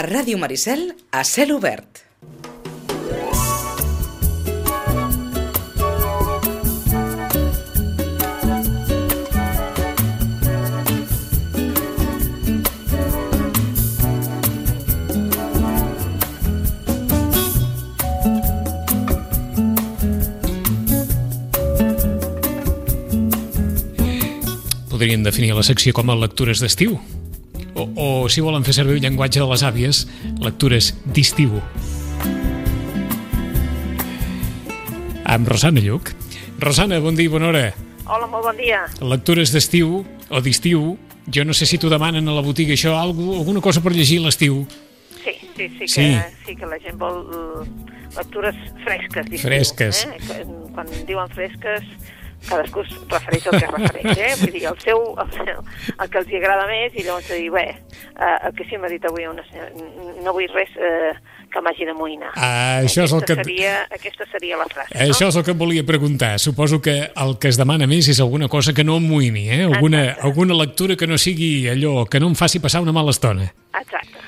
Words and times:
A 0.00 0.02
Ràdio 0.02 0.38
Maricel, 0.40 0.94
a 1.12 1.20
cel 1.28 1.50
obert. 1.52 2.06
podrien 24.88 25.22
definir 25.24 25.52
la 25.56 25.62
secció 25.64 25.92
com 25.92 26.08
a 26.08 26.16
lectures 26.16 26.60
d'estiu. 26.64 26.96
O, 28.00 28.28
si 28.32 28.40
volen 28.40 28.64
fer 28.64 28.72
servir 28.72 28.96
el 28.96 29.02
llenguatge 29.04 29.42
de 29.42 29.46
les 29.50 29.62
àvies, 29.66 29.98
lectures 30.40 30.94
d'estiu. 31.12 31.58
Amb 35.30 35.48
Rosana 35.52 35.82
Lluc. 35.84 36.14
Rosana, 36.60 36.98
bon 37.04 37.14
dia 37.18 37.28
i 37.28 37.32
bona 37.32 37.50
hora. 37.50 37.66
Hola, 38.10 38.26
molt 38.26 38.48
bon 38.48 38.56
dia. 38.58 38.86
Lectures 39.04 39.52
d'estiu 39.54 40.00
o 40.30 40.40
d'estiu. 40.42 40.96
Jo 41.30 41.44
no 41.44 41.52
sé 41.54 41.68
si 41.68 41.78
t'ho 41.78 41.90
demanen 41.92 42.26
a 42.26 42.34
la 42.34 42.42
botiga 42.42 42.72
això, 42.74 42.96
alguna 42.98 43.60
cosa 43.62 43.82
per 43.84 43.92
llegir 43.94 44.18
l'estiu. 44.24 44.64
Sí, 45.20 45.36
sí, 45.56 45.68
sí, 45.68 45.84
que, 45.84 45.88
Sí. 45.92 46.06
sí. 46.46 46.56
que 46.56 46.66
la 46.66 46.78
gent 46.80 46.96
vol 46.98 47.20
eh, 47.28 47.68
lectures 48.16 48.56
fresques. 48.82 49.28
Fresques. 49.44 50.06
Eh? 50.08 50.46
Quan 50.74 50.88
diuen 51.06 51.28
fresques, 51.36 51.84
cadascú 52.48 52.80
es 52.80 52.94
refereix 53.10 53.46
al 53.46 53.58
que 53.58 53.66
es 53.66 53.72
refereix, 53.72 54.18
eh? 54.18 54.34
Vull 54.40 54.52
dir, 54.52 54.64
el 54.70 54.78
seu, 54.80 55.02
el, 55.20 55.30
seu, 55.32 55.60
el 55.98 56.10
que 56.10 56.18
els 56.22 56.32
agrada 56.40 56.66
més, 56.70 56.94
i 56.96 57.04
llavors 57.04 57.28
dir, 57.28 57.50
bé, 57.52 57.66
eh, 57.70 58.36
el 58.48 58.54
que 58.56 58.64
sí 58.70 58.78
m'ha 58.78 58.88
dit 58.88 59.04
avui 59.04 59.26
una 59.26 59.44
senyora, 59.48 59.70
"N- 59.76 60.22
no 60.24 60.32
vull 60.32 60.48
res 60.54 60.70
eh, 60.76 61.12
que 61.52 61.60
m'hagi 61.60 61.84
d'amoïnar. 61.84 62.30
Ah, 62.36 62.80
això 62.84 63.02
és 63.04 63.12
el 63.12 63.18
aquesta 63.22 63.36
que... 63.36 63.44
Seria, 63.44 63.86
aquesta 63.90 64.24
seria 64.30 64.56
la 64.56 64.66
frase, 64.70 64.94
Això 64.94 65.28
és 65.28 65.36
el 65.36 65.42
que 65.44 65.50
et 65.50 65.56
volia 65.58 65.84
preguntar. 65.84 66.38
Suposo 66.38 66.80
que 66.80 67.10
el 67.16 67.38
que 67.38 67.48
es 67.48 67.56
demana 67.58 67.86
més 67.90 68.08
és 68.08 68.20
alguna 68.20 68.48
cosa 68.48 68.72
que 68.72 68.84
no 68.84 68.96
amoïni, 68.96 69.48
eh? 69.50 69.64
Alguna, 69.64 70.04
Exacte. 70.04 70.26
alguna 70.28 70.54
lectura 70.54 70.96
que 70.96 71.06
no 71.06 71.18
sigui 71.18 71.66
allò, 71.68 72.06
que 72.08 72.20
no 72.20 72.28
em 72.28 72.34
faci 72.36 72.60
passar 72.60 72.80
una 72.82 72.92
mala 72.92 73.10
estona. 73.10 73.50
no? 73.52 73.80
Exacte, 73.80 74.18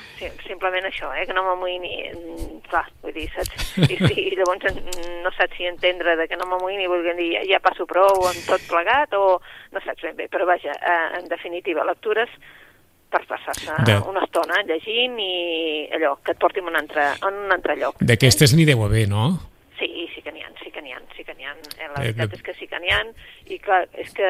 simplement 0.47 0.85
això, 0.85 1.09
eh? 1.17 1.25
que 1.27 1.33
no 1.33 1.43
m'amoïni, 1.45 1.93
mm, 2.13 2.57
clar, 2.69 2.85
vull 3.01 3.13
dir, 3.15 3.27
saps? 3.35 3.77
I, 3.83 3.97
sí, 3.97 4.25
i 4.31 4.35
llavors 4.35 4.75
no 5.23 5.31
saps 5.37 5.55
si 5.57 5.65
entendre 5.69 6.15
de 6.19 6.27
que 6.27 6.37
no 6.39 6.45
m'amoïni, 6.49 6.87
vulguin 6.91 7.17
dir, 7.17 7.31
ja, 7.37 7.43
ja 7.53 7.59
passo 7.63 7.85
prou 7.89 8.25
amb 8.29 8.43
tot 8.47 8.61
plegat, 8.69 9.13
o 9.13 9.39
no 9.71 9.81
saps 9.85 10.03
ben 10.09 10.15
bé, 10.19 10.27
però 10.29 10.45
vaja, 10.49 10.71
eh, 10.73 11.19
en 11.19 11.27
definitiva, 11.31 11.83
lectures 11.87 12.29
per 13.13 13.25
passar-se 13.29 13.75
De- 13.85 13.99
una 14.09 14.23
estona 14.25 14.63
llegint 14.65 15.19
i 15.21 15.89
allò, 15.93 16.15
que 16.25 16.31
et 16.33 16.39
porti 16.41 16.59
en 16.63 16.67
un 16.71 16.75
altre, 16.79 17.03
en 17.21 17.43
un 17.45 17.51
altre 17.53 17.75
lloc. 17.77 17.99
D'aquestes 18.01 18.55
n'hi 18.57 18.65
deu 18.65 18.81
haver, 18.87 19.07
no? 19.07 19.27
Sí, 19.77 20.07
sí 20.15 20.21
que 20.21 20.31
n'hi 20.31 20.41
ha, 20.41 20.49
sí 20.63 20.71
que 20.71 20.81
n'hi 20.81 20.93
ha, 20.93 20.99
sí 21.17 21.23
que 21.25 21.33
n'hi 21.35 21.45
ha. 21.45 21.51
Eh, 21.77 21.87
La 21.93 22.01
Eh, 22.01 22.11
veritat 22.13 22.33
és 22.37 22.41
que 22.41 22.53
sí 22.57 22.67
que 22.67 22.79
n'hi 22.79 22.89
ha, 22.93 23.01
i 23.53 23.57
clar, 23.59 23.83
és 23.93 24.09
que, 24.17 24.29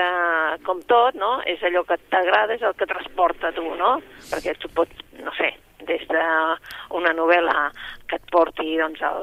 com 0.66 0.82
tot, 0.90 1.16
no?, 1.16 1.38
és 1.48 1.62
allò 1.64 1.84
que 1.88 1.96
t'agrada, 2.10 2.56
és 2.56 2.62
el 2.64 2.74
que 2.76 2.88
transporta 2.90 3.52
tu, 3.56 3.64
no?, 3.80 4.02
perquè 4.32 4.56
tu 4.60 4.68
pots, 4.76 4.92
no 5.24 5.32
sé, 5.38 5.54
des 5.90 6.06
d'una 6.10 7.14
novel·la 7.18 7.68
que 8.10 8.20
et 8.20 8.32
porti, 8.32 8.76
doncs, 8.80 9.02
al, 9.06 9.20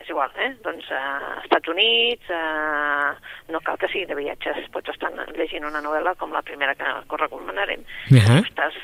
és 0.00 0.10
igual, 0.12 0.32
eh?, 0.40 0.50
doncs, 0.64 0.88
a 0.90 1.02
Estats 1.42 1.72
Units, 1.72 2.30
a... 2.32 3.14
no 3.52 3.60
cal 3.66 3.78
que 3.80 3.90
sigui 3.92 4.06
de 4.10 4.18
viatges, 4.18 4.64
pots 4.74 4.94
estar 4.94 5.12
llegint 5.36 5.68
una 5.68 5.82
novel·la 5.84 6.16
com 6.20 6.34
la 6.34 6.44
primera 6.46 6.74
que, 6.78 6.92
que 7.10 7.22
recomanarem, 7.22 7.84
Ahà. 8.12 8.42
estàs, 8.42 8.76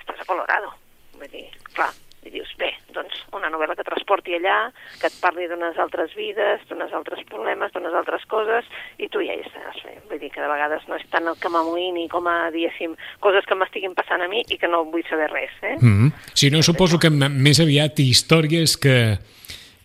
estàs 0.00 0.22
a 0.22 0.28
Colorado, 0.28 0.74
vull 1.18 1.32
dir, 1.32 1.48
clar, 1.74 1.92
i 2.26 2.32
dius, 2.34 2.50
bé, 2.58 2.72
doncs 2.94 3.20
una 3.36 3.50
novel·la 3.52 3.76
que 3.78 3.86
transporti 3.86 4.34
allà, 4.36 4.56
que 5.00 5.08
et 5.10 5.18
parli 5.22 5.46
d'unes 5.50 5.78
altres 5.82 6.14
vides, 6.18 6.64
d'unes 6.70 6.92
altres 6.96 7.22
problemes, 7.30 7.72
d'unes 7.74 7.94
altres 7.94 8.26
coses, 8.30 8.66
i 8.98 9.08
tu 9.12 9.22
ja 9.24 9.36
hi 9.36 9.44
estàs 9.44 9.78
fent. 9.84 10.02
Vull 10.10 10.20
dir 10.22 10.32
que 10.34 10.42
de 10.42 10.50
vegades 10.50 10.86
no 10.90 10.98
és 10.98 11.06
tant 11.12 11.28
el 11.30 11.38
que 11.40 11.52
m'amoïni 11.52 12.08
com 12.12 12.26
a, 12.30 12.36
diguéssim, 12.54 12.96
coses 13.24 13.46
que 13.46 13.58
m'estiguin 13.58 13.94
passant 13.98 14.24
a 14.24 14.28
mi 14.32 14.42
i 14.42 14.58
que 14.58 14.70
no 14.70 14.84
vull 14.90 15.06
saber 15.10 15.30
res, 15.32 15.54
eh? 15.62 15.76
Mm 15.80 15.94
-hmm. 15.94 16.12
Si 16.34 16.50
no, 16.50 16.62
suposo 16.62 16.98
que 16.98 17.10
més 17.10 17.60
aviat 17.60 17.98
històries 17.98 18.76
que, 18.76 19.18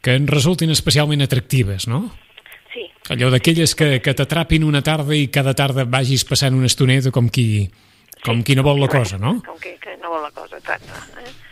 que 0.01 0.15
en 0.15 0.27
resultin 0.27 0.69
especialment 0.69 1.21
atractives, 1.21 1.87
no? 1.87 2.09
Sí, 2.73 2.89
Allò 3.09 3.29
d'aquelles 3.29 3.75
que, 3.75 3.99
que 3.99 4.13
t'atrapin 4.13 4.63
una 4.63 4.81
tarda 4.81 5.15
i 5.15 5.27
cada 5.27 5.53
tarda 5.53 5.83
vagis 5.83 6.23
passant 6.23 6.55
una 6.55 6.69
estoneta 6.71 7.11
com 7.11 7.29
qui, 7.29 7.69
com 8.23 8.37
sí, 8.37 8.43
qui 8.43 8.55
no 8.55 8.63
vol 8.63 8.79
la 8.79 8.87
cosa, 8.87 9.17
no? 9.17 9.41
Com 9.45 9.57
que, 9.59 9.77
que 9.81 9.97
no 9.97 10.09
vol 10.09 10.23
la 10.23 10.31
cosa, 10.31 10.57
exacte. 10.57 10.87
Eh? 11.19 11.50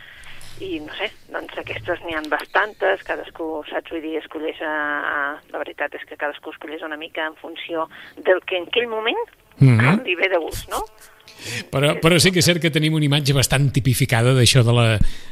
I 0.60 0.78
no 0.84 0.92
sé, 0.98 1.10
doncs 1.32 1.56
aquestes 1.56 2.02
n'hi 2.04 2.14
han 2.18 2.28
bastantes, 2.28 3.04
cadascú, 3.08 3.62
saps, 3.70 3.90
vull 3.90 4.02
dir, 4.04 4.18
escolleix 4.20 4.60
a... 4.60 4.72
La 5.52 5.62
veritat 5.62 5.94
és 5.96 6.04
que 6.08 6.18
cadascú 6.20 6.52
escolleix 6.52 6.84
una 6.84 7.00
mica 7.00 7.24
en 7.26 7.36
funció 7.40 7.88
del 8.16 8.42
que 8.44 8.60
en 8.60 8.68
aquell 8.68 8.90
moment 8.90 9.22
Mhm. 9.60 10.04
li 10.04 10.14
ve 10.16 10.28
de 10.28 10.38
gust, 10.38 10.68
no? 10.70 10.80
Però, 11.70 11.94
però 12.00 12.18
sí 12.20 12.32
que 12.32 12.40
és 12.40 12.44
cert 12.44 12.60
que 12.60 12.72
tenim 12.72 12.96
una 12.96 13.06
imatge 13.06 13.32
bastant 13.36 13.70
tipificada 13.72 14.32
d'això 14.36 14.64
de, 14.64 14.72
la, 14.76 14.86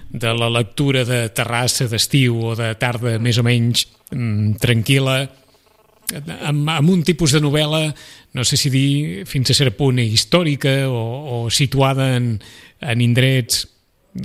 de 0.09 0.33
la 0.37 0.49
lectura 0.53 1.05
de 1.05 1.27
terrassa 1.37 1.89
d'estiu 1.89 2.39
o 2.53 2.55
de 2.57 2.71
tarda 2.81 3.19
més 3.21 3.41
o 3.41 3.45
menys 3.45 3.85
mm, 4.13 4.57
tranquil·la 4.63 5.17
amb, 6.49 6.71
amb 6.73 6.93
un 6.93 7.03
tipus 7.05 7.35
de 7.37 7.43
novel·la 7.45 7.83
no 8.37 8.45
sé 8.45 8.57
si 8.57 8.73
dir 8.73 9.27
fins 9.29 9.53
a 9.53 9.59
cert 9.59 9.77
punt 9.77 10.01
històrica 10.01 10.89
o, 10.89 11.03
o 11.43 11.51
situada 11.53 12.15
en, 12.17 12.39
en 12.81 13.05
indrets 13.05 13.67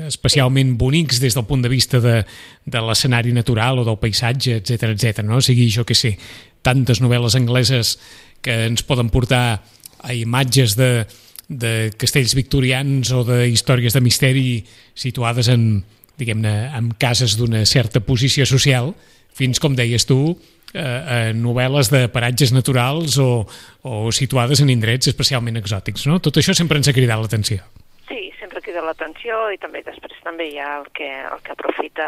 especialment 0.08 0.78
bonics 0.80 1.20
des 1.22 1.36
del 1.36 1.46
punt 1.46 1.62
de 1.62 1.70
vista 1.70 2.00
de, 2.02 2.22
de 2.66 2.82
l'escenari 2.82 3.34
natural 3.36 3.80
o 3.80 3.86
del 3.88 4.00
paisatge, 4.02 4.58
etc 4.62 4.94
etc. 4.94 5.24
no? 5.28 5.38
O 5.38 5.46
sigui, 5.46 5.70
jo 5.72 5.86
que 5.86 5.98
sé, 5.98 6.16
tantes 6.64 7.02
novel·les 7.04 7.36
angleses 7.38 7.98
que 8.44 8.66
ens 8.70 8.84
poden 8.88 9.12
portar 9.14 9.64
a 10.04 10.14
imatges 10.16 10.76
de, 10.76 11.06
de 11.48 11.92
castells 11.98 12.36
victorians 12.36 13.12
o 13.12 13.24
de 13.28 13.48
històries 13.52 13.96
de 13.96 14.02
misteri 14.04 14.48
situades 14.96 15.50
en, 15.52 15.84
diguem-ne, 16.20 16.54
en 16.76 16.92
cases 17.00 17.38
d'una 17.40 17.64
certa 17.70 18.02
posició 18.04 18.48
social, 18.50 18.94
fins, 19.34 19.60
com 19.60 19.76
deies 19.76 20.06
tu, 20.10 20.36
eh, 20.74 20.82
a 20.82 21.20
novel·les 21.38 21.90
de 21.94 22.08
paratges 22.14 22.54
naturals 22.54 23.18
o, 23.22 23.46
o 23.84 24.12
situades 24.12 24.62
en 24.64 24.72
indrets 24.74 25.10
especialment 25.12 25.58
exòtics, 25.62 26.08
no? 26.10 26.20
Tot 26.24 26.38
això 26.42 26.56
sempre 26.58 26.80
ens 26.80 26.90
ha 26.90 26.96
cridat 26.96 27.22
l'atenció. 27.22 27.64
Sí, 28.10 28.30
crida 28.64 28.82
l'atenció 28.86 29.50
i 29.54 29.60
també 29.62 29.84
després 29.86 30.20
també 30.24 30.50
hi 30.50 30.58
ha 30.60 30.80
el 30.80 30.90
que, 30.96 31.10
el 31.10 31.44
que 31.46 31.54
aprofita 31.54 32.08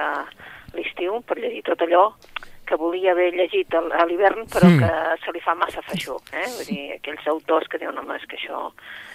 l'estiu 0.76 1.22
per 1.28 1.38
llegir 1.40 1.64
tot 1.68 1.84
allò 1.86 2.10
que 2.66 2.78
volia 2.82 3.12
haver 3.14 3.30
llegit 3.36 3.74
a 3.78 4.06
l'hivern 4.10 4.48
però 4.50 4.66
Mm. 4.66 4.80
que 4.82 5.26
se 5.26 5.32
li 5.36 5.42
fa 5.44 5.54
massa 5.54 5.84
feixuc, 5.86 6.32
eh? 6.34 6.48
Vull 6.58 6.66
dir, 6.66 6.86
aquells 6.96 7.28
autors 7.30 7.68
que 7.70 7.78
diuen, 7.78 7.98
home, 8.02 8.16
és 8.18 8.26
que 8.26 8.40
això 8.40 8.72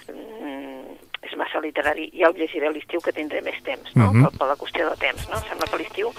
mm, 0.09 0.97
és 1.27 1.35
massa 1.37 1.61
literari, 1.61 2.11
ja 2.15 2.31
ho 2.31 2.33
llegiré 2.37 2.69
a 2.69 2.73
l'estiu 2.73 3.01
que 3.03 3.13
tindré 3.13 3.43
més 3.43 3.59
temps, 3.67 3.91
no? 3.97 4.13
Mhm. 4.13 4.29
per, 4.29 4.39
per 4.39 4.49
la 4.53 4.57
qüestió 4.57 4.89
de 4.89 4.97
temps, 5.03 5.29
no? 5.29 5.41
Sembla 5.49 5.67
que 5.67 5.75
a 5.75 5.83
l'estiu 5.83 6.13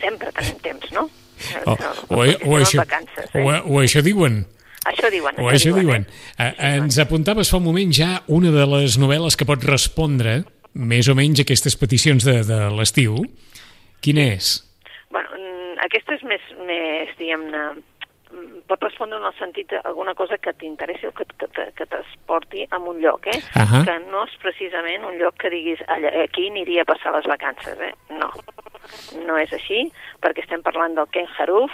sempre 0.00 0.32
tenim 0.32 0.58
temps, 0.64 0.92
no? 0.96 1.08
O, 1.66 1.70
o, 1.70 1.74
o, 1.74 2.22
o, 2.24 2.58
les 2.58 2.68
això, 2.68 2.80
vacances, 2.82 3.30
o, 3.34 3.52
eh? 3.52 3.60
o 3.62 3.82
això 3.84 4.02
diuen. 4.02 4.46
Això 4.88 5.10
diuen. 5.12 5.36
O 5.38 5.50
això 5.52 5.74
diuen. 5.76 6.06
Eh? 6.38 6.48
Eh, 6.48 6.76
ens 6.78 6.98
apuntaves 6.98 7.50
fa 7.50 7.58
un 7.60 7.66
moment 7.68 7.92
ja 7.92 8.22
una 8.26 8.50
de 8.50 8.64
les 8.66 8.96
novel·les 8.98 9.36
que 9.36 9.44
pot 9.44 9.62
respondre 9.68 10.40
més 10.74 11.08
o 11.08 11.14
menys 11.18 11.40
aquestes 11.42 11.76
peticions 11.76 12.24
de, 12.24 12.40
de 12.46 12.58
l'estiu. 12.76 13.16
Quina 14.04 14.24
és? 14.36 14.58
Bueno, 15.10 15.28
mm, 15.38 15.78
aquesta 15.86 16.14
és 16.18 16.22
més, 16.28 16.44
més 16.68 17.10
diguem-ne, 17.18 17.62
mm, 18.30 18.60
pot 18.70 18.82
respondre 18.84 19.18
en 19.18 19.24
el 19.26 19.34
sentit 19.38 19.72
d'alguna 19.72 20.14
cosa 20.14 20.38
que 20.38 20.52
t'interessi 20.52 21.08
o 21.08 21.12
que, 21.16 21.24
que, 21.38 21.48
te- 21.56 21.70
que 21.74 21.86
t'esporti 21.86 22.66
a 22.70 22.78
un 22.78 23.00
lloc, 23.02 23.26
eh? 23.26 23.40
Ahà. 23.58 23.82
Que 23.88 23.98
no 24.10 24.24
és 24.28 24.36
precisament 24.42 25.04
un 25.08 25.18
lloc 25.18 25.38
que 25.40 25.50
diguis 25.50 25.80
allà, 25.88 26.12
aquí 26.24 26.48
aniria 26.50 26.82
a 26.84 26.90
passar 26.92 27.14
les 27.16 27.26
vacances, 27.26 27.78
eh? 27.80 27.94
No, 28.20 28.30
no 29.26 29.36
és 29.40 29.52
així, 29.52 29.86
perquè 30.22 30.44
estem 30.44 30.62
parlant 30.62 30.94
del 30.96 31.08
Ken 31.12 31.26
Haruf, 31.38 31.72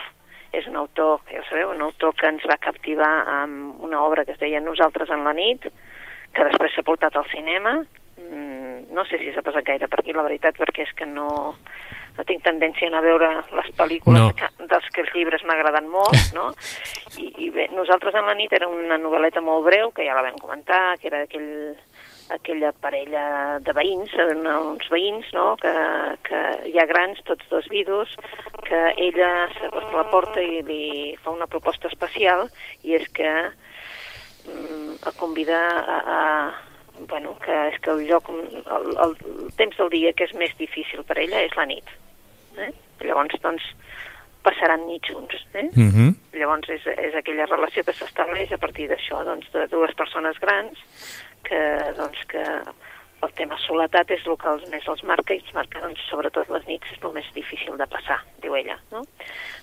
és 0.55 0.69
un 0.71 0.77
autor, 0.79 1.19
ja 1.33 1.41
ho 1.43 1.45
sabeu, 1.49 1.73
un 1.75 1.83
autor 1.83 2.15
que 2.15 2.29
ens 2.31 2.45
va 2.47 2.55
captivar 2.63 3.11
amb 3.27 3.83
una 3.83 4.01
obra 4.07 4.25
que 4.25 4.33
es 4.37 4.39
deia 4.39 4.61
Nosaltres 4.63 5.11
en 5.11 5.25
la 5.27 5.33
nit, 5.35 5.67
que 6.35 6.45
després 6.47 6.73
s'ha 6.77 6.85
portat 6.87 7.17
al 7.19 7.27
cinema. 7.33 7.81
Mm, 8.17 8.93
no 8.95 9.05
sé 9.09 9.19
si 9.19 9.33
s'ha 9.35 9.43
passat 9.43 9.67
gaire 9.67 9.89
per 9.91 10.01
aquí, 10.01 10.15
la 10.15 10.27
veritat, 10.27 10.57
perquè 10.61 10.87
és 10.87 10.93
que 10.95 11.07
no, 11.07 11.29
no 12.17 12.25
tinc 12.29 12.45
tendència 12.47 12.87
a 12.87 12.93
anar 12.93 13.03
a 13.03 13.07
veure 13.09 13.31
les 13.59 13.71
pel·lícules 13.79 14.21
No. 14.23 14.31
que, 14.39 14.49
dels 14.71 14.87
que 14.95 15.03
els 15.03 15.13
llibres 15.17 15.43
m'agraden 15.49 15.89
molt, 15.91 16.15
no? 16.39 16.51
I, 17.19 17.31
I 17.47 17.51
bé, 17.55 17.69
Nosaltres 17.75 18.15
en 18.15 18.29
la 18.31 18.37
nit 18.39 18.55
era 18.55 18.69
una 18.71 18.99
novel·leta 19.01 19.43
molt 19.45 19.67
breu, 19.67 19.91
que 19.95 20.07
ja 20.07 20.15
la 20.15 20.27
vam 20.29 20.39
comentar, 20.39 20.97
que 21.01 21.11
era 21.11 21.25
aquell, 21.27 21.75
aquella 22.35 22.71
parella 22.73 23.25
de 23.65 23.75
veïns, 23.77 24.15
uns 24.15 24.87
veïns, 24.93 25.27
no?, 25.35 25.55
que, 25.61 25.75
que 26.29 26.43
hi 26.71 26.79
ha 26.79 26.87
grans, 26.91 27.19
tots 27.27 27.51
dos 27.51 27.67
vidus, 27.73 28.15
que 28.65 28.81
ella 28.95 29.49
s'acosta 29.59 29.91
a 29.91 29.99
la 29.99 30.07
porta 30.13 30.43
i 30.43 30.63
li 30.63 30.85
fa 31.23 31.35
una 31.35 31.51
proposta 31.51 31.91
especial, 31.91 32.47
i 32.87 32.95
és 32.97 33.11
que 33.13 33.33
mm, 34.47 35.03
el 35.03 35.19
convida 35.19 35.61
a, 35.83 35.99
a, 35.99 36.23
bueno, 37.09 37.37
que 37.43 37.55
és 37.71 37.79
que 37.83 37.91
el 37.91 38.07
lloc, 38.09 38.31
el, 38.31 38.91
el, 39.05 39.17
temps 39.59 39.77
del 39.77 39.91
dia 39.91 40.13
que 40.13 40.29
és 40.29 40.35
més 40.39 40.55
difícil 40.59 41.05
per 41.05 41.19
ella 41.19 41.43
és 41.45 41.55
la 41.59 41.67
nit. 41.71 41.91
Eh? 42.59 42.71
Llavors, 43.03 43.37
doncs, 43.43 43.67
passaran 44.45 44.87
nit 44.87 45.07
junts. 45.11 45.37
Eh? 45.55 45.69
Uh 45.75 45.91
-huh. 45.91 46.11
Llavors, 46.39 46.69
és, 46.69 46.87
és 46.87 47.15
aquella 47.15 47.47
relació 47.47 47.85
que 47.85 47.93
s'estableix 47.93 48.53
a 48.53 48.59
partir 48.59 48.89
d'això, 48.89 49.25
doncs, 49.25 49.51
de 49.53 49.67
dues 49.69 49.95
persones 49.95 50.39
grans 50.39 50.79
que, 51.43 51.61
doncs, 51.97 52.19
que 52.29 52.45
el 53.23 53.33
tema 53.33 53.57
soledat 53.59 54.11
és 54.11 54.27
el 54.27 54.37
que 54.37 54.49
els, 54.49 54.65
més 54.71 54.87
els 54.89 55.03
marca 55.03 55.35
i 55.35 55.41
els 55.41 55.55
marca, 55.57 55.81
doncs, 55.81 56.01
sobretot 56.11 56.51
les 56.53 56.67
nits, 56.67 56.91
és 56.93 57.03
el 57.03 57.13
més 57.13 57.29
difícil 57.35 57.77
de 57.81 57.87
passar, 57.87 58.21
diu 58.43 58.57
ella. 58.57 58.79
No? 58.93 59.05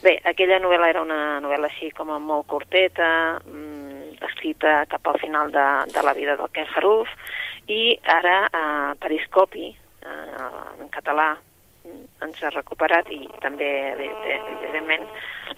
Bé, 0.02 0.20
aquella 0.24 0.60
novel·la 0.60 0.90
era 0.90 1.02
una 1.02 1.40
novel·la 1.44 1.70
així 1.70 1.92
com 1.92 2.10
a 2.10 2.20
molt 2.20 2.48
curteta, 2.48 3.40
mmm, 3.46 4.01
escrita 4.28 4.82
cap 4.92 5.08
al 5.08 5.20
final 5.20 5.52
de, 5.52 5.68
de 5.94 6.04
la 6.04 6.14
vida 6.18 6.36
del 6.40 6.52
Ken 6.54 6.68
Haruf, 6.76 7.10
i 7.68 7.98
ara 8.10 8.46
a 8.52 8.66
Periscopi, 9.00 9.70
eh, 9.72 10.52
en 10.82 10.90
català, 10.94 11.32
ens 12.22 12.44
ha 12.44 12.52
recuperat 12.54 13.10
i 13.14 13.24
també, 13.42 13.70
evidentment, 13.98 15.08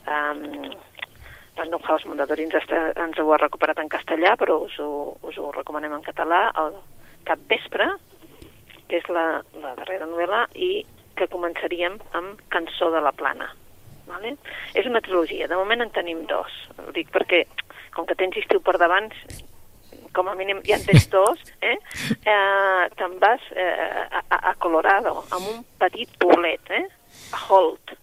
um, 0.08 0.44
el 1.62 1.70
Nou 1.70 1.82
House 1.86 2.08
Mondadori 2.10 2.48
ens, 2.48 2.56
està, 2.58 2.80
ens 3.04 3.20
ho 3.20 3.28
ha 3.34 3.42
recuperat 3.42 3.80
en 3.82 3.92
castellà, 3.92 4.34
però 4.40 4.62
us 4.66 4.78
ho, 4.82 4.90
us 5.28 5.38
ho 5.38 5.52
recomanem 5.54 5.94
en 5.94 6.06
català, 6.06 6.48
el 6.64 6.80
Cap 7.28 7.44
Vespre, 7.52 7.90
que 8.90 9.00
és 9.00 9.10
la, 9.14 9.44
la 9.62 9.76
darrera 9.80 10.08
novel·la, 10.10 10.48
i 10.56 10.86
que 11.18 11.30
començaríem 11.30 12.00
amb 12.18 12.42
Cançó 12.54 12.90
de 12.94 13.04
la 13.04 13.14
Plana. 13.16 13.52
Vale? 14.08 14.34
És 14.76 14.88
una 14.90 15.02
trilogia, 15.04 15.48
de 15.48 15.60
moment 15.60 15.86
en 15.86 15.94
tenim 15.96 16.26
dos. 16.28 16.56
Ho 16.82 16.92
dic 16.96 17.12
perquè, 17.14 17.44
com 17.96 18.08
que 18.10 18.18
tens 18.20 18.38
estiu 18.42 18.62
per 18.64 18.78
davant, 18.82 19.10
com 20.14 20.30
a 20.30 20.36
mínim 20.38 20.62
ja 20.68 20.78
en 20.78 20.86
tens 20.86 21.08
dos, 21.10 21.42
eh? 21.62 21.76
eh 21.76 22.84
te'n 23.00 23.18
vas 23.22 23.44
eh, 23.56 24.06
a, 24.30 24.40
a 24.52 24.54
Colorado, 24.62 25.24
amb 25.34 25.50
un 25.56 25.64
petit 25.82 26.10
poblet, 26.22 26.62
eh? 26.70 26.86
a 27.34 27.44
Holt. 27.50 27.98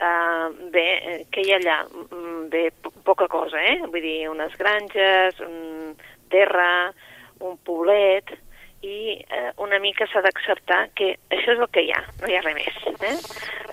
Uh, 0.00 0.48
bé, 0.72 0.86
què 1.28 1.42
hi 1.44 1.50
ha 1.52 1.58
allà? 1.58 1.80
Mm, 1.92 2.46
bé, 2.48 2.62
poca 3.04 3.26
cosa, 3.28 3.60
eh? 3.60 3.82
Vull 3.84 4.00
dir, 4.00 4.30
unes 4.30 4.54
granges, 4.56 5.42
un 5.44 5.92
terra, 6.32 6.88
un 7.44 7.58
poblet, 7.68 8.32
i 8.82 9.20
eh, 9.20 9.52
una 9.60 9.78
mica 9.78 10.06
s'ha 10.08 10.22
d'acceptar 10.24 10.80
que 10.96 11.12
això 11.28 11.52
és 11.52 11.60
el 11.60 11.68
que 11.72 11.84
hi 11.84 11.90
ha, 11.92 12.00
no 12.22 12.30
hi 12.30 12.36
ha 12.38 12.42
res 12.44 12.56
més. 12.56 12.78
Eh? 13.04 13.16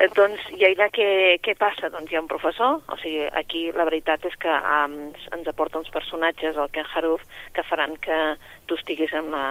Eh, 0.04 0.10
doncs, 0.16 0.44
i 0.58 0.66
allà 0.68 0.90
què, 0.94 1.10
què 1.44 1.56
passa? 1.60 1.92
Doncs 1.94 2.12
hi 2.12 2.18
ha 2.20 2.24
un 2.24 2.32
professor, 2.32 2.82
o 2.92 2.98
sigui, 3.02 3.24
aquí 3.40 3.68
la 3.76 3.88
veritat 3.88 4.26
és 4.28 4.36
que 4.42 4.52
um, 4.52 4.98
ens 5.38 5.48
aporta 5.48 5.80
uns 5.80 5.94
personatges, 5.94 6.60
el 6.60 6.74
Ken 6.76 6.90
Haruf, 6.94 7.24
que 7.56 7.66
faran 7.70 7.96
que 8.04 8.18
tu 8.68 8.76
estiguis 8.76 9.16
amb 9.16 9.32
la, 9.32 9.46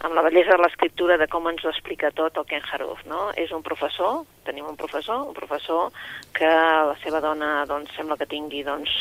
amb 0.00 0.16
la 0.16 0.24
bellesa 0.26 0.56
de 0.56 0.64
l'escriptura 0.64 1.18
de 1.20 1.28
com 1.30 1.46
ens 1.50 1.64
ho 1.64 1.70
explica 1.70 2.10
tot 2.10 2.38
el 2.40 2.48
Ken 2.50 2.66
Haruf, 2.72 3.04
no? 3.06 3.28
És 3.38 3.54
un 3.54 3.62
professor, 3.62 4.24
tenim 4.48 4.66
un 4.66 4.78
professor, 4.80 5.28
un 5.28 5.36
professor 5.36 5.94
que 6.34 6.50
la 6.50 6.96
seva 7.04 7.22
dona 7.22 7.60
doncs, 7.70 7.94
sembla 7.94 8.18
que 8.18 8.28
tingui 8.30 8.64
doncs, 8.66 8.98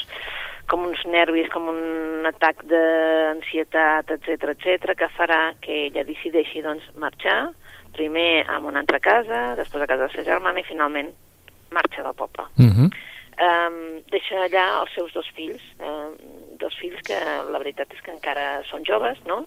com 0.70 0.86
uns 0.86 1.02
nervis, 1.10 1.50
com 1.54 1.68
un 1.72 2.28
atac 2.30 2.62
d'ansietat, 2.70 4.14
etc 4.18 4.54
etc, 4.54 4.94
que 5.00 5.10
farà 5.18 5.42
que 5.64 5.88
ella 5.88 6.06
decideixi 6.08 6.62
doncs, 6.66 6.86
marxar, 7.02 7.50
primer 7.98 8.46
a 8.48 8.60
una 8.62 8.84
altra 8.84 9.02
casa, 9.02 9.56
després 9.58 9.84
a 9.84 9.90
casa 9.90 10.08
de 10.08 10.14
sa 10.14 10.28
germana 10.28 10.62
i 10.62 10.68
finalment 10.68 11.10
marxa 11.74 12.06
del 12.06 12.16
poble. 12.18 12.46
Uh 12.58 12.70
-huh. 12.70 12.90
um, 13.48 14.02
deixa 14.12 14.46
allà 14.46 14.82
els 14.82 14.94
seus 14.94 15.14
dos 15.14 15.28
fills, 15.36 15.62
um, 15.80 16.14
dos 16.58 16.76
fills 16.78 17.02
que 17.02 17.20
la 17.52 17.58
veritat 17.58 17.94
és 17.94 18.02
que 18.02 18.12
encara 18.12 18.64
són 18.64 18.86
joves, 18.86 19.18
no? 19.26 19.46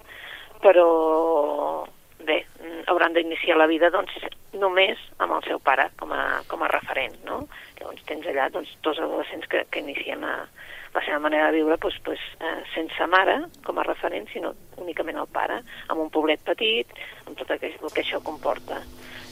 però 0.63 1.85
bé, 2.25 2.47
hauran 2.87 3.13
d'iniciar 3.13 3.57
la 3.59 3.67
vida 3.67 3.91
doncs, 3.91 4.13
només 4.53 4.99
amb 5.19 5.33
el 5.33 5.43
seu 5.43 5.59
pare 5.59 5.89
com 5.99 6.13
a, 6.13 6.43
com 6.49 6.63
a 6.63 6.69
referent. 6.69 7.17
No? 7.25 7.49
Llavors 7.81 8.05
tens 8.07 8.27
allà 8.27 8.49
doncs, 8.55 8.71
dos 8.83 8.99
adolescents 8.99 9.49
que, 9.51 9.65
que 9.71 9.83
inicien 9.83 10.23
a, 10.25 10.47
la 10.95 11.01
seva 11.07 11.19
manera 11.25 11.49
de 11.49 11.57
viure 11.57 11.79
doncs, 11.81 11.99
doncs, 12.05 12.25
eh, 12.41 12.63
sense 12.75 13.07
mare 13.09 13.39
com 13.65 13.79
a 13.79 13.87
referent, 13.87 14.29
sinó 14.33 14.53
únicament 14.77 15.19
el 15.19 15.31
pare, 15.33 15.63
amb 15.89 16.03
un 16.05 16.11
poblet 16.13 16.43
petit, 16.45 16.93
amb 17.27 17.39
tot 17.39 17.51
el 17.51 17.61
que, 17.63 17.73
això 18.03 18.21
comporta. 18.25 18.83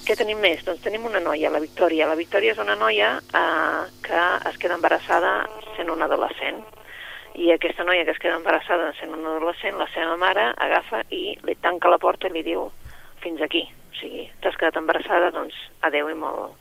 Què 0.06 0.16
tenim 0.16 0.40
més? 0.40 0.64
Doncs 0.64 0.80
tenim 0.82 1.04
una 1.04 1.20
noia, 1.20 1.50
la 1.52 1.60
Victòria. 1.60 2.08
La 2.08 2.16
Victòria 2.16 2.54
és 2.54 2.62
una 2.62 2.76
noia 2.80 3.18
eh, 3.20 3.82
que 4.06 4.22
es 4.50 4.56
queda 4.62 4.78
embarassada 4.78 5.34
sent 5.76 5.92
una 5.92 6.08
adolescent. 6.08 6.62
I 7.36 7.52
aquesta 7.52 7.84
noia 7.84 8.04
que 8.04 8.16
es 8.16 8.22
queda 8.22 8.40
embarassada 8.40 8.90
sent 8.98 9.12
una 9.14 9.36
adolescent, 9.36 9.76
la 9.78 9.88
seva 9.94 10.16
mare 10.16 10.50
agafa 10.56 11.04
i 11.14 11.36
li 11.44 11.54
tanca 11.60 11.92
la 11.92 12.00
porta 12.00 12.28
i 12.28 12.34
li 12.34 12.42
diu 12.46 12.66
fins 13.20 13.44
aquí. 13.44 13.62
O 13.92 14.00
sigui, 14.00 14.26
t'has 14.40 14.56
quedat 14.56 14.80
embarassada, 14.80 15.30
doncs 15.36 15.54
adeu 15.86 16.08
i 16.08 16.16
molt, 16.16 16.56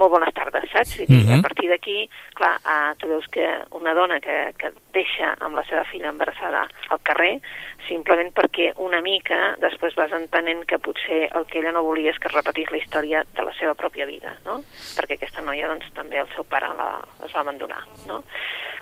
molt 0.00 0.14
bones 0.16 0.32
tardes, 0.36 0.66
saps? 0.72 0.96
I 1.00 1.04
uh 1.04 1.08
-huh. 1.08 1.38
a 1.38 1.42
partir 1.42 1.68
d'aquí, 1.68 2.08
clar, 2.34 2.56
uh, 2.64 2.92
tu 2.98 3.08
veus 3.08 3.26
que 3.28 3.46
una 3.70 3.94
dona 3.94 4.20
que, 4.20 4.54
que 4.58 4.72
deixa 4.92 5.36
amb 5.40 5.54
la 5.56 5.64
seva 5.64 5.84
filla 5.84 6.08
embarassada 6.08 6.68
al 6.88 7.00
carrer, 7.02 7.40
simplement 7.88 8.32
perquè 8.34 8.72
una 8.76 9.00
mica 9.00 9.56
després 9.60 9.94
vas 9.94 10.12
entenent 10.12 10.64
que 10.66 10.78
potser 10.78 11.28
el 11.34 11.46
que 11.46 11.58
ella 11.58 11.72
no 11.72 11.82
volia 11.82 12.10
és 12.10 12.18
que 12.18 12.28
repetís 12.28 12.70
la 12.70 12.78
història 12.78 13.24
de 13.36 13.42
la 13.42 13.52
seva 13.58 13.74
pròpia 13.74 14.06
vida, 14.06 14.36
no? 14.44 14.60
Perquè 14.96 15.14
aquesta 15.14 15.42
noia, 15.42 15.68
doncs, 15.68 15.86
també 15.94 16.18
el 16.18 16.28
seu 16.34 16.44
pare 16.44 16.68
la, 16.78 16.90
es 17.24 17.32
va 17.34 17.40
abandonar, 17.40 17.82
no? 18.06 18.22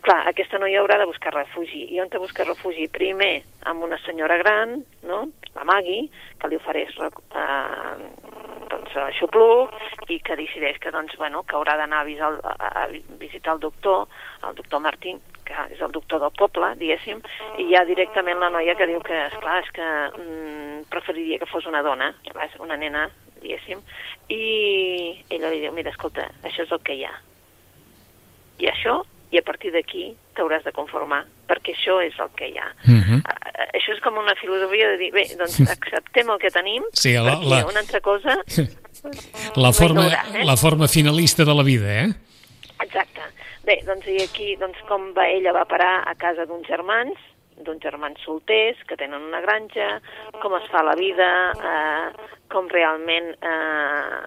Clar, 0.06 0.20
aquesta 0.30 0.58
noia 0.58 0.80
haurà 0.80 0.98
de 0.98 1.08
buscar 1.10 1.34
refugi. 1.34 1.88
I 1.94 2.00
on 2.00 2.08
te 2.08 2.20
busca 2.22 2.44
refugi? 2.44 2.86
Primer, 2.88 3.42
amb 3.66 3.82
una 3.82 3.98
senyora 4.04 4.36
gran, 4.38 4.78
no? 5.02 5.24
La 5.56 5.64
Maggie, 5.66 6.06
que 6.38 6.50
li 6.50 6.58
ofereix 6.60 6.94
eh, 7.02 7.96
doncs, 8.70 8.94
xupluc 9.18 9.74
i 10.12 10.20
que 10.24 10.36
decideix 10.38 10.78
que, 10.82 10.92
doncs, 10.94 11.07
bueno, 11.16 11.42
que 11.48 11.56
haurà 11.56 11.76
d'anar 11.78 12.04
a, 12.04 12.28
a, 12.28 12.68
a 12.82 12.86
visitar 13.20 13.54
el 13.54 13.60
doctor, 13.60 14.08
el 14.48 14.54
doctor 14.54 14.80
Martín, 14.80 15.20
que 15.48 15.56
és 15.72 15.80
el 15.80 15.92
doctor 15.92 16.20
del 16.20 16.34
poble, 16.36 16.74
diguéssim, 16.80 17.22
i 17.58 17.68
hi 17.70 17.76
ha 17.78 17.84
directament 17.88 18.40
la 18.42 18.50
noia 18.52 18.76
que 18.76 18.88
diu 18.90 19.00
que, 19.04 19.16
esclar, 19.30 19.62
és 19.64 19.70
que 19.76 19.88
mm, 19.88 20.88
preferiria 20.92 21.40
que 21.40 21.48
fos 21.48 21.66
una 21.70 21.82
dona, 21.82 22.12
una 22.60 22.76
nena, 22.76 23.08
diguéssim, 23.40 23.80
i 24.28 24.42
ella 25.30 25.52
li 25.52 25.62
diu, 25.64 25.72
mira, 25.72 25.94
escolta, 25.94 26.28
això 26.44 26.66
és 26.66 26.74
el 26.74 26.82
que 26.84 26.98
hi 26.98 27.06
ha. 27.08 27.14
I 28.58 28.68
això 28.72 29.00
i 29.30 29.38
a 29.38 29.44
partir 29.44 29.70
d'aquí 29.74 30.06
t'hauràs 30.36 30.64
de 30.64 30.72
conformar, 30.72 31.20
perquè 31.48 31.74
això 31.74 31.98
és 32.00 32.16
el 32.22 32.30
que 32.36 32.48
hi 32.48 32.58
ha. 32.58 32.68
Uh 32.86 32.90
mhm. 32.90 33.20
-huh. 33.20 33.20
Això 33.74 33.92
és 33.92 34.00
com 34.00 34.16
una 34.16 34.34
filosofia 34.34 34.88
de 34.88 34.96
dir, 34.96 35.12
bé, 35.12 35.24
doncs 35.36 35.60
acceptem 35.60 36.30
el 36.30 36.38
que 36.38 36.50
tenim, 36.50 36.82
sí, 36.92 37.12
la, 37.12 37.36
perquè 37.36 37.48
la... 37.48 37.66
una 37.66 37.80
altra 37.80 38.00
cosa... 38.00 38.42
la, 39.56 39.72
forma, 39.72 40.06
eh? 40.06 40.44
la 40.44 40.56
forma 40.56 40.88
finalista 40.88 41.44
de 41.44 41.54
la 41.54 41.62
vida, 41.62 42.04
eh? 42.04 42.08
Exacte. 42.80 43.26
Bé, 43.68 43.80
doncs 43.84 44.06
i 44.08 44.20
aquí, 44.22 44.54
doncs 44.56 44.78
com 44.88 45.10
va, 45.16 45.26
ella 45.28 45.52
va 45.52 45.66
parar 45.68 46.02
a 46.08 46.14
casa 46.16 46.46
d'uns 46.48 46.68
germans, 46.68 47.18
d'uns 47.66 47.82
germans 47.82 48.20
solters 48.24 48.80
que 48.88 48.96
tenen 48.96 49.24
una 49.28 49.42
granja, 49.44 49.88
com 50.42 50.54
es 50.56 50.68
fa 50.72 50.84
la 50.86 50.94
vida, 50.98 51.28
eh, 51.52 52.28
com 52.52 52.70
realment 52.72 53.32
eh, 53.34 54.18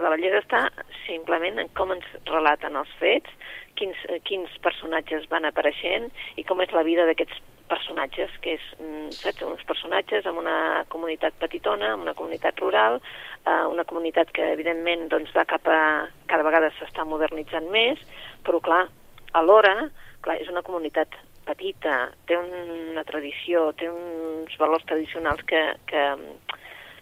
la 0.00 0.12
bellesa 0.14 0.42
està 0.42 0.62
simplement 1.04 1.60
en 1.62 1.70
com 1.78 1.92
ens 1.94 2.08
relaten 2.30 2.78
els 2.80 2.90
fets, 2.98 3.30
quins, 3.78 3.98
eh, 4.08 4.18
quins 4.26 4.56
personatges 4.64 5.28
van 5.30 5.46
apareixent 5.46 6.10
i 6.36 6.46
com 6.48 6.64
és 6.64 6.74
la 6.74 6.86
vida 6.86 7.06
d'aquests 7.06 7.38
personatges, 7.70 8.32
que 8.42 8.56
és, 8.56 8.66
mm, 8.80 9.12
saps, 9.14 9.44
uns 9.46 9.64
personatges 9.68 10.26
amb 10.26 10.40
una 10.42 10.84
comunitat 10.88 11.36
petitona, 11.38 11.92
amb 11.92 12.02
una 12.02 12.14
comunitat 12.14 12.58
rural, 12.60 13.00
eh, 13.44 13.64
una 13.70 13.84
comunitat 13.84 14.32
que 14.32 14.52
evidentment 14.52 15.08
doncs, 15.08 15.32
va 15.36 15.44
cap 15.44 15.68
a... 15.68 16.08
cada 16.26 16.44
vegada 16.44 16.72
s'està 16.78 17.04
modernitzant 17.08 17.70
més, 17.70 18.00
però 18.44 18.60
clar, 18.60 18.86
alhora, 19.32 19.90
clar, 20.20 20.36
és 20.42 20.48
una 20.48 20.62
comunitat 20.62 21.14
petita, 21.48 22.10
té 22.28 22.36
una 22.36 23.04
tradició, 23.08 23.72
té 23.72 23.88
uns 23.88 24.56
valors 24.60 24.84
tradicionals 24.88 25.44
que, 25.48 25.62
que, 25.88 26.04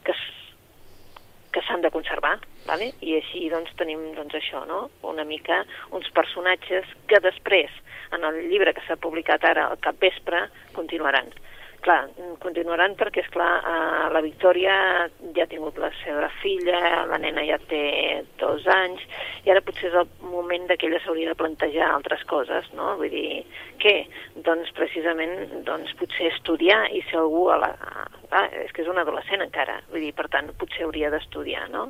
que, 0.06 0.14
que 1.56 1.64
s'han 1.64 1.80
de 1.80 1.90
conservar, 1.94 2.36
vale? 2.68 2.90
i 3.00 3.16
així 3.16 3.46
doncs, 3.48 3.72
tenim 3.80 4.02
doncs, 4.18 4.36
això, 4.36 4.66
no? 4.68 4.86
una 5.08 5.24
mica 5.24 5.62
uns 5.96 6.12
personatges 6.12 6.92
que 7.08 7.22
després, 7.24 7.72
en 8.12 8.28
el 8.28 8.42
llibre 8.50 8.76
que 8.76 8.84
s'ha 8.84 9.00
publicat 9.00 9.48
ara 9.48 9.70
al 9.70 9.80
capvespre, 9.88 10.46
continuaran 10.76 11.32
clar, 11.86 12.06
continuaran 12.42 12.96
perquè, 12.98 13.22
és 13.22 13.30
clar, 13.34 13.50
eh, 13.62 14.06
la 14.14 14.22
Victòria 14.24 14.74
ja 15.36 15.44
ha 15.44 15.50
tingut 15.50 15.78
la 15.78 15.90
seva 16.02 16.28
filla, 16.40 16.80
la 17.10 17.18
nena 17.22 17.44
ja 17.46 17.58
té 17.70 17.82
dos 18.40 18.66
anys, 18.72 19.02
i 19.46 19.52
ara 19.52 19.62
potser 19.64 19.90
és 19.92 19.98
el 20.02 20.08
moment 20.32 20.66
que 20.72 20.88
ella 20.88 21.00
s'hauria 21.04 21.30
de 21.30 21.38
plantejar 21.38 21.92
altres 21.92 22.24
coses, 22.30 22.68
no? 22.78 22.94
Vull 23.00 23.12
dir, 23.12 23.44
què? 23.82 23.96
Doncs 24.48 24.72
precisament, 24.78 25.36
doncs 25.68 25.94
potser 26.00 26.32
estudiar 26.32 26.86
i 26.92 27.04
ser 27.10 27.22
algú 27.22 27.46
a 27.54 27.60
la... 27.62 27.72
Ah, 28.36 28.48
és 28.66 28.72
que 28.74 28.82
és 28.82 28.88
un 28.92 28.98
adolescent 29.00 29.40
encara, 29.40 29.78
vull 29.88 30.02
dir, 30.04 30.12
per 30.16 30.26
tant, 30.32 30.50
potser 30.60 30.84
hauria 30.84 31.08
d'estudiar, 31.12 31.70
no? 31.72 31.86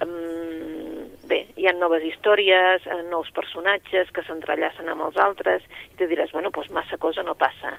Um, 0.00 1.02
bé, 1.28 1.42
hi 1.60 1.66
ha 1.68 1.74
noves 1.76 2.06
històries, 2.08 2.86
eh, 2.86 3.02
nous 3.10 3.28
personatges 3.36 4.12
que 4.16 4.24
s'entrellacen 4.24 4.88
amb 4.88 5.04
els 5.08 5.20
altres, 5.20 5.66
i 5.90 6.00
tu 6.00 6.08
diràs, 6.08 6.32
bueno, 6.32 6.54
doncs 6.54 6.72
massa 6.72 6.96
cosa 7.02 7.26
no 7.26 7.36
passa. 7.36 7.74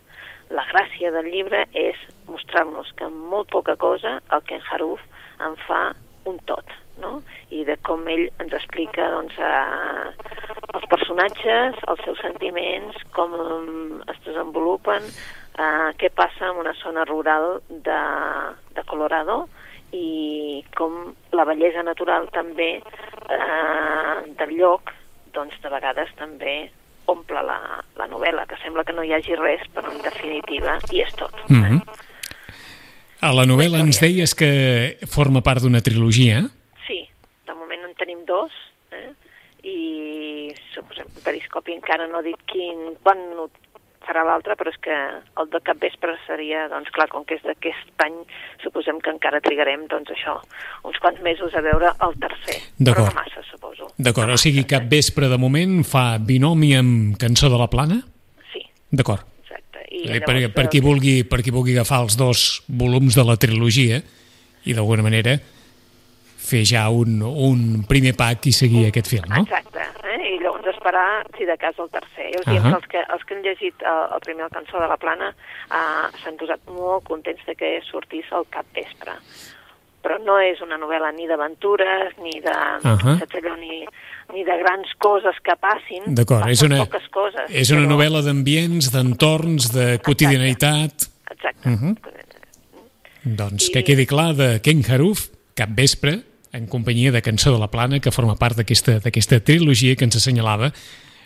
La 0.54 0.68
gràcia 0.70 1.10
del 1.16 1.32
llibre 1.34 1.66
és 1.74 1.98
mostrar-nos 2.30 2.94
que 3.00 3.10
amb 3.10 3.34
molt 3.34 3.50
poca 3.56 3.80
cosa 3.82 4.20
el 4.30 4.46
Ken 4.46 4.62
Haruf 4.70 5.02
en 5.42 5.58
fa 5.66 5.84
un 6.30 6.38
tot, 6.46 6.70
no? 7.02 7.22
I 7.50 7.64
de 7.68 7.78
com 7.86 8.06
ell 8.08 8.28
ens 8.44 8.54
explica 8.54 9.10
doncs, 9.14 9.38
eh, 9.38 10.12
els 10.74 10.86
personatges, 10.92 11.80
els 11.88 12.04
seus 12.06 12.20
sentiments, 12.22 12.98
com 13.16 13.34
es 14.12 14.20
desenvolupen, 14.26 15.06
eh, 15.58 15.90
què 16.00 16.10
passa 16.14 16.50
en 16.52 16.62
una 16.64 16.74
zona 16.82 17.06
rural 17.10 17.62
de, 17.70 18.02
de 18.76 18.86
Colorado 18.90 19.48
i 19.94 20.64
com 20.78 21.14
la 21.38 21.46
bellesa 21.46 21.84
natural 21.86 22.30
també 22.34 22.72
eh, 22.82 24.16
del 24.40 24.56
lloc 24.58 24.94
doncs 25.34 25.60
de 25.62 25.70
vegades 25.70 26.10
també 26.18 26.56
omple 27.12 27.42
la, 27.44 27.60
la 28.00 28.08
novel·la, 28.08 28.46
que 28.48 28.58
sembla 28.62 28.86
que 28.88 28.96
no 28.96 29.04
hi 29.04 29.12
hagi 29.14 29.36
res, 29.36 29.64
però 29.76 29.92
en 29.92 30.02
definitiva 30.06 30.78
hi 30.92 31.04
és 31.04 31.14
tot. 31.20 31.36
Mm 31.50 31.64
-hmm. 31.64 31.82
A 33.24 33.32
la 33.32 33.46
novel·la 33.46 33.80
ens 33.80 34.00
deies 34.00 34.36
que 34.36 34.98
forma 35.08 35.42
part 35.42 35.62
d'una 35.64 35.82
trilogia. 35.82 36.42
Sí, 36.88 37.08
de 37.48 37.54
moment 37.54 37.84
en 37.88 37.93
tenim 38.04 38.26
dos, 38.30 38.52
eh? 38.92 39.12
i 39.64 40.52
suposem, 40.74 41.08
Periscopi 41.24 41.78
encara 41.78 42.10
no 42.12 42.20
ha 42.20 42.26
dit 42.26 42.40
quin, 42.52 42.98
quan 43.04 43.22
farà 44.04 44.26
l'altre, 44.28 44.56
però 44.60 44.72
és 44.74 44.80
que 44.84 44.96
el 45.40 45.50
de 45.54 45.60
cap 45.64 45.80
vespre 45.80 46.16
seria, 46.26 46.66
doncs 46.72 46.92
clar, 46.96 47.08
com 47.12 47.24
que 47.28 47.38
és 47.38 47.46
d'aquest 47.48 48.04
any, 48.04 48.18
suposem 48.64 49.00
que 49.04 49.14
encara 49.14 49.40
trigarem, 49.44 49.86
doncs 49.92 50.12
això, 50.16 50.36
uns 50.88 51.00
quants 51.04 51.22
mesos 51.24 51.56
a 51.56 51.64
veure 51.64 51.94
el 52.04 52.18
tercer. 52.20 52.58
Però 52.82 53.08
no 53.08 53.16
massa, 53.16 53.46
suposo. 53.48 53.88
D'acord, 53.96 54.28
no 54.28 54.36
o 54.36 54.42
sigui, 54.42 54.66
cap 54.70 54.90
vespre 54.92 55.32
de 55.32 55.40
moment 55.40 55.80
fa 55.88 56.18
binomi 56.20 56.74
amb 56.76 57.16
Cançó 57.22 57.52
de 57.54 57.62
la 57.62 57.70
Plana? 57.72 58.02
Sí. 58.52 58.66
D'acord. 58.92 59.24
Exacte. 59.46 59.88
I 59.88 60.06
llavors, 60.10 60.28
per, 60.28 60.54
per, 60.60 60.68
qui 60.74 60.84
vulgui, 60.84 61.16
per 61.24 61.40
qui 61.46 61.56
vulgui 61.56 61.78
agafar 61.78 62.04
els 62.04 62.20
dos 62.20 62.64
volums 62.68 63.16
de 63.16 63.28
la 63.28 63.40
trilogia 63.40 64.04
i 64.68 64.76
d'alguna 64.76 65.08
manera 65.08 65.38
fer 66.54 66.64
ja 66.70 66.88
un, 66.94 67.22
un 67.22 67.84
primer 67.90 68.14
pack 68.20 68.50
i 68.52 68.54
seguir 68.56 68.88
aquest 68.90 69.10
film, 69.12 69.30
no? 69.32 69.44
Exacte, 69.48 69.86
eh? 70.06 70.20
i 70.30 70.38
llavors 70.42 70.70
esperar, 70.74 71.08
si 71.38 71.48
de 71.50 71.58
cas, 71.58 71.80
el 71.80 71.90
tercer. 71.94 72.30
Jo 72.36 72.42
us 72.42 72.48
uh 72.48 72.54
-huh. 72.54 72.62
que 72.62 72.76
els, 72.76 72.88
que 72.92 73.02
els 73.14 73.24
que 73.26 73.36
han 73.36 73.44
llegit 73.44 73.76
el, 73.82 73.88
eh, 73.88 74.16
el 74.16 74.22
primer 74.28 74.46
el 74.46 74.52
cançó 74.52 74.80
de 74.80 74.88
la 74.88 74.98
plana 74.98 75.30
uh, 75.30 76.08
s'han 76.22 76.38
posat 76.38 76.62
molt 76.68 77.04
contents 77.04 77.44
de 77.46 77.56
que 77.56 77.82
sortís 77.92 78.26
al 78.32 78.46
cap 78.50 78.66
vespre. 78.74 79.14
Però 80.04 80.20
no 80.20 80.36
és 80.40 80.60
una 80.62 80.78
novel·la 80.78 81.12
ni 81.16 81.28
d'aventures, 81.28 82.18
ni 82.20 82.42
de, 82.48 82.58
uh 82.84 82.98
-huh. 83.00 83.18
allò, 83.38 83.56
ni, 83.56 83.86
ni 84.34 84.44
de 84.44 84.56
grans 84.64 84.90
coses 84.98 85.36
que 85.42 85.56
passin. 85.56 86.04
D'acord, 86.14 86.48
és 86.50 86.62
una, 86.62 86.78
poques 86.86 87.08
coses, 87.10 87.46
és 87.50 87.72
una 87.72 87.86
però... 87.86 87.92
novel·la 87.94 88.22
d'ambients, 88.22 88.92
d'entorns, 88.92 89.72
de 89.72 90.00
quotidianitat. 90.00 90.94
Exacte. 91.32 91.70
Uh 91.70 91.76
-huh. 91.82 91.96
Doncs 93.24 93.70
I... 93.70 93.72
que 93.72 93.84
quedi 93.84 94.06
clar 94.06 94.36
de 94.36 94.60
Ken 94.62 94.84
Haruf, 94.90 95.30
cap 95.56 95.70
vespre, 95.70 96.33
en 96.54 96.68
companyia 96.68 97.12
de 97.12 97.22
Cançó 97.22 97.52
de 97.52 97.60
la 97.60 97.72
Plana, 97.72 98.00
que 98.00 98.14
forma 98.14 98.38
part 98.38 98.58
d'aquesta 98.58 99.42
trilogia 99.44 99.98
que 99.98 100.06
ens 100.06 100.18
assenyalava 100.20 100.72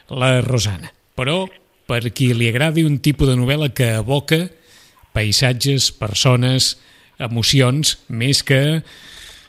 la 0.09 0.39
Rosana. 0.41 0.93
Però, 1.19 1.45
per 1.87 2.01
qui 2.15 2.31
li 2.33 2.47
agradi 2.49 2.85
un 2.87 2.99
tipus 3.03 3.29
de 3.29 3.35
novel·la 3.39 3.73
que 3.75 3.97
evoca 3.99 4.47
paisatges, 5.15 5.91
persones, 5.91 6.77
emocions, 7.19 7.97
més 8.07 8.43
que 8.45 8.81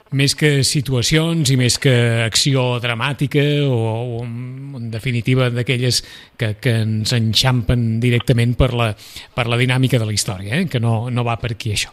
més 0.09 0.33
que 0.33 0.63
situacions 0.65 1.51
i 1.53 1.57
més 1.61 1.77
que 1.77 1.93
acció 2.25 2.79
dramàtica 2.81 3.43
o, 3.69 3.77
o 4.17 4.23
en 4.25 4.89
definitiva 4.89 5.51
d'aquelles 5.53 6.01
que, 6.41 6.55
que 6.63 6.75
ens 6.81 7.13
enxampen 7.13 7.99
directament 8.01 8.55
per 8.57 8.71
la, 8.73 8.89
per 9.37 9.45
la 9.53 9.59
dinàmica 9.61 10.01
de 10.01 10.09
la 10.09 10.17
història, 10.17 10.63
eh? 10.63 10.69
que 10.73 10.81
no, 10.81 11.11
no 11.13 11.27
va 11.29 11.37
per 11.37 11.53
aquí 11.53 11.75
això. 11.77 11.93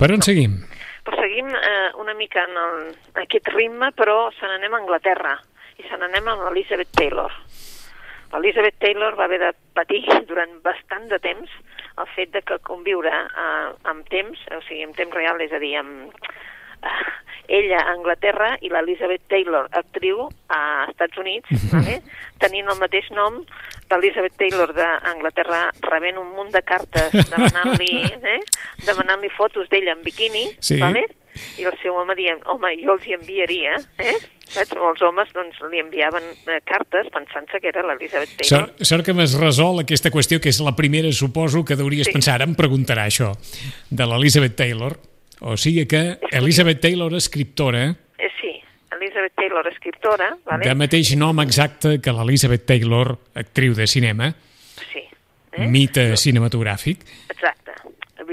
Per 0.00 0.10
on 0.10 0.26
seguim? 0.26 0.58
Seguim 1.34 1.50
eh, 1.50 1.90
una 1.98 2.14
mica 2.14 2.44
en 2.44 2.56
el, 2.56 2.82
aquest 3.18 3.48
ritme, 3.50 3.88
però 3.98 4.28
se 4.36 4.46
n'anem 4.46 4.76
a 4.76 4.78
Anglaterra 4.78 5.32
i 5.82 5.82
se 5.82 5.96
n'anem 5.98 6.28
amb 6.30 6.44
Elizabeth 6.52 6.92
Taylor. 6.94 7.34
Elizabeth 8.38 8.76
Taylor 8.78 9.16
va 9.18 9.24
haver 9.26 9.40
de 9.42 9.48
patir 9.74 10.04
durant 10.30 10.52
bastant 10.62 11.08
de 11.10 11.18
temps 11.18 11.50
el 11.98 12.06
fet 12.14 12.30
de 12.36 12.44
que 12.46 12.60
conviure 12.62 13.10
eh, 13.10 13.72
amb 13.90 14.06
temps, 14.14 14.46
o 14.54 14.60
sigui, 14.68 14.84
amb 14.86 14.94
temps 14.94 15.18
real, 15.18 15.42
és 15.42 15.50
a 15.50 15.58
dir, 15.58 15.72
amb, 15.80 16.14
ella 17.58 17.80
a 17.82 17.92
Anglaterra 17.92 18.54
i 18.64 18.70
l'Elizabeth 18.72 19.26
Taylor, 19.28 19.68
actriu 19.72 20.28
a 20.48 20.60
Estats 20.88 21.18
Units, 21.20 21.66
vale? 21.72 22.00
tenint 22.42 22.70
el 22.72 22.80
mateix 22.80 23.10
nom, 23.14 23.42
l'Elizabeth 23.92 24.38
Taylor 24.40 24.72
d'Anglaterra 24.76 25.66
rebent 25.90 26.18
un 26.20 26.32
munt 26.36 26.54
de 26.54 26.62
cartes 26.64 27.12
demanant-li 27.32 28.00
eh? 28.16 28.40
demanant 28.86 29.28
fotos 29.36 29.68
d'ella 29.70 29.94
en 29.96 30.02
biquini, 30.06 30.48
sí. 30.60 30.80
vale? 30.80 31.06
i 31.58 31.66
el 31.66 31.74
seu 31.82 31.96
home 31.98 32.14
dient, 32.14 32.42
home, 32.46 32.70
jo 32.78 32.94
els 32.94 33.06
hi 33.08 33.16
enviaria, 33.16 33.74
eh? 33.98 34.14
Saps? 34.44 34.74
Els 34.76 35.00
homes 35.02 35.30
doncs, 35.34 35.56
li 35.72 35.80
enviaven 35.82 36.26
eh, 36.46 36.60
cartes 36.68 37.08
pensant-se 37.10 37.58
que 37.58 37.72
era 37.72 37.82
l'Elisabet 37.88 38.36
Taylor. 38.36 38.68
Sort, 38.68 38.84
sort 38.86 39.06
que 39.06 39.14
m'has 39.16 39.34
resolt 39.40 39.82
aquesta 39.82 40.12
qüestió, 40.14 40.38
que 40.38 40.52
és 40.52 40.60
la 40.62 40.76
primera, 40.78 41.10
suposo, 41.16 41.64
que 41.66 41.78
deuries 41.80 42.06
sí. 42.06 42.14
pensar. 42.14 42.36
Ara 42.38 42.46
em 42.46 42.54
preguntarà 42.58 43.08
això, 43.10 43.32
de 43.90 44.06
l'Elisabeth 44.06 44.54
Taylor. 44.60 44.94
O 45.44 45.58
sigui 45.60 45.84
que 45.86 46.18
Elizabeth 46.32 46.80
Taylor, 46.80 47.12
escriptora... 47.14 47.90
Eh, 48.16 48.30
sí, 48.40 48.52
Elizabeth 48.96 49.34
Taylor, 49.36 49.68
escriptora... 49.68 50.30
Vale? 50.48 50.64
De 50.64 50.74
mateix 50.78 51.12
nom 51.20 51.42
exacte 51.44 51.98
que 52.00 52.14
l'Elizabeth 52.16 52.64
Taylor, 52.64 53.12
actriu 53.36 53.76
de 53.76 53.86
cinema. 53.86 54.32
Sí. 54.88 55.04
Eh? 55.52 55.68
Mite 55.68 56.14
cinematogràfic. 56.16 57.04
Exacte 57.28 57.74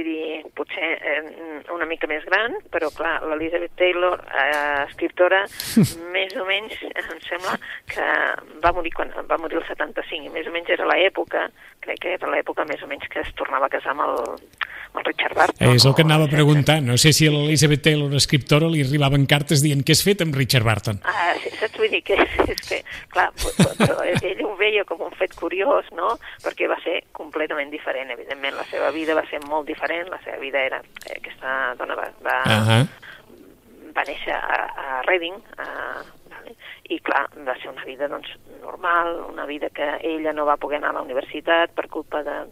vull 0.01 0.09
dir, 0.09 0.41
potser 0.57 0.89
eh, 0.97 1.61
una 1.73 1.85
mica 1.85 2.09
més 2.09 2.25
gran, 2.25 2.57
però 2.73 2.89
clar, 2.95 3.19
l'Elizabeth 3.29 3.75
Taylor, 3.79 4.21
eh, 4.33 4.87
escriptora, 4.87 5.43
més 6.15 6.35
o 6.35 6.45
menys 6.47 6.77
em 6.89 7.21
sembla 7.27 7.57
que 7.91 8.07
va 8.63 8.73
morir 8.75 8.93
quan 8.97 9.13
va 9.29 9.39
morir 9.41 9.61
el 9.61 9.67
75, 9.69 10.27
i 10.27 10.33
més 10.33 10.49
o 10.49 10.55
menys 10.55 10.73
era 10.73 10.89
l'època, 10.89 11.47
crec 11.81 12.03
que 12.03 12.15
era 12.17 12.29
l'època 12.31 12.65
més 12.69 12.81
o 12.83 12.89
menys 12.89 13.07
que 13.11 13.21
es 13.23 13.31
tornava 13.37 13.67
a 13.67 13.73
casar 13.73 13.95
amb 13.95 14.05
el, 14.07 14.19
amb 14.91 15.01
el 15.01 15.07
Richard 15.09 15.37
Barton. 15.37 15.73
És 15.75 15.85
el 15.85 15.95
que 15.97 16.05
anava 16.05 16.27
a 16.27 16.31
preguntar, 16.31 16.79
no 16.85 16.97
sé 17.01 17.13
si 17.15 17.27
a 17.27 17.33
l'Elizabeth 17.33 17.83
Taylor, 17.87 18.13
escriptora, 18.17 18.69
li 18.71 18.83
arribaven 18.85 19.25
cartes 19.29 19.63
dient 19.65 19.83
què 19.85 19.95
has 19.95 20.03
fet 20.05 20.23
amb 20.25 20.37
Richard 20.37 20.67
Barton. 20.67 21.01
Ah, 21.07 21.33
sí, 21.41 21.53
saps? 21.57 21.77
Vull 21.81 21.93
dir 21.93 22.03
que, 22.05 22.17
és 22.53 22.61
que 22.67 22.81
clar, 23.13 23.29
però 23.79 23.97
ell 24.05 24.43
ho 24.45 24.53
veia 24.59 24.85
com 24.87 25.01
un 25.07 25.15
fet 25.17 25.35
curiós, 25.39 25.89
no?, 25.97 26.15
perquè 26.45 26.69
va 26.69 26.77
ser 26.85 26.99
completament 27.17 27.71
diferent, 27.73 28.13
evidentment, 28.13 28.57
la 28.59 28.67
seva 28.69 28.91
vida 28.95 29.17
va 29.17 29.25
ser 29.29 29.41
molt 29.47 29.69
diferent 29.69 29.90
diferent, 29.91 30.09
la 30.09 30.19
seva 30.23 30.37
vida 30.37 30.59
era... 30.59 30.81
Eh, 31.05 31.17
aquesta 31.17 31.75
dona 31.77 31.95
va, 31.95 32.07
va, 32.23 32.37
uh 32.45 32.67
-huh. 32.67 32.87
va 33.95 34.03
néixer 34.07 34.33
a, 34.33 34.65
a 34.77 35.01
Reading, 35.07 35.35
a, 35.57 36.03
vale? 36.29 36.55
i 36.89 36.99
clar, 36.99 37.27
va 37.45 37.55
ser 37.55 37.69
una 37.69 37.83
vida 37.83 38.07
doncs, 38.07 38.37
normal, 38.61 39.19
una 39.29 39.45
vida 39.45 39.69
que 39.69 39.99
ella 40.01 40.33
no 40.33 40.45
va 40.45 40.57
poder 40.57 40.77
anar 40.77 40.89
a 40.89 40.93
la 40.93 41.01
universitat 41.01 41.71
per 41.71 41.87
culpa 41.87 42.23
de, 42.23 42.45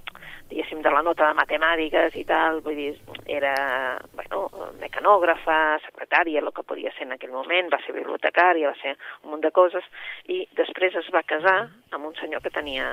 diguéssim, 0.49 0.81
de 0.81 0.89
la 0.89 1.01
nota 1.01 1.27
de 1.27 1.33
matemàtiques 1.33 2.15
i 2.15 2.25
tal, 2.25 2.61
vull 2.61 2.75
dir, 2.75 2.97
era, 3.25 3.99
bueno, 4.13 4.49
mecanògrafa, 4.79 5.79
secretària, 5.85 6.41
el 6.41 6.51
que 6.51 6.63
podia 6.63 6.91
ser 6.91 7.03
en 7.03 7.13
aquell 7.13 7.31
moment, 7.31 7.69
va 7.69 7.79
ser 7.85 7.93
bibliotecària, 7.93 8.69
va 8.69 8.81
ser 8.81 8.97
un 9.23 9.31
munt 9.31 9.41
de 9.41 9.51
coses, 9.51 9.83
i 10.25 10.47
després 10.55 10.95
es 10.95 11.09
va 11.13 11.23
casar 11.23 11.69
amb 11.91 12.05
un 12.05 12.15
senyor 12.15 12.41
que 12.41 12.49
tenia 12.49 12.87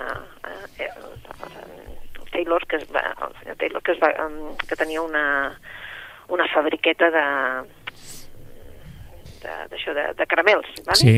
eh, 0.45 0.85
eh, 0.85 1.96
Taylor, 2.33 2.67
que 2.67 2.81
es 2.81 2.87
va, 2.93 3.03
el 3.27 3.35
senyor 3.41 3.57
Taylor, 3.61 3.83
que, 3.83 3.93
es 3.93 4.03
va, 4.03 4.13
que 4.67 4.77
tenia 4.77 5.03
una, 5.03 5.25
una 6.29 6.49
fabriqueta 6.53 7.11
de 7.15 7.27
d'això, 9.47 9.93
de, 9.95 10.03
de, 10.03 10.15
de 10.19 10.27
caramels, 10.27 10.69
vale? 10.87 10.99
Sí. 10.99 11.17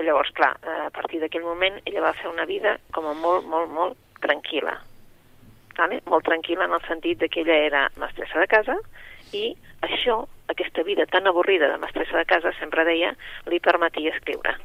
I 0.00 0.04
llavors, 0.04 0.32
clar, 0.36 0.52
a 0.84 0.90
partir 0.92 1.20
d'aquell 1.22 1.44
moment 1.46 1.78
ella 1.86 2.04
va 2.04 2.16
fer 2.18 2.28
una 2.28 2.46
vida 2.48 2.76
com 2.92 3.06
a 3.08 3.14
molt, 3.16 3.46
molt, 3.48 3.70
molt 3.72 3.98
tranquil·la. 4.24 4.76
Vale? 5.78 6.00
Molt 6.12 6.26
tranquil·la 6.28 6.66
en 6.68 6.76
el 6.76 6.84
sentit 6.84 7.20
de 7.22 7.28
que 7.32 7.40
ella 7.44 7.56
era 7.70 7.86
mestressa 8.00 8.42
de 8.42 8.48
casa 8.50 8.76
i 9.36 9.54
això, 9.86 10.24
aquesta 10.52 10.82
vida 10.84 11.06
tan 11.06 11.28
avorrida 11.30 11.70
de 11.70 11.78
mestressa 11.80 12.18
de 12.18 12.26
casa, 12.28 12.52
sempre 12.58 12.84
deia, 12.84 13.14
li 13.48 13.60
permetia 13.64 14.12
escriure. 14.12 14.56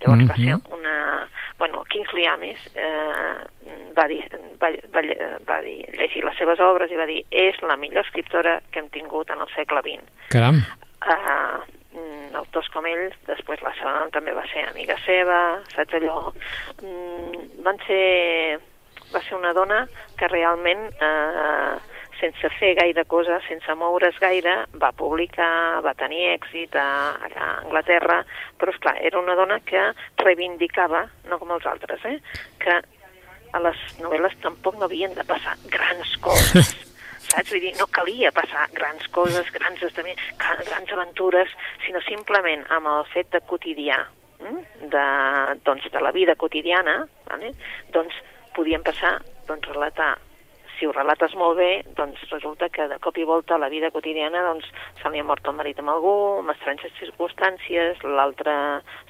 Llavors 0.00 0.22
mm 0.22 0.28
-hmm. 0.28 0.28
va 0.28 0.36
ser 0.36 0.78
una... 0.78 1.28
Bueno, 1.58 1.84
Kingsley 1.84 2.26
Amis 2.26 2.58
eh, 2.74 3.38
va, 3.96 4.06
dir, 4.08 4.22
va, 4.60 4.68
va, 4.94 5.00
va 5.48 5.60
dir, 5.62 5.78
llegir 5.98 6.24
les 6.24 6.36
seves 6.36 6.60
obres 6.60 6.90
i 6.90 6.96
va 6.96 7.06
dir 7.06 7.24
és 7.30 7.60
la 7.62 7.76
millor 7.76 8.04
escriptora 8.04 8.60
que 8.70 8.78
hem 8.80 8.88
tingut 8.88 9.30
en 9.30 9.40
el 9.40 9.48
segle 9.54 9.80
XX. 9.80 10.02
Caram! 10.28 10.60
Uh, 11.06 11.64
autors 12.36 12.68
com 12.74 12.86
ell, 12.86 13.10
després 13.26 13.62
la 13.64 13.72
seva 13.78 14.06
també 14.12 14.34
va 14.36 14.44
ser 14.52 14.66
amiga 14.68 14.96
seva, 15.06 15.62
saps 15.74 15.98
allò? 15.98 16.32
Mm, 16.82 17.62
van 17.66 17.78
ser... 17.86 18.60
Va 19.12 19.20
ser 19.22 19.36
una 19.36 19.52
dona 19.54 19.84
que 20.18 20.26
realment 20.26 20.88
eh, 20.98 21.74
sense 22.20 22.50
fer 22.58 22.74
gaire 22.78 23.04
cosa, 23.08 23.38
sense 23.48 23.74
moure's 23.78 24.18
gaire, 24.22 24.56
va 24.80 24.92
publicar, 24.96 25.82
va 25.84 25.94
tenir 25.98 26.32
èxit 26.34 26.76
a, 26.80 26.88
a 27.28 27.46
Anglaterra, 27.62 28.22
però 28.58 28.74
és 28.74 28.80
clar, 28.82 28.96
era 29.04 29.20
una 29.20 29.36
dona 29.38 29.60
que 29.64 29.82
reivindicava, 30.22 31.06
no 31.30 31.40
com 31.42 31.54
els 31.56 31.66
altres, 31.68 32.04
eh, 32.08 32.18
que 32.62 32.80
a 33.56 33.62
les 33.62 33.86
novel·les 34.02 34.36
tampoc 34.42 34.76
no 34.76 34.88
havien 34.88 35.14
de 35.16 35.24
passar 35.28 35.56
grans 35.72 36.16
coses. 36.24 36.74
saps? 37.30 37.50
Vull 37.50 37.62
dir, 37.62 37.74
no 37.78 37.88
calia 37.92 38.32
passar 38.34 38.68
grans 38.74 39.06
coses, 39.14 39.48
grans, 39.54 39.82
grans 40.38 40.92
aventures, 40.92 41.52
sinó 41.86 42.02
simplement 42.06 42.64
amb 42.76 42.90
el 42.92 43.08
fet 43.12 43.32
de 43.34 43.42
quotidià, 43.50 43.98
hm, 44.42 44.62
de, 44.92 45.06
doncs, 45.66 45.88
de 45.92 46.04
la 46.04 46.12
vida 46.16 46.36
quotidiana, 46.36 47.02
vale? 47.30 47.52
doncs 47.94 48.16
podien 48.56 48.84
passar, 48.86 49.18
doncs, 49.48 49.68
relatar 49.72 50.14
si 50.78 50.86
ho 50.86 50.92
relates 50.92 51.34
molt 51.38 51.56
bé, 51.58 51.70
doncs 51.96 52.20
resulta 52.30 52.68
que 52.72 52.86
de 52.90 52.98
cop 53.02 53.16
i 53.18 53.24
volta 53.28 53.56
a 53.56 53.62
la 53.62 53.70
vida 53.72 53.90
quotidiana 53.94 54.44
doncs, 54.48 54.68
se 55.00 55.10
li 55.10 55.20
ha 55.20 55.26
mort 55.26 55.46
el 55.48 55.56
marit 55.56 55.80
amb 55.80 55.94
algú, 55.94 56.14
amb 56.42 56.52
estranges 56.54 56.94
circumstàncies, 57.00 58.04
l'altre 58.04 58.54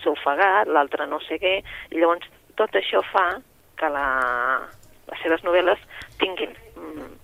s'ha 0.03 0.13
ofegat, 0.13 0.71
l'altre 0.71 1.07
no 1.11 1.21
sé 1.27 1.41
què, 1.43 1.59
i 1.91 2.01
llavors 2.01 2.27
tot 2.57 2.75
això 2.79 3.03
fa 3.13 3.27
que 3.77 3.93
la, 3.93 4.09
les 5.11 5.23
seves 5.23 5.45
novel·les 5.47 5.83
tinguin 6.21 6.55
mm, 6.75 7.15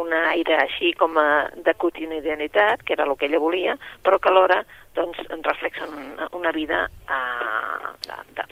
un 0.00 0.14
aire 0.16 0.56
així 0.62 0.92
com 0.98 1.18
a 1.20 1.50
de 1.66 1.74
quotidianitat, 1.74 2.82
que 2.86 2.96
era 2.96 3.04
el 3.04 3.16
que 3.20 3.28
ella 3.28 3.42
volia, 3.42 3.76
però 4.04 4.18
que 4.18 4.32
alhora 4.32 4.62
doncs, 4.96 5.20
reflexen 5.44 5.92
una, 5.92 6.28
una 6.36 6.52
vida 6.52 6.86
uh, 7.08 7.92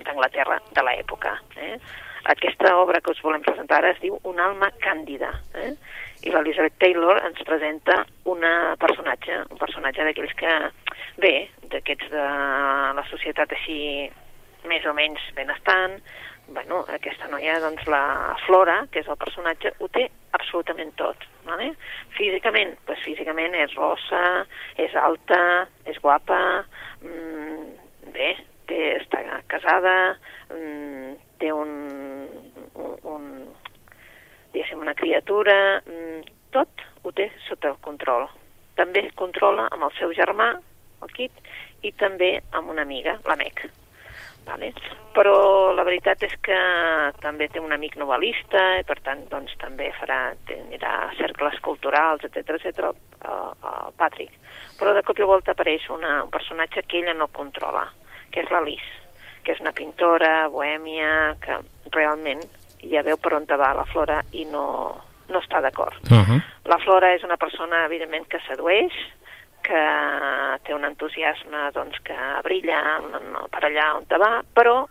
d'Anglaterra 0.05 0.61
de 0.77 0.85
l'època. 0.87 1.37
Eh? 1.57 1.77
Aquesta 2.31 2.77
obra 2.79 3.01
que 3.03 3.11
us 3.11 3.23
volem 3.25 3.43
presentar 3.43 3.81
ara 3.81 3.91
es 3.95 4.01
diu 4.03 4.19
Un 4.31 4.39
alma 4.39 4.71
càndida, 4.85 5.33
eh? 5.59 5.73
i 6.23 6.31
l'Elizabeth 6.31 6.77
Taylor 6.79 7.19
ens 7.25 7.41
presenta 7.49 8.03
una 8.29 8.77
personatge, 8.81 9.39
un 9.51 9.59
personatge 9.59 10.05
d'aquells 10.05 10.35
que, 10.39 10.57
bé, 11.23 11.35
d'aquests 11.73 12.11
de 12.13 12.27
la 12.99 13.05
societat 13.09 13.55
així 13.57 13.81
més 14.69 14.85
o 14.85 14.93
menys 14.95 15.23
benestant, 15.37 15.97
bueno, 16.51 16.83
aquesta 16.93 17.29
noia, 17.31 17.57
doncs 17.63 17.87
la 17.89 18.37
Flora, 18.45 18.83
que 18.93 19.01
és 19.01 19.09
el 19.09 19.19
personatge, 19.21 19.73
ho 19.79 19.89
té 19.89 20.09
absolutament 20.37 20.93
tot. 21.01 21.25
Vale? 21.47 21.71
Físicament, 22.19 22.75
doncs 22.87 23.05
físicament 23.07 23.57
és 23.63 23.75
rossa, 23.79 24.23
és 24.83 24.95
alta, 24.99 25.41
és 25.89 25.99
guapa, 26.03 26.41
mmm, 27.01 28.11
bé, 28.13 28.35
té, 28.69 28.83
està 28.99 29.23
casada, 29.51 29.97
mmm, 30.53 31.15
té 31.41 31.53
un, 31.55 31.71
un, 33.09 33.27
diguéssim, 34.53 34.81
una 34.81 34.97
criatura, 34.99 35.57
mmm, 35.87 36.23
tot 36.55 36.87
ho 37.03 37.13
té 37.17 37.31
sota 37.49 37.75
control. 37.85 38.29
També 38.79 39.07
controla 39.19 39.69
amb 39.71 39.89
el 39.89 39.95
seu 39.99 40.15
germà, 40.17 40.53
el 41.05 41.13
Kit, 41.17 41.37
i 41.83 41.93
també 41.97 42.39
amb 42.57 42.73
una 42.73 42.83
amiga, 42.87 43.19
la 43.27 43.37
Meg. 43.41 43.63
Vale? 44.47 44.71
Però 45.15 45.35
la 45.77 45.85
veritat 45.85 46.23
és 46.25 46.35
que 46.43 46.59
també 47.21 47.49
té 47.53 47.61
un 47.61 47.75
amic 47.77 47.97
novel·lista 48.01 48.63
i 48.81 48.87
per 48.89 48.97
tant 49.05 49.27
doncs, 49.31 49.53
també 49.61 49.91
farà, 49.99 50.21
a 50.33 50.95
cercles 51.19 51.59
culturals, 51.67 52.25
etc 52.25 52.57
etc 52.57 52.89
el, 52.89 52.97
Patrick. 54.01 54.33
Però 54.79 54.95
de 54.97 55.05
cop 55.05 55.21
i 55.21 55.29
volta 55.29 55.53
apareix 55.53 55.91
una, 55.93 56.23
un 56.25 56.33
personatge 56.33 56.87
que 56.89 57.03
ella 57.03 57.15
no 57.15 57.29
controla, 57.29 57.85
que 58.33 58.41
és 58.45 58.51
l'Alice, 58.51 58.89
que 59.45 59.53
és 59.53 59.61
una 59.61 59.75
pintora 59.77 60.49
bohèmia 60.49 61.37
que 61.45 61.61
realment 61.93 62.41
ja 62.83 63.03
veu 63.03 63.17
per 63.17 63.35
on 63.35 63.47
va 63.47 63.73
la 63.75 63.87
Flora 63.93 64.21
i 64.33 64.45
no, 64.45 64.97
no 65.29 65.41
està 65.41 65.61
d'acord. 65.61 65.99
Uh 66.11 66.23
-huh. 66.25 66.41
La 66.65 66.79
Flora 66.79 67.15
és 67.15 67.23
una 67.23 67.37
persona, 67.37 67.85
evidentment, 67.85 68.27
que 68.29 68.41
sedueix, 68.49 68.93
que 69.63 69.83
té 70.65 70.75
un 70.75 70.85
entusiasme 70.85 71.71
doncs, 71.75 71.99
que 72.03 72.17
brilla 72.43 73.01
per 73.51 73.63
allà 73.65 73.97
on 73.97 74.07
te 74.07 74.19
va, 74.19 74.43
però 74.55 74.87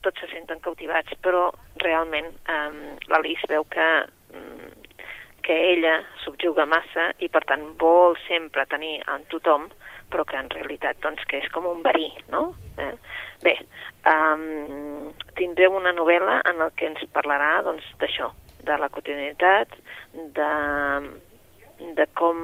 tots 0.00 0.20
se 0.20 0.28
senten 0.30 0.60
cautivats, 0.60 1.14
però 1.20 1.50
realment 1.82 2.26
eh, 2.26 2.96
l'Alice 3.10 3.48
veu 3.48 3.64
que, 3.64 4.06
mm, 4.32 4.68
que 5.42 5.56
ella 5.72 6.00
subjuga 6.24 6.66
massa 6.66 7.12
i 7.18 7.28
per 7.28 7.44
tant 7.44 7.76
vol 7.78 8.16
sempre 8.26 8.66
tenir 8.66 9.00
en 9.06 9.26
tothom, 9.32 9.68
però 10.12 10.24
que 10.28 10.38
en 10.38 10.50
realitat 10.52 11.00
doncs, 11.04 11.24
que 11.28 11.40
és 11.42 11.50
com 11.54 11.66
un 11.70 11.82
verí, 11.84 12.08
no? 12.32 12.48
Eh? 12.78 12.92
Bé, 13.42 13.54
um, 14.10 15.12
tindrem 15.38 15.76
una 15.76 15.92
novel·la 15.96 16.40
en 16.50 16.62
el 16.64 16.74
que 16.78 16.88
ens 16.90 17.02
parlarà 17.14 17.60
doncs, 17.66 17.86
d'això, 18.00 18.30
de 18.66 18.76
la 18.80 18.90
quotidianitat, 18.92 19.74
de 20.36 20.50
de 21.78 22.06
com 22.16 22.38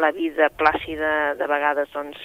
la 0.00 0.10
vida 0.12 0.50
plàcida 0.60 1.34
de 1.38 1.46
vegades 1.48 1.90
doncs, 1.94 2.18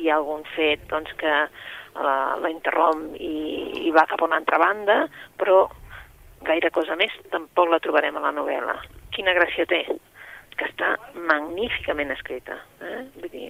hi 0.00 0.08
ha 0.10 0.16
algun 0.16 0.44
fet 0.54 0.84
doncs, 0.90 1.12
que 1.20 1.32
la, 1.32 2.16
la 2.40 2.52
interromp 2.52 3.14
i, 3.20 3.86
i 3.86 3.92
va 3.94 4.06
cap 4.08 4.22
a 4.22 4.28
una 4.28 4.40
altra 4.40 4.60
banda, 4.60 4.98
però 5.40 5.66
gaire 6.46 6.70
cosa 6.72 6.96
més 6.96 7.12
tampoc 7.32 7.70
la 7.72 7.80
trobarem 7.84 8.16
a 8.16 8.26
la 8.26 8.34
novel·la. 8.36 8.76
Quina 9.12 9.34
gràcia 9.36 9.68
té? 9.68 9.82
Que 10.56 10.66
està 10.68 10.94
magníficament 11.28 12.10
escrita. 12.14 12.56
Eh? 12.80 13.02
Vull 13.20 13.32
dir, 13.32 13.48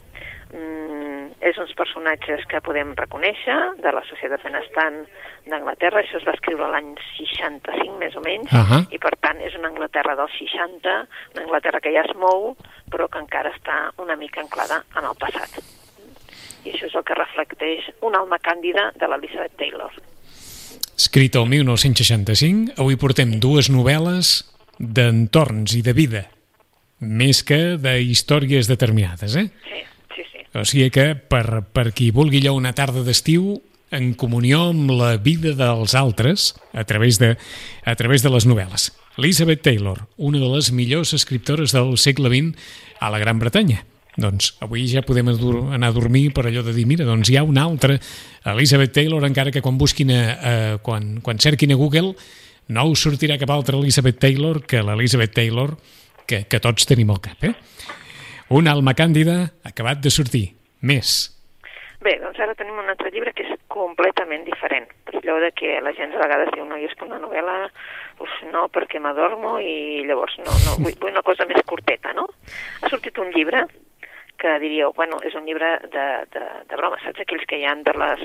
mm, 0.53 1.39
és 1.49 1.59
uns 1.63 1.73
personatges 1.79 2.45
que 2.51 2.61
podem 2.65 2.93
reconèixer 2.99 3.57
de 3.83 3.93
la 3.95 4.03
societat 4.11 4.43
benestant 4.45 5.05
d'Anglaterra, 5.47 6.03
això 6.03 6.19
es 6.21 6.27
va 6.27 6.35
escriure 6.37 6.69
l'any 6.73 6.95
65 7.19 7.99
més 8.01 8.17
o 8.17 8.21
menys, 8.21 8.53
uh 8.53 8.67
-huh. 8.67 8.83
i 8.91 8.99
per 8.99 9.15
tant 9.21 9.41
és 9.41 9.55
una 9.55 9.69
Anglaterra 9.69 10.17
dels 10.17 10.33
60, 10.39 11.07
una 11.35 11.43
Anglaterra 11.45 11.81
que 11.81 11.93
ja 11.93 12.03
es 12.03 12.15
mou, 12.17 12.57
però 12.91 13.09
que 13.09 13.19
encara 13.19 13.51
està 13.51 13.93
una 13.99 14.17
mica 14.17 14.41
anclada 14.41 14.85
en 14.97 15.05
el 15.05 15.17
passat. 15.19 15.63
I 16.65 16.71
això 16.71 16.87
és 16.87 16.95
el 16.95 17.05
que 17.05 17.15
reflecteix 17.15 17.93
un 18.01 18.15
alma 18.15 18.39
càndida 18.39 18.93
de 18.97 19.07
l'Elizabeth 19.07 19.57
Taylor. 19.57 19.93
Escrit 20.97 21.37
el 21.37 21.47
1965, 21.47 22.73
avui 22.79 22.97
portem 22.97 23.39
dues 23.39 23.71
novel·les 23.71 24.45
d'entorns 24.79 25.75
i 25.75 25.83
de 25.83 25.93
vida 25.93 26.36
més 27.01 27.43
que 27.45 27.77
de 27.81 27.99
històries 28.03 28.69
determinades, 28.71 29.37
eh? 29.37 29.49
Sí, 29.65 29.83
sí, 30.15 30.29
sí. 30.33 30.45
O 30.57 30.65
sigui 30.65 30.91
que 30.91 31.15
per, 31.17 31.63
per 31.73 31.91
qui 31.93 32.11
vulgui 32.15 32.41
allò 32.41 32.57
una 32.57 32.75
tarda 32.77 33.05
d'estiu, 33.05 33.57
en 33.91 34.15
comunió 34.19 34.65
amb 34.73 34.91
la 34.91 35.17
vida 35.23 35.53
dels 35.55 35.95
altres 35.95 36.55
a 36.75 36.85
través 36.85 37.21
de, 37.23 37.37
a 37.85 37.95
través 37.95 38.23
de 38.25 38.33
les 38.33 38.47
novel·les. 38.47 38.91
Elizabeth 39.17 39.63
Taylor, 39.63 40.03
una 40.17 40.41
de 40.43 40.49
les 40.51 40.73
millors 40.73 41.15
escriptores 41.15 41.73
del 41.73 41.97
segle 41.99 42.29
XX 42.33 42.57
a 43.01 43.11
la 43.11 43.21
Gran 43.23 43.39
Bretanya. 43.39 43.85
Doncs 44.17 44.55
avui 44.65 44.87
ja 44.89 45.05
podem 45.05 45.29
anar 45.29 45.91
a 45.91 45.95
dormir 45.95 46.31
per 46.33 46.47
allò 46.49 46.63
de 46.65 46.73
dir, 46.73 46.87
mira, 46.89 47.05
doncs 47.05 47.29
hi 47.29 47.37
ha 47.37 47.45
una 47.45 47.67
altra 47.69 47.99
Elizabeth 48.49 48.95
Taylor, 48.97 49.25
encara 49.29 49.53
que 49.53 49.63
quan 49.63 49.77
busquin 49.79 50.11
a, 50.11 50.23
a, 50.25 50.55
quan, 50.83 51.19
quan 51.21 51.39
cerquin 51.39 51.75
a 51.75 51.79
Google 51.79 52.15
no 52.73 52.87
us 52.91 53.05
sortirà 53.05 53.37
cap 53.39 53.53
altra 53.53 53.77
Elizabeth 53.77 54.19
Taylor 54.19 54.65
que 54.67 54.81
l'Elizabeth 54.83 55.37
Taylor 55.37 55.77
que, 56.29 56.45
que 56.51 56.61
tots 56.63 56.89
tenim 56.89 57.11
al 57.15 57.23
cap, 57.25 57.47
eh? 57.47 57.55
Un 58.57 58.69
alma 58.71 58.95
càndida 58.95 59.39
acabat 59.67 60.03
de 60.03 60.13
sortir. 60.15 60.47
Més. 60.87 61.17
Bé, 62.05 62.13
doncs 62.23 62.39
ara 62.39 62.55
tenim 62.55 62.77
un 62.79 62.91
altre 62.93 63.11
llibre 63.11 63.33
que 63.35 63.43
és 63.47 63.57
completament 63.73 64.45
diferent. 64.47 64.87
Per 65.09 65.17
allò 65.19 65.39
de 65.43 65.51
que 65.57 65.79
la 65.83 65.95
gent 65.97 66.15
a 66.15 66.21
vegades 66.23 66.53
diu, 66.55 66.67
no, 66.69 66.79
jo 66.79 66.91
és 66.91 66.95
que 66.95 67.09
una 67.09 67.19
novel·la, 67.23 67.57
uf, 68.23 68.37
no, 68.53 68.67
perquè 68.75 69.01
m'adormo 69.03 69.57
i 69.59 70.05
llavors 70.07 70.37
no, 70.45 70.55
no, 70.67 70.77
vull, 70.85 70.95
vull 71.01 71.15
una 71.15 71.25
cosa 71.27 71.49
més 71.49 71.65
curteta, 71.67 72.13
no? 72.15 72.29
Ha 72.83 72.93
sortit 72.93 73.19
un 73.19 73.33
llibre 73.35 73.65
que 74.37 74.59
diríeu, 74.61 74.93
bueno, 74.95 75.19
és 75.25 75.35
un 75.35 75.49
llibre 75.49 75.73
de, 75.89 76.07
de, 76.37 76.45
de 76.69 76.79
broma, 76.79 77.01
saps? 77.03 77.25
Aquells 77.25 77.49
que 77.49 77.59
hi 77.59 77.67
han 77.67 77.83
de 77.89 77.97
les 77.97 78.23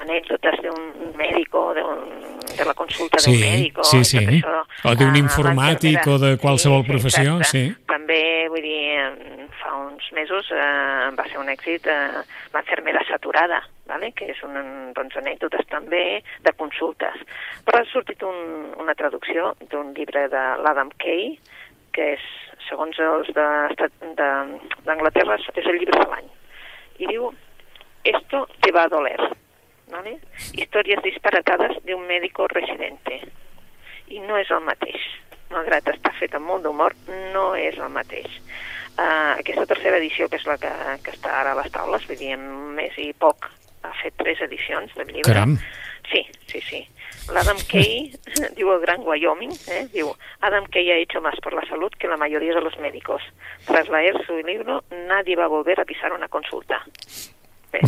anècdotes 0.00 0.62
d'un 0.64 1.14
mèdic 1.18 1.54
o 1.54 1.74
de 1.74 2.64
la 2.66 2.74
consulta 2.74 3.18
sí, 3.18 3.32
d'un 3.32 3.40
mèdic. 3.44 3.80
Sí, 3.86 4.04
sí, 4.04 4.22
això, 4.22 4.62
o 4.88 4.94
d'un 4.98 5.16
informàtic 5.20 6.06
o 6.10 6.16
de 6.22 6.30
qualsevol 6.40 6.82
sí, 6.84 6.88
professió, 6.90 7.36
sí. 7.46 7.64
També, 7.90 8.22
vull 8.52 8.64
dir, 8.64 8.82
fa 9.60 9.70
uns 9.76 10.06
mesos 10.16 10.44
eh, 10.54 11.10
va 11.16 11.24
ser 11.30 11.38
un 11.42 11.48
èxit 11.52 11.82
eh, 11.90 12.22
l'enfermera 12.54 13.02
saturada, 13.08 13.58
vale? 13.90 14.06
que 14.16 14.24
és 14.34 14.40
un, 14.46 14.54
doncs, 14.96 15.14
anècdotes 15.20 15.64
també 15.70 16.04
de 16.46 16.52
consultes. 16.58 17.16
Però 17.66 17.76
ha 17.80 17.90
sortit 17.92 18.20
un, 18.26 18.38
una 18.80 18.94
traducció 18.98 19.40
d'un 19.70 19.86
llibre 19.96 20.22
de 20.32 20.44
l'Adam 20.64 20.90
Kay, 21.02 21.22
que 21.94 22.04
és, 22.16 22.24
segons 22.68 22.96
els 23.02 23.28
d'Anglaterra, 23.34 25.36
és 25.40 25.66
el 25.66 25.78
llibre 25.80 25.98
de 25.98 26.06
l'any. 26.06 26.28
I 27.00 27.04
diu, 27.10 27.22
esto 28.04 28.46
te 28.60 28.70
va 28.72 28.82
a 28.86 28.92
doler. 28.92 29.20
¿Vale? 29.90 30.18
Històries 30.54 31.02
disparatades 31.02 31.78
d'un 31.86 32.06
médico 32.06 32.48
residente. 32.48 33.20
I 34.10 34.20
no 34.24 34.38
és 34.40 34.50
el 34.50 34.62
mateix. 34.66 35.02
Malgrat 35.50 35.88
estar 35.92 36.12
fet 36.18 36.34
amb 36.38 36.46
molt 36.46 36.64
d'humor, 36.66 36.94
no 37.34 37.52
és 37.58 37.78
el 37.78 37.90
mateix. 37.94 38.30
Uh, 39.00 39.38
aquesta 39.38 39.66
tercera 39.70 39.98
edició, 39.98 40.28
que 40.28 40.38
és 40.38 40.46
la 40.46 40.58
que, 40.60 40.70
que 41.04 41.14
està 41.14 41.40
ara 41.40 41.54
a 41.54 41.60
les 41.62 41.70
taules, 41.72 42.06
vull 42.06 42.18
dir, 42.20 42.34
en 42.36 42.46
un 42.52 42.74
mes 42.76 42.96
i 43.00 43.12
poc 43.16 43.48
ha 43.82 43.92
fet 44.02 44.16
tres 44.20 44.42
edicions 44.46 44.92
del 44.98 45.08
llibre. 45.08 45.32
Caram. 45.32 45.56
Sí, 46.10 46.26
sí, 46.46 46.60
sí. 46.66 46.80
L'Adam 47.30 47.58
Kay, 47.70 48.10
diu 48.58 48.72
el 48.74 48.80
Gran 48.82 49.04
Wyoming, 49.06 49.52
eh, 49.70 49.84
diu, 49.94 50.10
Adam 50.46 50.66
Kay 50.66 50.90
ha 50.90 50.98
hecho 50.98 51.20
más 51.20 51.38
por 51.40 51.54
la 51.54 51.66
salud 51.68 51.92
que 51.98 52.08
la 52.08 52.16
mayoría 52.16 52.54
de 52.54 52.60
los 52.60 52.78
médicos. 52.78 53.22
Tras 53.66 53.88
leer 53.88 54.18
su 54.26 54.36
libro, 54.38 54.82
nadie 54.90 55.36
va 55.36 55.44
a 55.44 55.54
volver 55.54 55.80
a 55.80 55.84
pisar 55.84 56.12
una 56.12 56.28
consulta. 56.28 56.84
Bé, 57.72 57.80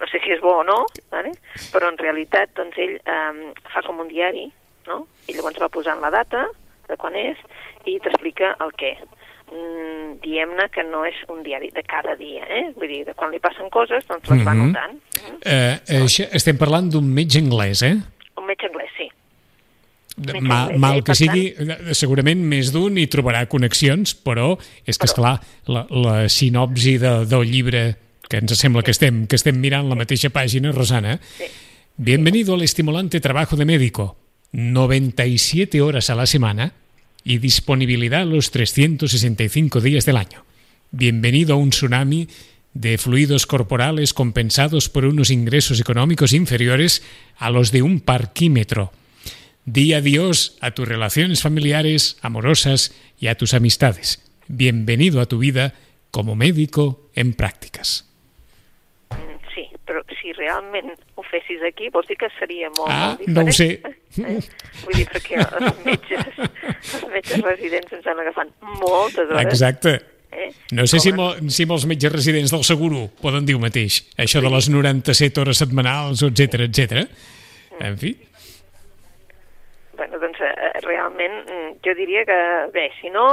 no 0.00 0.06
sé 0.10 0.20
si 0.24 0.32
és 0.34 0.40
bo 0.42 0.58
o 0.60 0.64
no, 0.64 0.82
vale? 1.10 1.32
però 1.72 1.88
en 1.88 1.96
realitat 1.98 2.50
doncs, 2.58 2.76
ell 2.76 2.98
eh, 3.00 3.52
fa 3.72 3.80
com 3.86 4.00
un 4.04 4.08
diari, 4.10 4.46
no? 4.88 5.06
i 5.28 5.32
llavors 5.36 5.58
va 5.62 5.68
posant 5.72 6.00
la 6.04 6.10
data 6.10 6.46
de 6.88 6.96
quan 7.00 7.14
és 7.16 7.38
i 7.88 7.98
t'explica 8.02 8.56
el 8.60 8.72
què. 8.76 8.92
Mm, 9.52 10.18
diem-ne 10.24 10.66
que 10.72 10.82
no 10.88 11.02
és 11.04 11.16
un 11.28 11.42
diari 11.44 11.70
de 11.74 11.82
cada 11.84 12.14
dia, 12.16 12.44
eh? 12.48 12.70
vull 12.76 12.88
dir, 12.88 13.02
de 13.04 13.12
quan 13.14 13.30
li 13.32 13.40
passen 13.40 13.68
coses, 13.70 14.04
doncs 14.08 14.28
les 14.30 14.44
va 14.44 14.54
Mhm. 14.54 14.66
notant. 14.66 14.94
Mm? 15.22 15.40
Eh, 15.44 15.80
això, 16.04 16.28
estem 16.32 16.56
parlant 16.58 16.88
d'un 16.90 17.04
metge 17.08 17.38
anglès, 17.40 17.82
eh? 17.82 17.96
Un 18.36 18.46
metge 18.46 18.68
anglès, 18.68 18.88
sí. 18.96 19.08
Metge 20.16 20.40
Mal, 20.44 20.98
eh? 20.98 21.02
que 21.02 21.14
sigui, 21.16 21.46
eh, 21.56 21.94
segurament 21.96 22.38
més 22.44 22.70
d'un 22.72 22.96
hi 22.98 23.06
trobarà 23.08 23.46
connexions, 23.48 24.12
però 24.14 24.58
és 24.86 24.96
que, 24.98 25.06
Però- 25.06 25.10
esclar, 25.10 25.34
la, 25.66 25.86
la 25.90 26.28
sinopsi 26.28 26.98
de, 26.98 27.24
del 27.26 27.44
llibre, 27.48 27.96
que 28.32 28.40
ens 28.40 28.56
sembla 28.56 28.80
que 28.80 28.96
estem, 28.96 29.26
que 29.28 29.36
estem 29.36 29.58
mirant 29.60 29.90
la 29.92 29.98
mateixa 29.98 30.32
pàgina, 30.32 30.72
Rosana, 30.72 31.20
Sí. 31.36 31.44
Bienvenido 31.98 32.54
al 32.54 32.62
estimulante 32.62 33.20
trabajo 33.20 33.54
de 33.56 33.66
médico. 33.66 34.16
97 34.52 35.82
horas 35.82 36.08
a 36.08 36.14
la 36.14 36.24
semana 36.24 36.72
y 37.22 37.36
disponibilidad 37.36 38.24
los 38.24 38.50
365 38.50 39.82
días 39.82 40.06
del 40.06 40.16
año. 40.16 40.46
Bienvenido 40.90 41.52
a 41.52 41.58
un 41.58 41.68
tsunami 41.68 42.28
de 42.72 42.96
fluidos 42.96 43.46
corporales 43.46 44.14
compensados 44.14 44.88
por 44.88 45.04
unos 45.04 45.30
ingresos 45.30 45.78
económicos 45.78 46.32
inferiores 46.32 47.02
a 47.36 47.50
los 47.50 47.70
de 47.70 47.82
un 47.82 48.00
parquímetro. 48.00 48.92
Di 49.66 49.92
adiós 49.92 50.56
a 50.60 50.70
tus 50.70 50.88
relaciones 50.88 51.42
familiares, 51.42 52.16
amorosas 52.22 52.94
y 53.20 53.26
a 53.26 53.36
tus 53.36 53.52
amistades. 53.52 54.22
Bienvenido 54.48 55.20
a 55.20 55.26
tu 55.26 55.38
vida 55.38 55.74
como 56.10 56.34
médico 56.34 57.10
en 57.14 57.34
prácticas. 57.34 58.11
Mm, 60.22 60.24
Sí, 60.24 60.28
si 60.28 60.32
realment 60.38 60.92
ho 61.16 61.22
fessis 61.26 61.62
aquí, 61.66 61.88
vols 61.90 62.06
dir 62.06 62.16
que 62.16 62.28
seria 62.38 62.68
molt, 62.76 62.90
Ah, 62.90 63.16
molt 63.18 63.26
no 63.28 63.40
ho 63.40 63.44
diferent. 63.44 63.52
sé. 63.52 63.82
Eh? 64.22 64.38
Vull 64.84 64.94
dir, 64.94 65.06
perquè 65.08 65.38
els 65.40 65.84
metges, 65.86 66.26
els 66.38 67.06
metges 67.10 67.40
residents 67.42 67.92
ens 67.96 68.06
han 68.06 68.18
agafat 68.20 68.48
moltes 68.60 69.24
hores. 69.30 69.40
Exacte. 69.46 69.94
Eh? 70.30 70.50
No 70.72 70.86
sé 70.86 71.00
si, 71.00 71.12
mo, 71.12 71.32
si 71.48 71.64
molts 71.66 71.86
metges 71.86 72.12
residents 72.12 72.52
del 72.52 72.62
Seguro 72.64 73.08
poden 73.22 73.46
dir 73.46 73.56
el 73.56 73.60
mateix. 73.62 74.02
Això 74.20 74.40
de 74.44 74.50
les 74.52 74.68
97 74.68 75.40
hores 75.40 75.58
setmanals, 75.58 76.22
etc 76.28 76.60
etc. 76.68 77.06
En 77.80 77.96
fi. 77.98 78.12
Bueno, 79.96 80.18
doncs 80.20 80.40
eh, 80.40 80.52
realment 80.84 81.34
mm, 81.48 81.72
jo 81.84 81.94
diria 81.96 82.24
que, 82.28 82.38
bé, 82.72 82.90
si 83.00 83.10
no, 83.12 83.24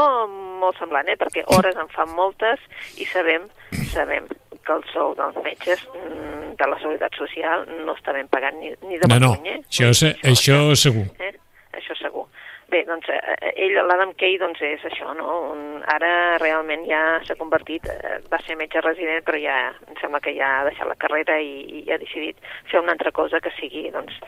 molt 0.60 0.78
semblant, 0.80 1.08
eh? 1.12 1.16
perquè 1.20 1.44
hores 1.56 1.76
en 1.80 1.88
fan 1.94 2.12
moltes 2.16 2.60
i 3.00 3.06
sabem, 3.08 3.48
sabem 3.94 4.28
que 4.70 4.76
el 4.78 4.84
sou 4.94 5.16
dels 5.18 5.38
metges 5.46 5.82
mm, 5.90 6.54
de 6.62 6.68
la 6.70 6.78
Seguretat 6.84 7.18
Social 7.18 7.66
no 7.88 7.96
està 7.98 8.14
ben 8.16 8.30
pagat 8.32 8.54
ni, 8.62 8.70
ni 8.86 9.02
de 9.02 9.10
No, 9.10 9.18
no, 9.26 9.32
eh? 9.50 9.58
això, 9.66 9.90
se- 9.98 10.14
això 10.30 10.62
segur. 10.78 11.08
Eh? 11.20 11.34
Això 11.80 11.98
segur. 11.98 12.28
Bé, 12.70 12.84
doncs 12.86 13.08
eh, 13.10 13.50
ell, 13.66 13.80
l'Adam 13.90 14.12
Kay, 14.20 14.36
doncs 14.38 14.60
és 14.62 14.84
això, 14.86 15.10
no? 15.18 15.36
Un, 15.56 15.62
ara 15.90 16.38
realment 16.38 16.84
ja 16.86 17.02
s'ha 17.26 17.38
convertit, 17.40 17.88
eh, 17.90 18.20
va 18.30 18.38
ser 18.46 18.60
metge 18.60 18.84
resident, 18.86 19.24
però 19.26 19.40
ja 19.42 19.56
em 19.88 19.98
sembla 19.98 20.22
que 20.22 20.36
ja 20.38 20.50
ha 20.60 20.68
deixat 20.68 20.90
la 20.92 20.98
carrera 21.02 21.40
i, 21.42 21.82
i 21.82 21.82
ha 21.90 21.98
decidit 21.98 22.38
fer 22.70 22.84
una 22.84 22.94
altra 22.94 23.12
cosa 23.16 23.42
que 23.42 23.54
sigui, 23.58 23.88
doncs, 23.96 24.22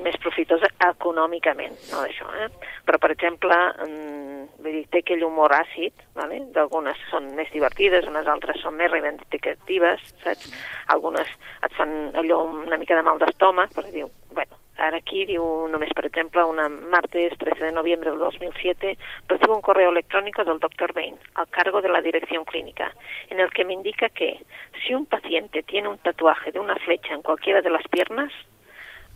més 0.00 0.16
profitosa 0.22 0.70
econòmicament, 0.88 1.76
no 1.92 2.00
d'això, 2.06 2.30
eh? 2.40 2.48
Però, 2.88 3.02
per 3.04 3.12
exemple, 3.12 3.60
mm, 3.84 4.48
vull 4.64 4.80
dir, 4.80 4.84
té 4.88 5.04
aquell 5.04 5.28
humor 5.28 5.52
àcid, 5.60 6.08
vale? 6.16 6.40
d'algunes 6.56 7.04
són 7.12 7.34
més 7.36 7.52
divertides, 7.52 8.08
unes 8.08 8.26
altres 8.30 8.64
són 8.64 8.80
més 8.80 8.90
reivindicatives, 8.96 10.08
saps? 10.24 10.56
Algunes 10.96 11.28
et 11.60 11.76
fan 11.76 12.14
allò 12.16 12.46
una 12.48 12.80
mica 12.80 12.96
de 12.96 13.04
mal 13.04 13.20
d'estómac, 13.20 13.76
però 13.76 13.92
diu, 13.92 14.08
bueno, 14.32 14.63
Ahora 14.84 14.98
aquí 15.00 15.22
diu 15.24 15.44
només, 15.72 15.94
per 15.96 16.04
exemple, 16.04 16.42
una 16.44 16.66
martes 16.68 17.32
13 17.40 17.64
de 17.64 17.72
noviembre 17.72 18.10
del 18.10 18.18
2007, 18.20 18.98
recibo 19.28 19.54
un 19.56 19.62
correo 19.64 19.88
electrónico 19.88 20.44
del 20.44 20.58
doctor 20.58 20.92
Bain 20.92 21.16
al 21.36 21.48
cargo 21.48 21.80
de 21.80 21.88
la 21.88 22.02
dirección 22.02 22.44
clínica, 22.44 22.92
en 23.30 23.40
el 23.40 23.48
que 23.50 23.64
me 23.64 23.72
indica 23.72 24.10
que 24.10 24.44
si 24.84 24.94
un 24.94 25.06
paciente 25.06 25.62
tiene 25.62 25.88
un 25.88 25.96
tatuaje 25.96 26.52
de 26.52 26.60
una 26.60 26.76
flecha 26.76 27.14
en 27.14 27.22
cualquiera 27.22 27.62
de 27.62 27.70
las 27.70 27.88
piernas, 27.88 28.30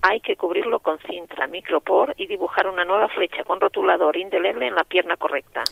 hay 0.00 0.20
que 0.20 0.36
cubrirlo 0.36 0.80
con 0.80 0.98
cinta, 1.00 1.46
micropor 1.48 2.14
y 2.16 2.26
dibujar 2.26 2.66
una 2.66 2.86
nueva 2.86 3.08
flecha 3.08 3.44
con 3.44 3.60
rotulador 3.60 4.16
indeleble 4.16 4.68
en 4.68 4.74
la 4.74 4.84
pierna 4.84 5.18
correcta. 5.18 5.64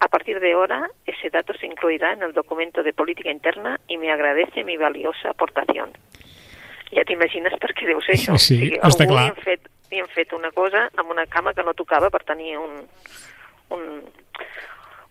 A 0.00 0.08
partir 0.08 0.40
de 0.40 0.54
ahora, 0.54 0.88
ese 1.04 1.28
dato 1.28 1.52
se 1.52 1.66
incluirá 1.66 2.14
en 2.14 2.22
el 2.22 2.32
documento 2.32 2.82
de 2.82 2.94
política 2.94 3.30
interna 3.30 3.78
y 3.86 3.98
me 3.98 4.10
agradece 4.10 4.64
mi 4.64 4.78
valiosa 4.78 5.28
aportación. 5.28 5.92
Ja 6.92 7.04
t'imagines 7.08 7.54
per 7.60 7.72
què 7.72 7.86
deu 7.88 8.00
ser 8.04 8.14
això. 8.18 8.36
Sí, 8.42 8.56
o 8.56 8.58
sigui, 8.60 8.78
està 8.80 9.04
algú 9.06 9.14
clar. 9.14 9.24
Li 9.24 9.30
han, 9.34 9.42
fet, 9.44 9.68
li 9.92 10.00
han 10.02 10.10
fet 10.14 10.32
una 10.36 10.50
cosa 10.52 10.88
amb 10.96 11.10
una 11.10 11.26
cama 11.26 11.54
que 11.54 11.64
no 11.64 11.72
tocava 11.74 12.10
per 12.10 12.22
tenir 12.28 12.56
un, 12.60 12.82
un, 13.76 13.86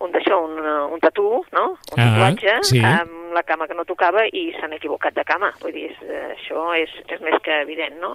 un 0.02 0.12
d'això, 0.13 0.39
un, 0.46 0.58
un 0.96 1.00
tatú, 1.04 1.44
no? 1.54 1.65
Un 1.94 2.00
Ah, 2.02 2.06
tatuatge 2.12 2.56
sí. 2.70 2.80
amb 2.86 3.34
la 3.36 3.44
cama 3.48 3.67
que 3.70 3.76
no 3.78 3.86
tocava 3.88 4.26
i 4.28 4.50
s'han 4.58 4.74
equivocat 4.76 5.13
de 5.15 5.24
cama. 5.24 5.52
Vull 5.62 5.72
dir, 5.76 5.86
és, 5.94 6.00
eh, 6.04 6.24
això 6.36 6.63
és, 6.76 6.91
és 7.15 7.22
més 7.24 7.38
que 7.46 7.60
evident, 7.63 7.96
no? 8.02 8.13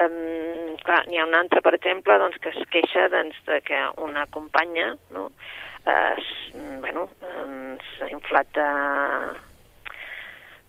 Um, 0.00 0.76
clar, 0.84 1.00
n'hi 1.08 1.18
ha 1.20 1.26
una 1.26 1.40
altra, 1.42 1.60
per 1.64 1.74
exemple, 1.76 2.14
doncs, 2.20 2.36
que 2.40 2.52
es 2.52 2.60
queixa 2.72 3.08
doncs, 3.12 3.36
de 3.48 3.60
que 3.64 3.80
una 4.04 4.26
companya, 4.32 4.92
no?, 5.16 5.30
eh, 5.84 6.14
s- 6.20 6.52
bueno, 6.84 7.08
s'ha 7.96 8.08
inflat 8.12 8.52
de, 8.54 8.68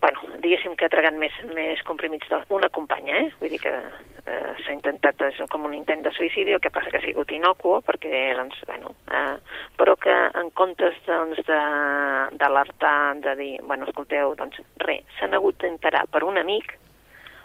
bueno, 0.04 0.20
diguéssim 0.44 0.74
que 0.76 0.86
ha 0.90 0.92
tragat 0.92 1.16
més, 1.16 1.32
més 1.56 1.80
comprimits 1.88 2.28
d'una 2.50 2.68
companya, 2.76 3.22
eh? 3.22 3.30
Vull 3.40 3.54
dir 3.54 3.60
que 3.64 3.72
eh, 3.72 4.54
s'ha 4.66 4.74
intentat, 4.76 5.22
és 5.30 5.38
com 5.52 5.64
un 5.70 5.74
intent 5.78 6.04
de 6.04 6.12
suïcidi, 6.12 6.52
el 6.52 6.60
que 6.64 6.72
passa 6.76 6.92
que 6.92 7.00
ha 7.00 7.06
sigut 7.06 7.32
inocuo, 7.32 7.78
perquè, 7.88 8.34
doncs, 8.36 8.60
bueno, 8.68 8.92
eh, 9.08 9.38
però 9.80 9.96
que 9.96 10.12
en 10.42 10.50
comptes, 10.60 10.98
doncs, 11.08 11.40
de- 11.48 12.38
d'alertar, 12.42 13.16
de, 13.16 13.30
de 13.30 13.36
dir, 13.40 13.54
bueno, 13.64 13.88
escolteu, 13.88 14.36
doncs, 14.40 14.60
res, 14.84 15.06
s'han 15.20 15.38
hagut 15.40 15.62
d'enterar 15.64 16.04
per 16.12 16.26
un 16.28 16.38
amic, 16.42 16.76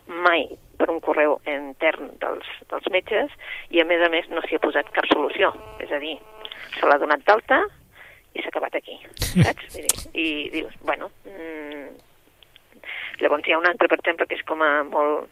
mai 0.08 0.48
per 0.78 0.90
un 0.90 0.98
correu 1.04 1.36
intern 1.46 2.10
dels, 2.18 2.50
dels 2.70 2.90
metges, 2.90 3.30
i 3.70 3.78
a 3.82 3.86
més 3.86 4.02
a 4.02 4.10
més 4.10 4.26
no 4.34 4.42
s'hi 4.46 4.58
ha 4.58 4.64
posat 4.66 4.90
cap 4.98 5.06
solució, 5.12 5.52
és 5.84 5.94
a 5.94 6.02
dir, 6.02 6.16
se 6.74 6.86
l'ha 6.90 6.98
donat 6.98 7.22
d'alta 7.28 7.62
i 8.34 8.42
s'ha 8.42 8.50
acabat 8.50 8.74
aquí, 8.82 8.98
saps? 9.46 9.70
Dir, 9.78 9.88
I 10.18 10.28
dius, 10.52 10.74
bueno, 10.86 11.10
mm, 11.26 11.86
Llavors 13.20 13.46
hi 13.48 13.52
ha 13.52 13.58
un 13.58 13.66
altre, 13.66 13.88
per 13.88 13.98
exemple, 13.98 14.26
que 14.26 14.36
és 14.38 14.44
com 14.46 14.62
a 14.62 14.84
molt, 14.86 15.26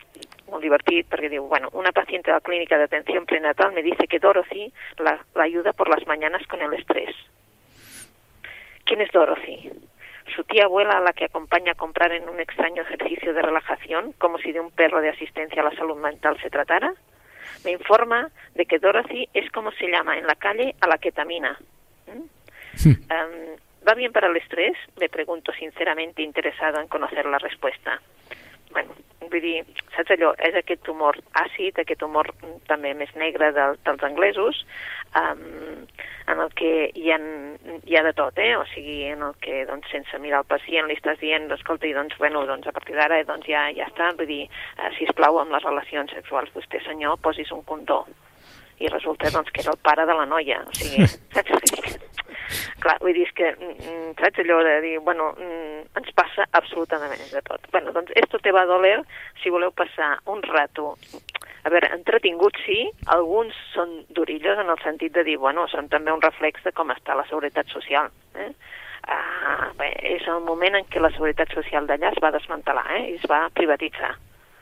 molt 0.51 0.63
divertit, 0.63 1.07
perquè 1.11 1.31
diu, 1.31 1.47
bueno, 1.47 1.71
una 1.73 1.93
paciente 1.93 2.31
de 2.31 2.37
la 2.37 2.45
clínica 2.45 2.79
de 2.79 2.85
atención 2.85 3.27
prenatal 3.27 3.73
me 3.73 3.83
dice 3.83 4.09
que 4.09 4.19
Dorothy 4.19 4.73
la, 4.99 5.19
la 5.35 5.45
ayuda 5.45 5.73
por 5.73 5.89
las 5.89 6.07
mañanas 6.07 6.47
con 6.49 6.63
el 6.63 6.73
estrés. 6.75 7.15
¿Quién 8.85 9.01
es 9.01 9.11
Dorothy? 9.13 9.71
Su 10.35 10.45
tía 10.45 10.65
abuela 10.65 10.99
a 10.99 11.01
la 11.01 11.13
que 11.13 11.27
acompaña 11.27 11.73
a 11.73 11.77
comprar 11.77 12.13
en 12.13 12.29
un 12.29 12.41
extraño 12.41 12.83
ejercicio 12.83 13.33
de 13.33 13.43
relajación, 13.43 14.13
como 14.19 14.39
si 14.39 14.53
de 14.53 14.61
un 14.61 14.71
perro 14.71 15.01
de 15.01 15.11
asistencia 15.11 15.63
a 15.63 15.67
la 15.67 15.77
salud 15.77 15.97
mental 15.97 16.39
se 16.41 16.51
tratara. 16.51 16.93
Me 17.65 17.71
informa 17.73 18.29
de 18.55 18.67
que 18.67 18.79
Dorothy 18.79 19.29
es 19.33 19.51
como 19.53 19.71
se 19.73 19.89
llama 19.89 20.19
en 20.19 20.27
la 20.27 20.35
calle 20.35 20.75
a 20.81 20.89
la 20.89 20.99
ketamina. 20.99 21.59
¿Mm? 22.07 22.37
Um, 22.87 23.57
¿Va 23.87 23.95
bien 23.95 24.13
para 24.13 24.27
el 24.27 24.37
estrés? 24.37 24.77
Le 24.97 25.09
pregunto 25.09 25.53
sinceramente 25.53 26.23
interesado 26.23 26.81
en 26.81 26.89
conocer 26.89 27.25
la 27.27 27.39
respuesta. 27.39 28.01
Bueno, 28.73 28.91
vull 29.31 29.41
dir, 29.41 29.61
saps 29.95 30.11
allò, 30.15 30.33
és 30.43 30.57
aquest 30.59 30.89
humor 30.91 31.17
àcid, 31.39 31.79
aquest 31.79 32.03
humor 32.03 32.33
mm, 32.35 32.57
també 32.67 32.93
més 32.99 33.13
negre 33.19 33.53
del, 33.55 33.79
dels 33.87 34.03
anglesos, 34.09 34.59
um, 35.19 35.87
en 36.27 36.43
el 36.43 36.51
que 36.59 36.73
hi 36.99 37.13
ha, 37.15 37.19
hi 37.87 37.97
ha 37.97 38.03
de 38.07 38.13
tot, 38.19 38.39
eh? 38.43 38.57
O 38.59 38.65
sigui, 38.73 38.99
en 39.13 39.23
el 39.29 39.37
que, 39.43 39.63
doncs, 39.71 39.89
sense 39.95 40.19
mirar 40.23 40.43
el 40.43 40.51
pacient 40.51 40.91
li 40.91 40.99
estàs 40.99 41.21
dient, 41.23 41.47
escolta, 41.55 41.87
i 41.87 41.95
doncs, 41.97 42.19
bueno, 42.19 42.43
doncs, 42.51 42.67
a 42.67 42.75
partir 42.75 42.99
d'ara, 42.99 43.23
doncs, 43.29 43.47
ja, 43.51 43.69
ja 43.77 43.87
està, 43.87 44.11
vull 44.19 44.31
dir, 44.31 44.43
uh, 44.77 44.91
sisplau, 44.99 45.41
amb 45.43 45.55
les 45.55 45.67
relacions 45.67 46.13
sexuals, 46.19 46.51
vostè, 46.59 46.83
senyor, 46.87 47.21
posis 47.23 47.55
un 47.55 47.63
condó. 47.71 48.03
I 48.83 48.91
resulta, 48.93 49.31
doncs, 49.33 49.55
que 49.55 49.63
era 49.63 49.73
el 49.73 49.81
pare 49.81 50.11
de 50.11 50.19
la 50.19 50.27
noia, 50.29 50.61
o 50.67 50.75
sigui, 50.77 51.07
saps? 51.39 52.06
Clar, 52.81 52.97
vull 53.03 53.15
dir, 53.17 53.27
és 53.27 53.35
que, 53.37 53.53
mm, 53.53 54.15
saps 54.21 54.43
allò 54.45 54.63
de 54.65 54.81
dir, 54.85 54.99
bueno, 55.01 55.33
mm, 55.39 55.99
ens 56.01 56.13
passa 56.15 56.47
absolutament 56.53 57.25
de 57.33 57.43
tot. 57.43 57.61
Bueno, 57.73 57.93
doncs 57.93 58.13
esto 58.15 58.39
te 58.39 58.53
va 58.53 58.63
a 58.63 58.71
doler 58.71 59.01
si 59.43 59.51
voleu 59.51 59.73
passar 59.73 60.19
un 60.27 60.43
rato 60.43 60.97
a 61.67 61.69
veure, 61.69 61.89
entretinguts 61.91 62.61
sí, 62.63 62.91
alguns 63.07 63.55
són 63.75 64.05
durillos 64.15 64.59
en 64.59 64.69
el 64.71 64.79
sentit 64.85 65.13
de 65.13 65.25
dir, 65.25 65.37
bueno, 65.37 65.67
són 65.67 65.89
també 65.89 66.13
un 66.13 66.23
reflex 66.23 66.63
de 66.63 66.71
com 66.71 66.93
està 66.95 67.17
la 67.17 67.27
seguretat 67.27 67.67
social. 67.75 68.07
Eh? 68.37 68.53
uh, 69.07 69.73
bé, 69.79 69.91
és 70.17 70.27
el 70.31 70.43
moment 70.47 70.79
en 70.79 70.87
què 70.91 71.03
la 71.03 71.13
Seguretat 71.15 71.53
Social 71.55 71.87
d'allà 71.89 72.13
es 72.13 72.23
va 72.23 72.33
desmantelar 72.35 72.87
eh, 72.99 73.03
i 73.13 73.19
es 73.19 73.27
va 73.31 73.47
privatitzar. 73.55 74.15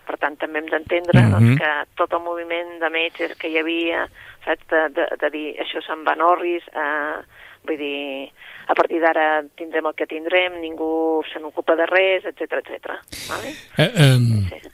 Per 0.04 0.18
tant, 0.20 0.36
també 0.36 0.60
hem 0.60 0.68
d'entendre 0.68 1.20
mm 1.20 1.30
-hmm. 1.30 1.32
doncs, 1.32 1.60
que 1.60 1.96
tot 1.96 2.12
el 2.12 2.24
moviment 2.24 2.78
de 2.80 2.90
metges 2.90 3.36
que 3.38 3.48
hi 3.48 3.58
havia, 3.58 4.06
saps, 4.44 4.66
de, 4.68 4.82
de, 4.96 5.06
de 5.20 5.30
dir 5.30 5.48
això 5.60 5.80
se'n 5.80 6.04
va 6.04 6.12
a 6.12 6.20
Norris, 6.20 6.64
eh, 6.68 7.18
vull 7.66 7.78
dir, 7.80 8.30
a 8.68 8.74
partir 8.76 9.00
d'ara 9.02 9.42
tindrem 9.58 9.90
el 9.90 9.96
que 9.98 10.08
tindrem, 10.08 10.60
ningú 10.62 11.22
se 11.30 11.40
n'ocupa 11.42 11.76
de 11.76 11.88
res, 11.90 12.26
etc 12.30 12.60
etc. 12.60 12.96
Vale? 13.28 13.54
Eh, 13.76 13.90
um, 14.06 14.28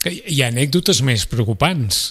sí. 0.04 0.16
Hi 0.34 0.42
ha 0.42 0.50
anècdotes 0.52 1.02
més 1.06 1.26
preocupants. 1.30 2.02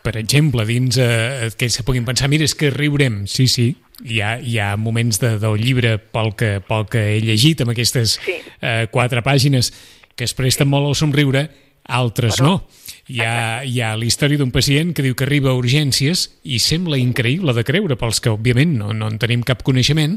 Per 0.00 0.14
exemple, 0.16 0.64
dins 0.64 0.96
eh, 0.96 1.50
que 1.60 1.68
se 1.68 1.84
puguin 1.84 2.06
pensar, 2.08 2.30
mira, 2.32 2.46
és 2.48 2.54
que 2.56 2.70
riurem. 2.72 3.26
Sí, 3.28 3.44
sí, 3.52 3.74
hi 4.04 4.20
ha, 4.24 4.36
hi 4.40 4.56
ha 4.58 4.74
moments 4.80 5.20
de, 5.20 5.34
del 5.42 5.60
llibre 5.60 5.98
pel 6.00 6.32
que, 6.38 6.54
pel 6.64 6.86
que 6.90 7.02
he 7.14 7.18
llegit 7.24 7.60
amb 7.60 7.74
aquestes 7.74 8.16
sí. 8.24 8.38
eh, 8.60 8.86
quatre 8.92 9.20
pàgines 9.26 9.72
que 10.16 10.24
es 10.24 10.34
presten 10.36 10.70
molt 10.70 10.88
al 10.88 10.96
somriure 10.98 11.46
altres 11.90 12.38
Però... 12.38 12.46
no. 12.46 12.79
Hi 13.10 13.24
ha, 13.24 13.62
hi 13.66 13.80
ha 13.82 13.94
la 13.98 14.06
història 14.06 14.38
d'un 14.38 14.52
pacient 14.54 14.92
que 14.94 15.02
diu 15.02 15.16
que 15.18 15.26
arriba 15.26 15.50
a 15.50 15.58
urgències 15.58 16.28
i 16.46 16.60
sembla 16.62 16.98
increïble 17.00 17.54
de 17.56 17.64
creure 17.66 17.96
pels 17.98 18.22
que, 18.22 18.30
òbviament, 18.30 18.76
no, 18.78 18.92
no 18.94 19.08
en 19.10 19.18
tenim 19.18 19.42
cap 19.46 19.64
coneixement, 19.66 20.14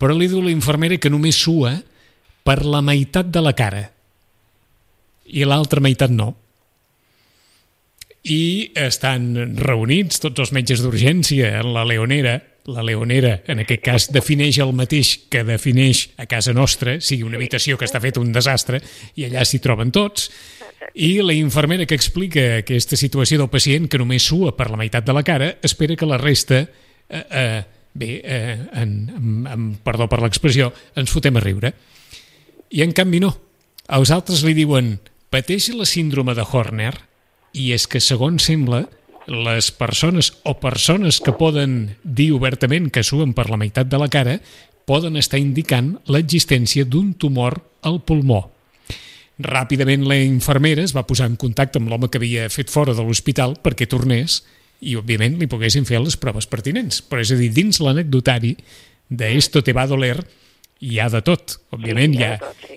però 0.00 0.16
li 0.16 0.28
diu 0.30 0.40
la 0.40 0.54
infermera 0.54 0.96
que 0.96 1.12
només 1.12 1.36
sua 1.36 1.74
per 2.46 2.62
la 2.64 2.80
meitat 2.80 3.28
de 3.28 3.42
la 3.44 3.52
cara 3.52 3.90
i 5.28 5.44
l'altra 5.44 5.84
meitat 5.84 6.14
no. 6.14 6.32
I 8.24 8.72
estan 8.88 9.34
reunits 9.60 10.20
tots 10.24 10.40
els 10.40 10.54
metges 10.56 10.80
d'urgència 10.84 11.58
en 11.60 11.74
la 11.76 11.84
Leonera 11.88 12.38
la 12.70 12.82
Leonera, 12.82 13.40
en 13.48 13.62
aquest 13.62 13.82
cas, 13.82 14.06
defineix 14.12 14.58
el 14.62 14.72
mateix 14.76 15.14
que 15.32 15.42
defineix 15.46 16.10
a 16.20 16.26
casa 16.30 16.52
nostra, 16.56 16.98
sigui 17.00 17.24
una 17.26 17.38
habitació 17.40 17.78
que 17.78 17.86
està 17.88 18.00
fet 18.02 18.20
un 18.20 18.32
desastre, 18.34 18.80
i 19.16 19.26
allà 19.26 19.44
s'hi 19.48 19.62
troben 19.64 19.92
tots, 19.94 20.28
i 20.94 21.20
la 21.22 21.34
infermera 21.36 21.86
que 21.86 21.96
explica 21.98 22.60
aquesta 22.60 22.96
situació 22.98 23.38
del 23.40 23.50
pacient, 23.52 23.88
que 23.88 24.00
només 24.00 24.26
sua 24.26 24.54
per 24.56 24.70
la 24.70 24.78
meitat 24.80 25.06
de 25.06 25.14
la 25.16 25.24
cara, 25.26 25.52
espera 25.62 25.96
que 25.96 26.08
la 26.08 26.18
resta, 26.18 26.62
eh, 27.08 27.24
eh, 27.30 27.62
bé, 27.94 28.10
eh, 28.24 28.56
en, 28.82 28.94
en, 29.16 29.46
en, 29.46 29.68
perdó 29.84 30.08
per 30.08 30.20
l'expressió, 30.22 30.70
ens 30.96 31.12
fotem 31.12 31.36
a 31.36 31.44
riure. 31.44 31.74
I 32.70 32.84
en 32.86 32.94
canvi 32.96 33.20
no. 33.22 33.34
Els 33.90 34.12
altres 34.14 34.44
li 34.46 34.54
diuen, 34.54 34.96
pateix 35.30 35.70
la 35.74 35.86
síndrome 35.88 36.34
de 36.38 36.46
Horner, 36.46 36.94
i 37.52 37.72
és 37.74 37.86
que, 37.90 38.00
segons 38.02 38.46
sembla, 38.46 38.84
les 39.30 39.70
persones 39.70 40.32
o 40.48 40.56
persones 40.62 41.20
que 41.22 41.34
poden 41.36 41.96
dir 42.02 42.30
obertament 42.34 42.88
que 42.90 43.04
suen 43.06 43.34
per 43.36 43.48
la 43.50 43.58
meitat 43.60 43.90
de 43.90 43.98
la 44.00 44.08
cara 44.10 44.38
poden 44.88 45.18
estar 45.20 45.38
indicant 45.38 45.98
l'existència 46.10 46.86
d'un 46.86 47.12
tumor 47.14 47.60
al 47.86 48.00
pulmó. 48.02 48.48
Ràpidament 49.40 50.04
la 50.08 50.18
infermera 50.20 50.84
es 50.84 50.92
va 50.96 51.06
posar 51.08 51.30
en 51.30 51.38
contacte 51.40 51.80
amb 51.80 51.88
l'home 51.88 52.10
que 52.10 52.20
havia 52.20 52.48
fet 52.52 52.72
fora 52.72 52.92
de 52.96 53.04
l'hospital 53.04 53.56
perquè 53.64 53.88
tornés 53.88 54.42
i, 54.80 54.96
òbviament, 54.96 55.38
li 55.40 55.48
poguessin 55.48 55.86
fer 55.88 56.00
les 56.00 56.16
proves 56.20 56.48
pertinents. 56.50 57.00
Però, 57.04 57.22
és 57.22 57.32
a 57.32 57.38
dir, 57.40 57.50
dins 57.56 57.80
l'anecdotari 57.80 58.54
d'Esto 59.10 59.64
te 59.64 59.74
va 59.76 59.88
doler 59.90 60.16
hi 60.80 60.98
ha 60.98 61.08
de 61.12 61.20
tot. 61.24 61.58
Òbviament, 61.76 62.14
hi 62.16 62.24
ha, 62.24 62.32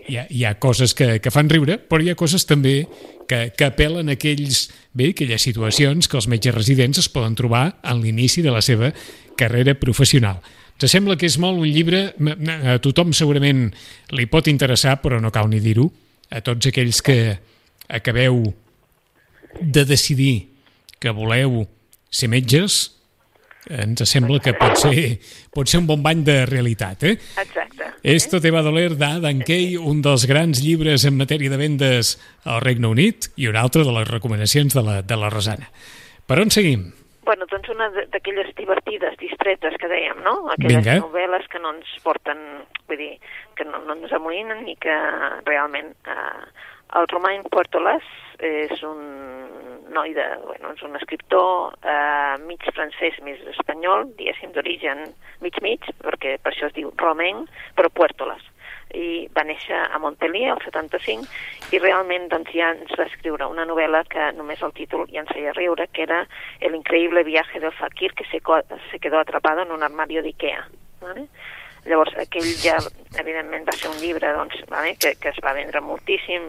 hi 0.08 0.18
ha, 0.20 0.26
hi 0.30 0.44
ha 0.46 0.54
coses 0.60 0.94
que, 0.98 1.18
que 1.24 1.32
fan 1.32 1.50
riure, 1.52 1.78
però 1.80 2.04
hi 2.04 2.12
ha 2.12 2.20
coses 2.20 2.46
també 2.48 2.82
que, 3.30 3.46
que 3.56 3.70
apel·len 3.70 4.12
a 4.12 4.18
aquells, 4.18 4.66
bé, 4.92 5.14
aquelles 5.14 5.46
situacions 5.48 6.12
que 6.12 6.20
els 6.20 6.28
metges 6.32 6.56
residents 6.56 7.00
es 7.00 7.10
poden 7.12 7.38
trobar 7.40 7.70
en 7.80 8.04
l'inici 8.04 8.44
de 8.44 8.52
la 8.52 8.62
seva 8.62 8.92
carrera 9.40 9.78
professional. 9.80 10.44
Te 10.78 10.90
sembla 10.92 11.16
que 11.16 11.30
és 11.30 11.38
molt 11.40 11.62
un 11.62 11.70
llibre, 11.70 12.10
a 12.12 12.80
tothom 12.84 13.14
segurament 13.16 13.70
li 14.12 14.26
pot 14.28 14.50
interessar, 14.52 14.98
però 15.04 15.22
no 15.24 15.32
cal 15.32 15.48
ni 15.48 15.62
dir-ho, 15.64 15.88
a 16.34 16.42
tots 16.42 16.72
aquells 16.72 17.04
que 17.06 17.38
acabeu 17.94 18.42
de 19.62 19.86
decidir 19.86 20.50
que 21.00 21.14
voleu 21.14 21.68
ser 22.10 22.30
metges, 22.32 22.94
ens 23.70 24.04
sembla 24.10 24.42
que 24.44 24.54
pot 24.58 24.76
ser, 24.80 25.20
pot 25.54 25.70
ser 25.70 25.80
un 25.82 25.88
bon 25.88 26.02
bany 26.04 26.24
de 26.26 26.38
realitat. 26.50 27.06
Eh? 27.08 27.14
Exacte. 27.40 27.92
Esto 28.04 28.42
te 28.44 28.52
va 28.52 28.60
a 28.60 28.66
doler 28.66 28.98
d'Adam 29.00 29.44
Kay, 29.46 29.78
un 29.78 30.02
dels 30.04 30.26
grans 30.28 30.60
llibres 30.64 31.06
en 31.08 31.16
matèria 31.20 31.54
de 31.54 31.60
vendes 31.60 32.18
al 32.44 32.60
Regne 32.66 32.90
Unit 32.92 33.30
i 33.40 33.48
un 33.48 33.60
altre 33.60 33.86
de 33.88 33.94
les 33.96 34.10
recomanacions 34.10 34.76
de 34.76 34.84
la, 34.84 35.00
de 35.02 35.20
la 35.20 35.32
Rosana. 35.32 35.70
Per 36.28 36.42
on 36.42 36.52
seguim? 36.52 36.90
Bueno, 37.24 37.48
doncs 37.48 37.70
una 37.72 37.88
d'aquelles 38.12 38.50
divertides, 38.58 39.16
distretes 39.22 39.78
que 39.80 39.88
dèiem, 39.88 40.20
no? 40.26 40.50
Aquelles 40.52 40.84
Vinga. 40.84 41.00
novel·les 41.06 41.48
que 41.52 41.62
no 41.64 41.72
ens 41.78 41.90
porten, 42.04 42.42
vull 42.90 43.00
dir, 43.00 43.14
que 43.56 43.64
no, 43.68 43.80
no 43.88 43.96
ens 43.96 44.14
amolinen 44.14 44.66
ni 44.68 44.76
que 44.76 44.98
realment... 45.48 45.96
Eh, 46.04 46.70
el 46.94 47.08
Romain 47.10 47.42
Puertolas 47.50 48.06
és 48.38 48.84
un 48.86 49.00
noi 49.94 50.14
de, 50.14 50.26
bueno, 50.46 50.76
és 50.76 50.84
un 50.86 50.94
escriptor 51.00 51.74
eh, 51.82 52.36
mig 52.46 52.62
francès, 52.70 53.18
mig 53.26 53.42
espanyol, 53.50 54.12
diguéssim 54.20 54.54
d'origen 54.54 55.02
mig-mig, 55.42 55.90
perquè 56.06 56.36
per 56.44 56.54
això 56.54 56.70
es 56.70 56.76
diu 56.78 56.94
Romain, 57.02 57.48
però 57.78 57.90
Puertolas 57.90 58.46
i 58.94 59.28
va 59.36 59.44
néixer 59.48 59.80
a 59.90 60.00
Montpellier 60.00 60.54
el 60.54 60.62
75 60.64 61.74
i 61.74 61.82
realment 61.82 62.30
doncs, 62.32 62.52
ja 62.54 62.72
ens 62.76 62.94
va 63.00 63.08
escriure 63.10 63.50
una 63.50 63.66
novel·la 63.70 64.04
que 64.10 64.32
només 64.38 64.62
el 64.62 64.74
títol 64.78 65.08
ja 65.12 65.24
ens 65.24 65.34
feia 65.34 65.56
riure, 65.58 65.88
que 65.92 66.06
era 66.06 66.24
El 66.60 66.76
increïble 66.76 67.24
viaje 67.24 67.60
del 67.60 67.74
fakir 67.74 68.14
que 68.14 68.26
se, 68.26 68.40
se 68.92 69.00
quedó 69.00 69.20
atrapado 69.20 69.62
en 69.62 69.72
un 69.72 69.84
armario 69.84 70.22
d'Ikea. 70.22 70.68
¿vale? 71.02 71.28
Llavors, 71.84 72.14
aquell 72.16 72.48
ja, 72.64 72.78
evidentment, 73.20 73.66
va 73.68 73.74
ser 73.76 73.90
un 73.92 73.98
llibre 74.00 74.30
doncs, 74.38 74.62
vale, 74.72 74.94
que, 75.04 75.14
que 75.20 75.34
es 75.34 75.40
va 75.44 75.52
vendre 75.58 75.82
moltíssim, 75.84 76.46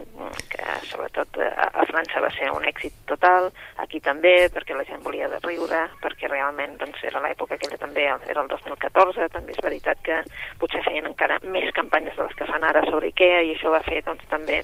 que 0.51 0.75
sobretot 0.87 1.39
a, 1.43 1.67
a 1.81 1.83
França 1.89 2.21
va 2.23 2.29
ser 2.37 2.47
un 2.55 2.63
èxit 2.69 2.95
total, 3.09 3.49
aquí 3.83 3.99
també, 3.99 4.47
perquè 4.55 4.77
la 4.77 4.85
gent 4.87 5.03
volia 5.03 5.27
de 5.31 5.41
riure, 5.43 5.81
perquè 6.03 6.31
realment 6.31 6.77
doncs, 6.79 7.03
era 7.03 7.19
l'època 7.25 7.59
aquella 7.59 7.81
també, 7.81 8.07
era 8.07 8.45
el 8.45 8.51
2014, 8.53 9.27
també 9.35 9.55
és 9.57 9.63
veritat 9.65 10.03
que 10.07 10.21
potser 10.61 10.83
feien 10.87 11.11
encara 11.11 11.41
més 11.43 11.67
campanyes 11.75 12.15
de 12.15 12.23
les 12.23 12.39
que 12.39 12.47
fan 12.47 12.63
ara 12.63 12.85
sobre 12.87 13.11
Ikea, 13.11 13.43
i 13.43 13.55
això 13.57 13.75
va 13.75 13.83
fer 13.83 14.01
doncs, 14.07 14.23
també 14.31 14.63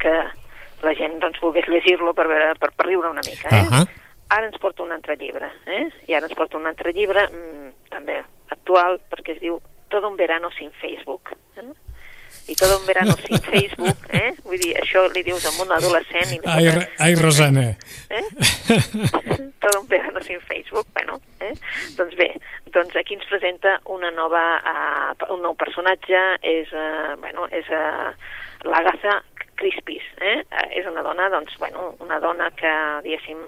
que 0.00 0.16
la 0.80 0.94
gent 0.96 1.18
doncs, 1.20 1.40
volgués 1.44 1.68
llegir-lo 1.68 2.14
per, 2.16 2.24
veure, 2.30 2.54
per, 2.56 2.72
per 2.72 2.88
riure 2.88 3.12
una 3.12 3.24
mica. 3.26 3.52
Eh? 3.52 3.66
Uh 3.68 3.72
-huh. 3.74 3.88
Ara 4.30 4.46
ens 4.46 4.58
porta 4.58 4.82
un 4.82 4.92
altre 4.92 5.16
llibre, 5.16 5.50
eh? 5.66 5.88
i 6.06 6.14
ara 6.14 6.26
ens 6.26 6.36
porta 6.38 6.56
un 6.56 6.66
altre 6.66 6.92
llibre, 6.92 7.28
mmm, 7.28 7.72
també 7.90 8.22
actual, 8.48 9.00
perquè 9.10 9.34
es 9.34 9.40
diu 9.40 9.60
todo 9.90 10.08
un 10.08 10.16
verano 10.16 10.50
sin 10.56 10.72
Facebook. 10.72 11.36
Eh? 11.56 11.72
I 12.48 12.54
todo 12.54 12.78
un 12.78 12.86
verano 12.86 13.14
sin 13.16 13.38
Facebook, 13.52 13.98
eh? 14.08 14.34
Vull 14.44 14.58
dir, 14.58 14.72
això 14.80 15.04
li 15.12 15.22
dius 15.26 15.44
a 15.46 15.52
un 15.62 15.72
adolescent... 15.76 16.32
I 16.34 16.40
ai, 16.44 16.68
ai, 16.70 16.86
ai, 17.06 17.14
Rosana. 17.18 17.66
Eh? 18.08 18.24
todo 19.60 19.82
un 19.82 19.88
verano 19.88 20.20
sin 20.22 20.40
Facebook, 20.40 20.86
bueno, 20.94 21.20
eh? 21.40 21.52
Doncs 21.98 22.16
bé, 22.16 22.30
doncs 22.72 22.96
aquí 22.96 23.14
ens 23.18 23.26
presenta 23.28 23.78
una 23.84 24.10
nova, 24.10 24.42
uh, 24.62 25.32
un 25.34 25.42
nou 25.44 25.54
personatge, 25.58 26.22
és, 26.42 26.70
uh, 26.72 27.14
bueno, 27.20 27.46
és 27.54 27.68
uh, 27.74 28.10
l'Agatha 28.66 29.20
Crispis, 29.60 30.06
eh? 30.18 30.40
Uh, 30.48 30.66
és 30.80 30.88
una 30.90 31.04
dona, 31.06 31.28
doncs, 31.34 31.58
bueno, 31.60 31.92
una 32.00 32.18
dona 32.24 32.50
que, 32.56 32.72
diguéssim, 33.06 33.42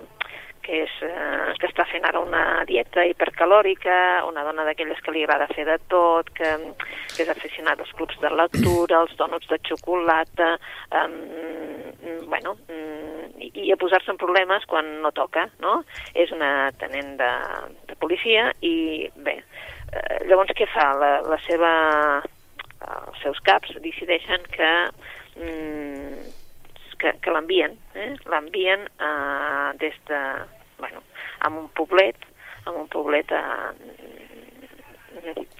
que, 0.62 0.82
és, 0.86 0.94
eh, 1.06 1.52
que 1.60 1.68
està 1.68 1.84
fent 1.90 2.06
ara 2.08 2.22
una 2.22 2.62
dieta 2.68 3.04
hipercalòrica, 3.08 3.96
una 4.28 4.44
dona 4.46 4.64
d'aquelles 4.68 5.00
que 5.04 5.14
li 5.14 5.24
agrada 5.24 5.50
fer 5.52 5.66
de 5.68 5.78
tot, 5.92 6.30
que, 6.36 6.50
que 7.12 7.24
és 7.24 7.32
aficionada 7.32 7.84
als 7.84 7.92
clubs 7.98 8.18
de 8.22 8.30
lectura, 8.32 9.02
als 9.02 9.14
dònuts 9.18 9.50
de 9.50 9.58
xocolata, 9.68 10.54
eh, 10.94 11.06
bueno, 12.26 12.56
i, 13.38 13.50
i 13.66 13.72
a 13.72 13.78
posar-se 13.80 14.12
en 14.12 14.20
problemes 14.20 14.66
quan 14.70 14.88
no 15.02 15.12
toca, 15.14 15.48
no? 15.62 15.80
És 16.14 16.32
una 16.34 16.70
tenent 16.80 17.16
de, 17.20 17.32
de 17.90 17.98
policia 18.02 18.50
i, 18.64 19.08
bé, 19.26 19.38
eh, 19.92 20.20
llavors 20.28 20.54
què 20.56 20.68
fa? 20.70 20.92
La, 20.98 21.12
la 21.26 21.40
seva, 21.46 21.72
els 22.88 23.24
seus 23.24 23.42
caps 23.46 23.74
decideixen 23.84 24.46
que 24.54 24.70
mm, 25.38 26.41
que, 27.02 27.14
que 27.22 27.34
l'envien, 27.34 27.76
eh? 27.98 28.12
l'envien 28.30 28.86
eh, 28.88 29.70
des 29.82 29.98
de, 30.10 30.20
bueno, 30.78 31.02
amb 31.46 31.64
un 31.64 31.68
poblet, 31.78 32.28
amb 32.64 32.78
un 32.84 32.88
poblet 32.92 33.34
eh, 33.34 34.02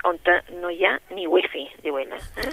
on 0.08 0.18
no 0.60 0.70
hi 0.70 0.84
ha 0.86 0.92
ni 1.14 1.26
wifi, 1.26 1.64
diu 1.84 1.98
ella. 1.98 2.18
Eh? 2.42 2.50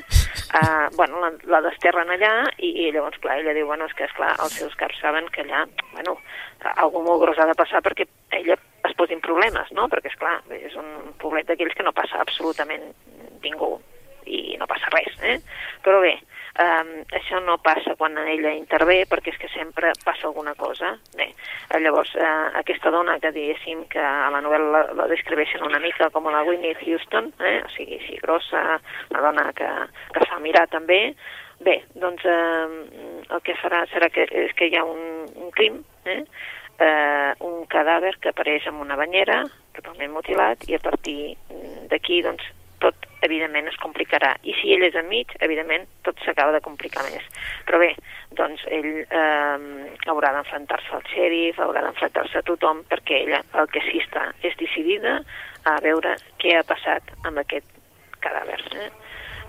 Uh, 0.49 0.89
bueno, 0.95 1.19
la, 1.21 1.29
la 1.45 1.61
desterren 1.65 2.09
allà 2.13 2.31
i, 2.57 2.69
i 2.83 2.91
llavors, 2.93 3.19
clar, 3.21 3.39
ella 3.39 3.53
diu, 3.53 3.67
bueno, 3.69 3.85
és 3.85 3.93
que, 3.97 4.07
esclar, 4.09 4.31
els 4.43 4.57
seus 4.57 4.75
caps 4.79 4.97
saben 5.01 5.29
que 5.33 5.43
allà, 5.45 5.63
bueno, 5.93 6.17
algú 6.75 7.03
molt 7.05 7.21
gros 7.23 7.39
ha 7.39 7.47
de 7.49 7.57
passar 7.57 7.81
perquè 7.85 8.07
ella 8.37 8.57
es 8.87 8.95
posin 8.97 9.21
problemes, 9.25 9.71
no? 9.77 9.87
Perquè, 9.91 10.11
és 10.11 10.19
clar, 10.21 10.39
és 10.57 10.75
un 10.79 11.13
poblet 11.21 11.49
d'aquells 11.49 11.77
que 11.77 11.85
no 11.85 11.95
passa 11.95 12.21
absolutament 12.21 12.89
ningú 13.43 13.75
i 14.25 14.57
no 14.59 14.67
passa 14.69 14.91
res, 14.93 15.15
eh? 15.25 15.37
Però 15.85 16.01
bé, 16.03 16.15
Um, 16.59 16.89
això 17.15 17.39
no 17.39 17.53
passa 17.63 17.93
quan 17.95 18.17
ella 18.19 18.51
intervé 18.51 19.05
perquè 19.07 19.31
és 19.31 19.37
que 19.39 19.47
sempre 19.53 19.93
passa 20.03 20.27
alguna 20.27 20.51
cosa. 20.59 20.89
Bé, 21.15 21.29
eh, 21.31 21.79
llavors, 21.79 22.11
uh, 22.19 22.49
aquesta 22.59 22.91
dona 22.91 23.15
que 23.23 23.31
diguéssim 23.31 23.85
que 23.93 24.01
a 24.03 24.27
la 24.33 24.41
novel·la 24.43 24.67
la, 24.73 24.81
la 24.97 25.07
descriveixen 25.07 25.63
una 25.63 25.79
mica 25.79 26.09
com 26.11 26.27
la 26.27 26.43
Whitney 26.43 26.75
Houston, 26.83 27.31
eh? 27.39 27.61
o 27.63 27.71
sigui, 27.77 28.01
així 28.01 28.19
grossa, 28.19 28.65
una 29.13 29.23
dona 29.29 29.47
que, 29.55 29.71
que 30.17 30.27
fa 30.27 30.41
mirar 30.43 30.65
també, 30.67 30.99
bé, 31.63 31.79
doncs 31.95 32.27
eh, 32.27 32.67
el 33.29 33.43
que 33.47 33.55
farà 33.63 33.85
serà 33.93 34.11
que, 34.11 34.27
és 34.27 34.51
que 34.59 34.67
hi 34.67 34.75
ha 34.75 34.83
un, 34.83 35.29
un 35.39 35.55
crim, 35.55 35.79
eh? 36.11 36.25
eh, 36.83 37.31
un 37.39 37.65
cadàver 37.71 38.17
que 38.19 38.33
apareix 38.33 38.67
en 38.67 38.83
una 38.83 38.99
banyera, 38.99 39.45
totalment 39.79 40.11
mutilat, 40.11 40.67
i 40.67 40.75
a 40.75 40.83
partir 40.83 41.19
d'aquí, 41.91 42.19
doncs, 42.27 42.51
evidentment, 43.25 43.67
es 43.67 43.79
complicarà. 43.81 44.33
I 44.43 44.53
si 44.59 44.73
ell 44.73 44.85
és 44.87 44.95
enmig, 44.99 45.33
evidentment, 45.45 45.87
tot 46.07 46.19
s'acaba 46.25 46.53
de 46.55 46.61
complicar 46.65 47.03
més. 47.07 47.25
Però 47.67 47.79
bé, 47.81 47.91
doncs 48.37 48.63
ell 48.71 48.89
eh, 49.03 49.89
haurà 50.11 50.33
d'enfrontar-se 50.35 50.95
al 50.95 51.05
xèrif, 51.11 51.59
haurà 51.59 51.83
d'enfrontar-se 51.85 52.39
a 52.39 52.47
tothom, 52.47 52.83
perquè 52.89 53.23
ella 53.25 53.43
el 53.59 53.69
que 53.73 53.83
sí 53.89 54.01
està 54.03 54.29
és 54.45 54.55
decidida 54.61 55.19
a 55.67 55.77
veure 55.83 56.15
què 56.41 56.55
ha 56.57 56.65
passat 56.67 57.13
amb 57.27 57.41
aquest 57.43 57.67
cadàver. 58.23 58.61
Eh? 58.75 58.89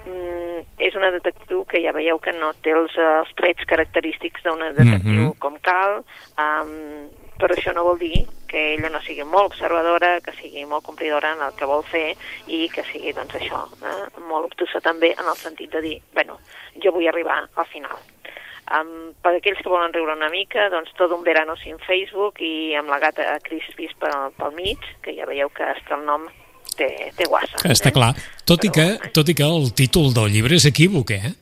Mm, 0.01 0.61
és 0.81 0.95
una 0.97 1.11
detectiu 1.13 1.65
que 1.69 1.83
ja 1.85 1.93
veieu 1.93 2.19
que 2.23 2.33
no 2.33 2.55
té 2.65 2.73
els, 2.73 2.95
els 2.97 3.33
trets 3.37 3.67
característics 3.69 4.47
d'una 4.47 4.73
detectiu 4.73 5.27
mm 5.27 5.31
-hmm. 5.31 5.39
com 5.39 5.59
cal, 5.61 6.01
um, 6.41 7.11
però 7.39 7.53
això 7.55 7.75
no 7.75 7.85
vol 7.85 7.99
dir 7.99 8.25
que 8.51 8.75
ella 8.75 8.91
no 8.91 9.01
sigui 9.07 9.25
molt 9.25 9.53
observadora, 9.53 10.17
que 10.25 10.35
sigui 10.35 10.65
molt 10.67 10.85
complidora 10.85 11.35
en 11.37 11.45
el 11.47 11.55
que 11.59 11.69
vol 11.71 11.85
fer 11.87 12.17
i 12.51 12.65
que 12.73 12.83
sigui, 12.91 13.15
doncs, 13.15 13.37
això, 13.39 13.63
eh, 13.87 14.07
molt 14.27 14.51
obtusa 14.51 14.83
també 14.83 15.13
en 15.15 15.29
el 15.31 15.39
sentit 15.39 15.71
de 15.71 15.85
dir, 15.85 15.99
bueno, 16.17 16.41
jo 16.83 16.93
vull 16.97 17.07
arribar 17.09 17.45
al 17.55 17.69
final. 17.71 18.01
Um, 18.71 19.11
per 19.19 19.33
aquells 19.35 19.59
que 19.65 19.71
volen 19.71 19.91
riure 19.95 20.15
una 20.15 20.29
mica, 20.31 20.69
doncs 20.71 20.93
tot 20.99 21.11
un 21.11 21.25
verano 21.27 21.57
sin 21.59 21.79
Facebook 21.83 22.39
i 22.45 22.77
amb 22.79 22.91
la 22.93 23.01
gata 23.03 23.25
Crispis 23.43 23.97
pel, 23.99 24.31
pel 24.37 24.55
mig, 24.55 24.85
que 25.03 25.15
ja 25.17 25.27
veieu 25.27 25.51
que 25.51 25.67
està 25.75 25.97
el 25.99 26.05
nom 26.07 26.29
té, 26.79 26.91
té 27.19 27.27
guassa. 27.27 27.59
Està 27.67 27.91
eh? 27.91 27.95
clar. 27.97 28.13
Tot, 28.45 28.63
Però, 28.63 28.69
i 28.69 28.75
que, 28.77 29.11
tot 29.17 29.31
i 29.33 29.35
que 29.35 29.47
el 29.47 29.73
títol 29.75 30.15
del 30.15 30.31
llibre 30.35 30.59
és 30.61 30.69
equívoc, 30.71 31.15
eh? 31.17 31.33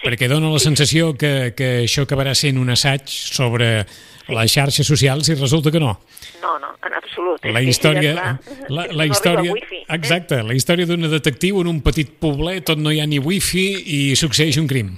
Sí. 0.00 0.06
Perquè 0.08 0.30
dona 0.32 0.48
la 0.48 0.60
sensació 0.62 1.10
que, 1.20 1.52
que 1.52 1.82
això 1.82 2.06
acabarà 2.06 2.32
sent 2.38 2.56
un 2.56 2.72
assaig 2.72 3.04
sobre 3.10 3.82
sí. 3.84 4.32
les 4.32 4.54
xarxes 4.54 4.88
socials 4.88 5.28
i 5.28 5.36
resulta 5.36 5.72
que 5.74 5.82
no. 5.82 5.92
No, 6.40 6.54
no, 6.62 6.70
en 6.86 6.96
absolut. 6.96 7.44
La 7.44 7.60
història... 7.60 8.14
La, 8.72 8.86
la 9.02 9.06
història 9.10 9.52
wifi, 9.52 9.82
eh? 9.82 9.84
exacte, 9.98 10.40
la 10.46 10.56
història 10.56 10.88
d'una 10.88 11.10
detectiu 11.12 11.60
en 11.60 11.68
un 11.68 11.82
petit 11.84 12.16
poblet 12.22 12.72
on 12.72 12.80
no 12.86 12.94
hi 12.94 13.02
ha 13.02 13.08
ni 13.10 13.20
wifi 13.20 13.66
i 13.84 14.00
succeeix 14.16 14.56
un 14.62 14.70
crim. 14.70 14.94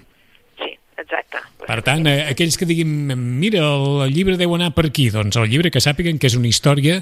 Sí, 0.61 0.71
exacte. 1.03 1.43
Per 1.67 1.81
tant, 1.83 2.07
eh, 2.07 2.29
aquells 2.31 2.59
que 2.61 2.69
diguin, 2.71 3.11
mira, 3.43 3.67
el 4.07 4.15
llibre 4.15 4.39
deu 4.39 4.55
anar 4.55 4.71
per 4.77 4.87
aquí, 4.93 5.11
doncs 5.11 5.41
el 5.41 5.51
llibre 5.51 5.75
que 5.75 5.83
sàpiguen 5.83 6.23
que 6.23 6.31
és 6.31 6.39
una 6.39 6.51
història, 6.51 7.01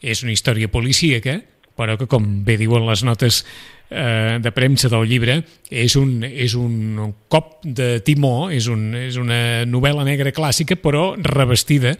és 0.00 0.24
una 0.24 0.32
història 0.32 0.72
policíaca, 0.72 1.42
però 1.78 1.96
que, 2.00 2.08
com 2.10 2.42
bé 2.46 2.58
diuen 2.60 2.86
les 2.88 3.04
notes 3.06 3.42
eh, 3.90 4.38
de 4.42 4.52
premsa 4.54 4.90
del 4.92 5.06
llibre, 5.08 5.40
és 5.70 5.96
un, 6.00 6.20
és 6.26 6.56
un 6.58 7.12
cop 7.32 7.60
de 7.64 7.96
timó, 8.04 8.50
és, 8.52 8.68
un, 8.72 8.92
és 8.98 9.18
una 9.20 9.64
novel·la 9.68 10.06
negra 10.08 10.34
clàssica, 10.34 10.78
però 10.80 11.12
revestida 11.16 11.96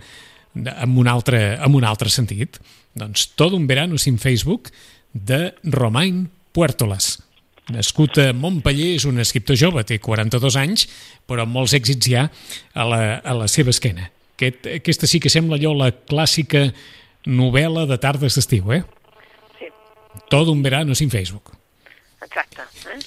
amb 0.53 0.99
un 1.01 1.09
altre, 1.09 1.57
amb 1.61 1.79
un 1.79 1.85
altre 1.89 2.13
sentit. 2.13 2.59
Doncs 2.99 3.31
Tot 3.41 3.55
un 3.57 3.67
verano 3.67 3.97
sin 3.97 4.19
Facebook, 4.21 4.69
de 5.13 5.55
Romain 5.65 6.31
Puertolas. 6.53 7.19
Nascut 7.73 8.19
a 8.19 8.33
Montpellier, 8.35 8.97
és 8.97 9.05
un 9.07 9.21
escriptor 9.23 9.57
jove, 9.57 9.85
té 9.87 10.01
42 10.03 10.57
anys, 10.59 10.89
però 11.29 11.45
amb 11.47 11.55
molts 11.55 11.77
èxits 11.79 12.11
ja 12.11 12.27
a 12.75 12.87
la, 12.89 13.03
a 13.21 13.37
la 13.37 13.47
seva 13.49 13.71
esquena. 13.71 14.09
Aquest, 14.35 14.67
aquesta 14.81 15.07
sí 15.07 15.21
que 15.23 15.31
sembla 15.31 15.61
allò 15.61 15.71
la 15.77 15.93
clàssica 15.93 16.67
novel·la 17.29 17.87
de 17.87 18.01
tardes 18.03 18.35
d'estiu, 18.35 18.73
eh? 18.75 18.83
Tot 20.29 20.49
un 20.49 20.63
verano 20.63 20.95
sin 20.95 21.11
Facebook. 21.11 21.53
Exacte. 22.23 22.63
Eh? 22.93 22.99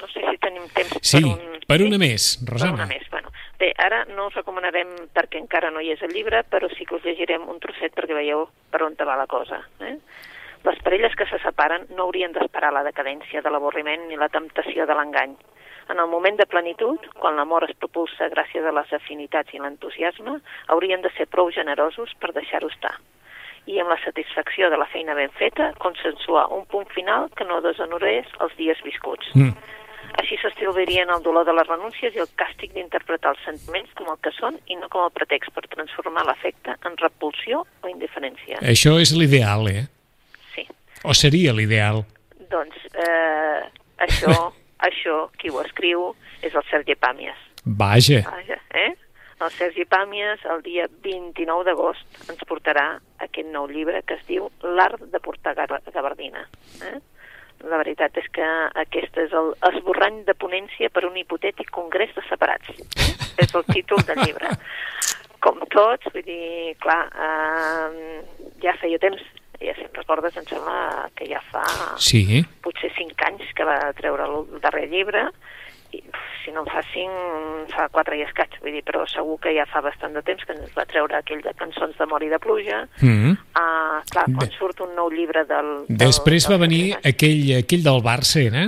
No 0.00 0.06
sé 0.08 0.20
si 0.30 0.38
tenim 0.38 0.68
temps 0.74 0.98
Sí, 1.02 1.20
per 1.22 1.30
un... 1.32 1.60
per 1.66 1.80
una 1.82 1.98
més, 1.98 2.36
Per 2.44 2.54
Rosana. 2.54 2.74
una 2.74 2.86
més. 2.86 3.06
Bueno, 3.10 3.32
bé, 3.58 3.72
ara 3.78 4.04
no 4.14 4.28
us 4.28 4.34
recomanarem 4.38 4.88
perquè 5.14 5.40
encara 5.40 5.70
no 5.74 5.80
hi 5.80 5.90
és 5.94 6.02
el 6.06 6.12
llibre, 6.14 6.44
però 6.44 6.68
sí 6.76 6.84
que 6.86 6.94
us 6.98 7.04
llegirem 7.04 7.48
un 7.48 7.58
trosset 7.60 7.94
perquè 7.96 8.14
veieu 8.14 8.46
per 8.70 8.82
on 8.86 8.94
te 8.96 9.04
va 9.08 9.16
la 9.16 9.26
cosa. 9.26 9.62
Eh? 9.80 9.96
Les 10.64 10.78
parelles 10.84 11.14
que 11.16 11.26
se 11.30 11.38
separen 11.42 11.86
no 11.96 12.04
haurien 12.06 12.32
d'esperar 12.34 12.72
la 12.74 12.82
decadència 12.86 13.42
de 13.42 13.50
l'avorriment 13.50 14.08
ni 14.08 14.16
la 14.18 14.28
temptació 14.28 14.86
de 14.86 14.94
l'engany. 14.94 15.36
En 15.88 15.98
el 16.02 16.06
moment 16.10 16.36
de 16.36 16.44
plenitud, 16.46 16.98
quan 17.16 17.36
l'amor 17.38 17.64
es 17.64 17.76
propulsa 17.78 18.28
gràcies 18.28 18.64
a 18.66 18.72
les 18.76 18.90
afinitats 18.92 19.54
i 19.54 19.58
l'entusiasme, 19.62 20.34
haurien 20.68 21.00
de 21.00 21.08
ser 21.16 21.26
prou 21.26 21.48
generosos 21.50 22.12
per 22.20 22.34
deixar-ho 22.36 22.68
estar 22.68 22.98
i 23.68 23.76
amb 23.82 23.92
la 23.92 23.98
satisfacció 24.00 24.70
de 24.72 24.78
la 24.80 24.88
feina 24.88 25.14
ben 25.18 25.32
feta, 25.36 25.72
consensuar 25.82 26.46
un 26.56 26.64
punt 26.72 26.88
final 26.94 27.28
que 27.36 27.44
no 27.44 27.60
deshonorés 27.64 28.30
els 28.44 28.54
dies 28.60 28.80
viscuts. 28.86 29.28
Mm. 29.36 29.52
Així 30.22 30.38
s'estalviarien 30.40 31.10
el 31.12 31.22
dolor 31.22 31.44
de 31.46 31.52
les 31.52 31.68
renúncies 31.68 32.14
i 32.16 32.22
el 32.22 32.30
càstig 32.40 32.72
d'interpretar 32.74 33.34
els 33.34 33.42
sentiments 33.44 33.92
com 33.98 34.08
el 34.08 34.16
que 34.24 34.32
són 34.34 34.56
i 34.72 34.78
no 34.80 34.88
com 34.92 35.04
el 35.04 35.12
pretext 35.14 35.52
per 35.54 35.66
transformar 35.68 36.24
l'afecte 36.26 36.74
en 36.88 36.96
repulsió 37.02 37.60
o 37.82 37.90
indiferència. 37.90 38.62
Això 38.72 38.96
és 39.02 39.12
l'ideal, 39.14 39.68
eh? 39.68 39.84
Sí. 40.54 40.64
O 41.04 41.14
seria 41.14 41.52
l'ideal. 41.52 42.02
Doncs 42.48 42.88
eh, 42.94 43.60
això, 44.08 44.32
això, 44.88 45.18
qui 45.36 45.52
ho 45.52 45.60
escriu 45.66 46.08
és 46.40 46.56
el 46.56 46.64
Sergi 46.70 46.96
Pàmies. 46.96 47.44
Vaja. 47.68 48.22
Vaja, 48.24 48.58
eh? 48.72 48.94
El 49.40 49.50
Sergi 49.54 49.84
Pàmies, 49.86 50.40
el 50.50 50.62
dia 50.66 50.88
29 51.04 51.64
d'agost, 51.68 52.06
ens 52.30 52.40
portarà 52.48 52.98
aquest 53.22 53.46
nou 53.54 53.68
llibre 53.70 54.00
que 54.02 54.14
es 54.18 54.24
diu 54.26 54.48
L'art 54.62 55.00
de 55.12 55.20
portar 55.22 55.54
gaba- 55.54 55.80
gabardina. 55.94 56.42
Eh? 56.82 56.98
La 57.70 57.76
veritat 57.78 58.16
és 58.18 58.26
que 58.34 58.42
aquest 58.82 59.16
és 59.18 59.32
el 59.32 59.52
esborrany 59.72 60.24
de 60.26 60.34
ponència 60.34 60.90
per 60.90 61.04
un 61.06 61.16
hipotètic 61.16 61.70
congrés 61.70 62.10
de 62.14 62.22
separats. 62.28 62.68
Eh? 62.70 63.14
és 63.38 63.54
el 63.54 63.62
títol 63.70 64.02
del 64.02 64.18
llibre. 64.26 64.48
Com 65.38 65.60
tots, 65.70 66.08
vull 66.12 66.24
dir, 66.26 66.74
clar, 66.82 67.04
eh, 67.14 68.22
ja 68.64 68.72
feia 68.80 68.98
temps, 68.98 69.22
ja 69.62 69.74
si 69.78 69.86
recordes, 69.94 70.34
em 70.36 70.44
sembla 70.50 71.08
que 71.14 71.26
ja 71.30 71.38
fa 71.52 71.62
Sí. 72.02 72.42
potser 72.62 72.90
cinc 72.96 73.22
anys 73.22 73.46
que 73.54 73.62
va 73.64 73.92
treure 73.94 74.24
el 74.26 74.60
darrer 74.60 74.88
llibre, 74.90 75.28
si 76.48 76.54
no 76.56 76.62
en 76.64 76.68
fa 76.72 76.80
cinc, 76.94 77.68
fa 77.74 77.90
quatre 77.92 78.16
i 78.16 78.22
escaig, 78.24 78.54
vull 78.62 78.72
dir, 78.72 78.80
però 78.86 79.02
segur 79.10 79.34
que 79.44 79.52
ja 79.52 79.66
fa 79.68 79.82
bastant 79.84 80.14
de 80.16 80.22
temps 80.24 80.46
que 80.48 80.54
ens 80.56 80.70
va 80.72 80.86
treure 80.88 81.18
aquell 81.18 81.42
de 81.44 81.52
cançons 81.58 81.92
d'amor 82.00 82.24
i 82.24 82.30
de 82.32 82.38
pluja. 82.40 82.86
Mm. 83.04 83.34
Uh, 83.52 83.98
clar, 84.08 84.24
quan 84.30 84.38
Bé. 84.40 84.48
surt 84.56 84.80
un 84.86 84.94
nou 84.96 85.10
llibre 85.12 85.44
del... 85.44 85.68
del 85.90 86.00
Després 86.06 86.48
va 86.48 86.56
del 86.56 86.64
venir 86.64 86.80
Sergi 86.94 87.12
aquell, 87.12 87.42
aquell 87.58 87.84
del 87.84 88.00
Barça, 88.06 88.40
era? 88.48 88.64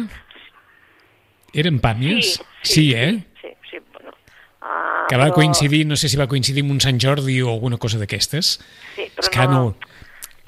Eren 1.56 1.80
Pàmies? 1.80 2.36
Sí, 2.68 2.90
eh? 2.92 3.14
Sí, 3.40 3.54
sí, 3.70 3.80
bueno. 3.94 4.12
Uh, 4.60 5.06
Que 5.08 5.16
va 5.16 5.30
coincidir, 5.32 5.86
no 5.88 5.96
sé 5.96 6.12
si 6.12 6.20
va 6.20 6.28
coincidir 6.28 6.66
amb 6.66 6.76
un 6.76 6.84
Sant 6.84 7.00
Jordi 7.00 7.40
o 7.42 7.48
alguna 7.56 7.80
cosa 7.80 7.98
d'aquestes. 8.02 8.58
Sí, 8.94 9.08
però 9.16 9.24
És 9.24 9.32
que 9.32 9.48
no... 9.48 9.64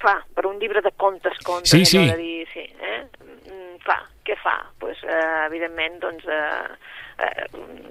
Clar, 0.03 0.19
per 0.35 0.45
un 0.51 0.61
llibre 0.61 0.83
de 0.83 0.91
contes, 0.99 1.41
contes, 1.47 1.71
Sí, 1.71 1.87
sí. 1.87 2.05
de 2.11 2.17
dir, 2.19 2.47
sí, 2.53 2.67
eh? 2.83 3.01
Mm, 3.49 3.77
clar, 3.87 4.01
què 4.27 4.35
fa? 4.43 4.57
Pues, 4.83 4.99
eh, 5.07 5.47
evidentment, 5.47 6.01
doncs, 6.03 6.27
eh, 6.27 6.75
eh, 7.23 7.47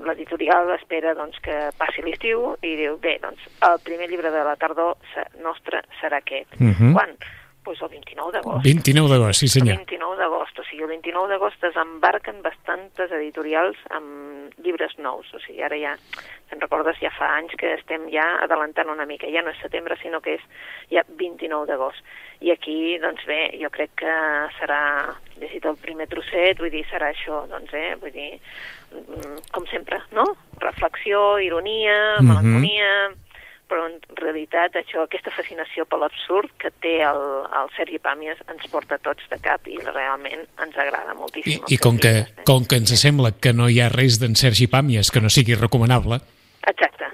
l'editorial 0.05 0.73
espera 0.77 1.13
doncs, 1.17 1.39
que 1.43 1.57
passi 1.79 2.03
l'estiu 2.05 2.55
i 2.61 2.75
diu, 2.79 2.97
bé, 3.01 3.17
doncs, 3.23 3.43
el 3.67 3.77
primer 3.85 4.09
llibre 4.11 4.31
de 4.33 4.43
la 4.47 4.57
tardor 4.59 4.97
nostre 5.43 5.83
serà 6.01 6.21
aquest. 6.21 6.59
Mhm. 6.59 6.93
Quan? 6.93 7.15
Pues 7.63 7.79
el 7.83 7.89
29 7.89 8.31
d'agost. 8.33 8.63
29 8.65 9.09
d'agost, 9.09 9.39
sí 9.39 9.45
El 9.45 9.51
senyor. 9.51 9.77
29 9.77 10.17
d'agost, 10.17 10.59
o 10.59 10.63
sigui, 10.65 10.81
el 10.81 10.89
29 10.89 11.29
d'agost 11.29 11.61
desembarquen 11.61 12.41
bastantes 12.41 13.11
editorials 13.11 13.77
amb 13.93 14.55
llibres 14.65 14.97
nous, 14.97 15.29
o 15.33 15.39
sigui, 15.43 15.61
ara 15.61 15.77
ja, 15.77 15.93
te'n 16.49 16.61
recordes, 16.63 16.97
ja 16.99 17.11
fa 17.13 17.29
anys 17.37 17.53
que 17.61 17.75
estem 17.77 18.09
ja 18.09 18.25
adelantant 18.41 18.89
una 18.89 19.05
mica, 19.05 19.29
ja 19.29 19.43
no 19.45 19.53
és 19.53 19.61
setembre, 19.61 19.95
sinó 20.01 20.23
que 20.25 20.39
és 20.39 20.43
ja 20.89 21.05
29 21.05 21.69
d'agost. 21.69 22.01
I 22.41 22.49
aquí, 22.49 22.97
doncs 22.97 23.27
bé, 23.29 23.53
jo 23.61 23.69
crec 23.69 23.93
que 24.01 24.17
serà, 24.57 24.81
llegit 25.37 25.65
el 25.69 25.77
primer 25.77 26.09
trosset, 26.09 26.57
vull 26.57 26.73
dir, 26.73 26.81
serà 26.89 27.11
això, 27.13 27.45
doncs, 27.51 27.73
eh, 27.77 27.93
vull 28.01 28.15
dir, 28.15 28.31
com 29.51 29.65
sempre, 29.67 29.99
no? 30.11 30.25
Reflexió, 30.59 31.39
ironia, 31.39 32.17
Mhm. 32.19 32.27
melancolia, 32.27 32.91
però 33.71 33.85
en 33.87 33.99
realitat 34.17 34.73
això, 34.75 35.05
aquesta 35.05 35.31
fascinació 35.31 35.85
per 35.87 35.99
l'absurd 35.99 36.51
que 36.59 36.71
té 36.83 36.97
el, 37.07 37.21
el 37.55 37.69
Sergi 37.77 37.99
Pàmies 38.03 38.35
ens 38.51 38.67
porta 38.69 38.97
tots 38.99 39.23
de 39.31 39.39
cap 39.39 39.65
i 39.71 39.77
realment 39.77 40.41
ens 40.59 40.75
agrada 40.77 41.13
I, 41.13 41.17
moltíssim. 41.17 41.63
I 41.69 41.77
com 41.77 41.97
que, 41.97 42.25
com 42.45 42.65
que 42.65 42.75
ens 42.81 42.91
sembla 42.99 43.31
que 43.31 43.53
no 43.53 43.69
hi 43.69 43.79
ha 43.79 43.87
res 43.89 44.19
d'en 44.19 44.35
Sergi 44.35 44.67
Pàmies 44.67 45.09
que 45.11 45.21
no 45.21 45.29
sigui 45.29 45.55
recomanable, 45.55 46.19
Exacte, 46.67 47.05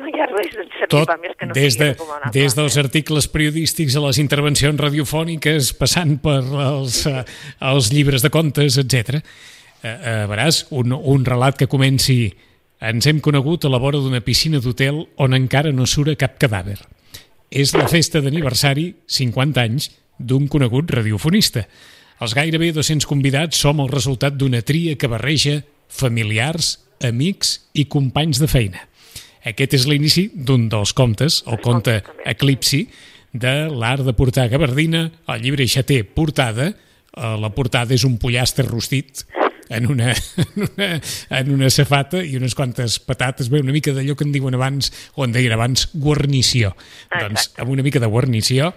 no 0.00 0.08
hi 0.08 0.18
ha 0.18 0.26
res 0.32 0.56
d'en 0.56 0.66
Sergi 0.72 0.88
tot 0.88 1.06
Pàmies 1.08 1.36
que 1.38 1.46
no 1.46 1.52
des, 1.54 1.74
sigui 1.74 1.84
de, 1.84 1.90
recomanable. 1.92 2.32
des 2.32 2.56
dels 2.56 2.76
articles 2.78 3.28
periodístics 3.28 3.94
a 3.96 4.00
les 4.00 4.18
intervencions 4.18 4.80
radiofòniques, 4.80 5.74
passant 5.78 6.16
per 6.22 6.40
els, 6.42 7.04
eh, 7.06 7.24
els 7.60 7.92
llibres 7.92 8.22
de 8.24 8.30
contes, 8.30 8.78
etc. 8.78 9.20
eh, 9.82 9.90
eh, 9.90 10.24
veràs, 10.30 10.66
un, 10.70 10.92
un 10.92 11.24
relat 11.24 11.58
que 11.58 11.68
comenci 11.70 12.30
ens 12.80 13.06
hem 13.08 13.20
conegut 13.24 13.64
a 13.64 13.72
la 13.72 13.80
vora 13.80 14.00
d'una 14.02 14.22
piscina 14.24 14.60
d'hotel 14.60 15.02
on 15.22 15.34
encara 15.36 15.72
no 15.72 15.86
sura 15.86 16.16
cap 16.16 16.36
cadàver. 16.40 16.78
És 17.50 17.72
la 17.76 17.86
festa 17.88 18.20
d'aniversari, 18.20 18.90
50 19.06 19.62
anys, 19.62 19.90
d'un 20.18 20.48
conegut 20.48 20.90
radiofonista. 20.90 21.66
Els 22.20 22.34
gairebé 22.36 22.72
200 22.72 23.06
convidats 23.08 23.60
som 23.60 23.80
el 23.80 23.92
resultat 23.92 24.36
d'una 24.36 24.62
tria 24.64 24.96
que 24.96 25.08
barreja 25.08 25.60
familiars, 25.88 26.78
amics 27.04 27.68
i 27.76 27.86
companys 27.92 28.40
de 28.40 28.48
feina. 28.48 28.80
Aquest 29.46 29.76
és 29.78 29.84
l'inici 29.86 30.26
d'un 30.34 30.66
dels 30.68 30.92
contes, 30.96 31.42
el 31.46 31.60
conte 31.62 32.00
Eclipsi, 32.26 32.86
de 33.36 33.68
l'art 33.70 34.02
de 34.02 34.14
portar 34.16 34.48
gabardina. 34.50 35.10
El 35.28 35.42
llibre 35.44 35.66
té 35.84 36.02
portada. 36.04 36.72
Eh, 37.16 37.36
la 37.40 37.50
portada 37.54 37.94
és 37.94 38.04
un 38.04 38.16
pollastre 38.18 38.66
rostit 38.66 39.24
en 39.68 39.86
una, 39.90 40.12
en 40.12 40.66
una, 40.66 40.90
en 41.40 41.50
una 41.54 41.70
safata 41.70 42.22
i 42.24 42.36
unes 42.38 42.54
quantes 42.54 42.98
patates, 43.02 43.50
bé, 43.52 43.62
una 43.64 43.74
mica 43.74 43.94
d'allò 43.96 44.16
que 44.16 44.26
en 44.26 44.34
diuen 44.34 44.58
abans, 44.58 44.92
o 45.14 45.26
en 45.26 45.34
deien 45.34 45.56
abans, 45.56 45.88
guarnició. 45.94 46.74
Exacte. 46.76 47.24
Doncs 47.24 47.50
amb 47.62 47.74
una 47.74 47.86
mica 47.86 48.02
de 48.02 48.10
guarnició, 48.10 48.72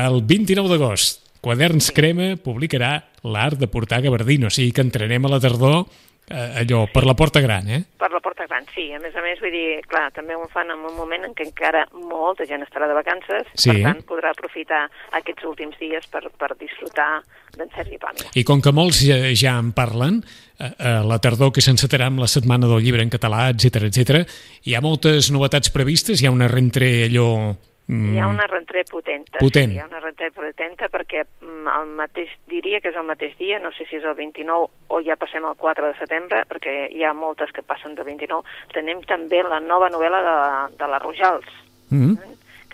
el 0.00 0.22
29 0.24 0.72
d'agost, 0.72 1.20
Quaderns 1.44 1.90
Crema 1.92 2.34
publicarà 2.40 2.96
l'art 3.28 3.60
de 3.60 3.68
portar 3.68 4.00
gabardina, 4.04 4.48
o 4.48 4.54
sigui 4.54 4.72
que 4.72 4.84
entrarem 4.84 5.26
a 5.26 5.34
la 5.34 5.40
tardor 5.44 5.84
eh, 6.28 6.60
allò, 6.62 6.86
per 6.92 7.04
la 7.04 7.14
porta 7.14 7.40
gran, 7.40 7.68
eh? 7.68 7.82
Per 7.98 8.10
la 8.12 8.20
porta 8.20 8.46
gran, 8.46 8.64
sí. 8.74 8.92
A 8.92 9.00
més 9.02 9.14
a 9.16 9.22
més, 9.24 9.40
vull 9.40 9.52
dir, 9.52 9.80
clar, 9.88 10.10
també 10.16 10.36
ho 10.36 10.46
fan 10.52 10.70
en 10.72 10.84
un 10.88 10.96
moment 10.96 11.24
en 11.24 11.34
què 11.36 11.46
encara 11.46 11.84
molta 11.92 12.46
gent 12.48 12.62
estarà 12.64 12.88
de 12.88 12.96
vacances, 12.96 13.48
Sí. 13.54 13.70
per 13.70 13.82
tant, 13.82 14.02
podrà 14.08 14.30
aprofitar 14.32 14.86
aquests 15.12 15.44
últims 15.44 15.76
dies 15.80 16.06
per, 16.08 16.24
per 16.38 16.54
disfrutar 16.60 17.22
d'en 17.56 17.68
Sergi 17.74 17.98
Pàmies. 17.98 18.30
I 18.34 18.42
com 18.44 18.60
que 18.60 18.72
molts 18.72 19.02
ja, 19.04 19.16
ja 19.34 19.58
en 19.58 19.72
parlen, 19.72 20.22
eh, 20.58 20.70
eh, 20.78 20.96
la 21.06 21.18
tardor 21.22 21.52
que 21.52 21.62
s'encetarà 21.62 22.08
amb 22.10 22.18
la 22.24 22.26
Setmana 22.30 22.66
del 22.66 22.82
Llibre 22.82 23.02
en 23.02 23.12
català, 23.12 23.48
etc 23.52 23.84
etc, 23.90 24.24
hi 24.64 24.74
ha 24.74 24.80
moltes 24.82 25.30
novetats 25.30 25.70
previstes, 25.70 26.20
hi 26.22 26.26
ha 26.26 26.34
una 26.34 26.48
rentré 26.48 27.04
allò... 27.06 27.54
mm, 27.88 28.14
Hi 28.14 28.20
ha 28.20 28.28
una 28.28 28.46
rentré 28.46 28.84
potenta. 28.90 29.38
Potent. 29.38 29.72
Sí, 29.72 29.78
hi 29.78 29.82
ha 29.82 29.88
una 29.88 30.00
rentré 30.00 30.30
potenta 30.34 30.88
perquè 30.92 31.24
mm, 31.24 31.66
el 31.74 31.92
mateix, 32.00 32.32
diria 32.50 32.80
que 32.80 32.92
és 32.92 32.96
el 33.00 33.08
mateix 33.08 33.36
dia, 33.38 33.58
no 33.60 33.72
sé 33.76 33.88
si 33.90 33.98
és 34.00 34.04
el 34.04 34.16
29 34.18 34.70
o 34.88 35.02
ja 35.04 35.18
passem 35.20 35.44
al 35.44 35.58
4 35.60 35.92
de 35.92 35.98
setembre, 36.00 36.44
perquè 36.50 36.88
hi 36.92 37.04
ha 37.04 37.14
moltes 37.14 37.52
que 37.52 37.66
passen 37.66 37.94
del 37.94 38.08
29. 38.08 38.42
Tenim 38.74 39.04
també 39.08 39.42
la 39.42 39.60
nova 39.60 39.90
novel·la 39.92 40.24
de, 40.28 40.40
de 40.78 40.90
la 40.90 41.02
Rojals, 41.02 41.62
Mm, 41.94 42.16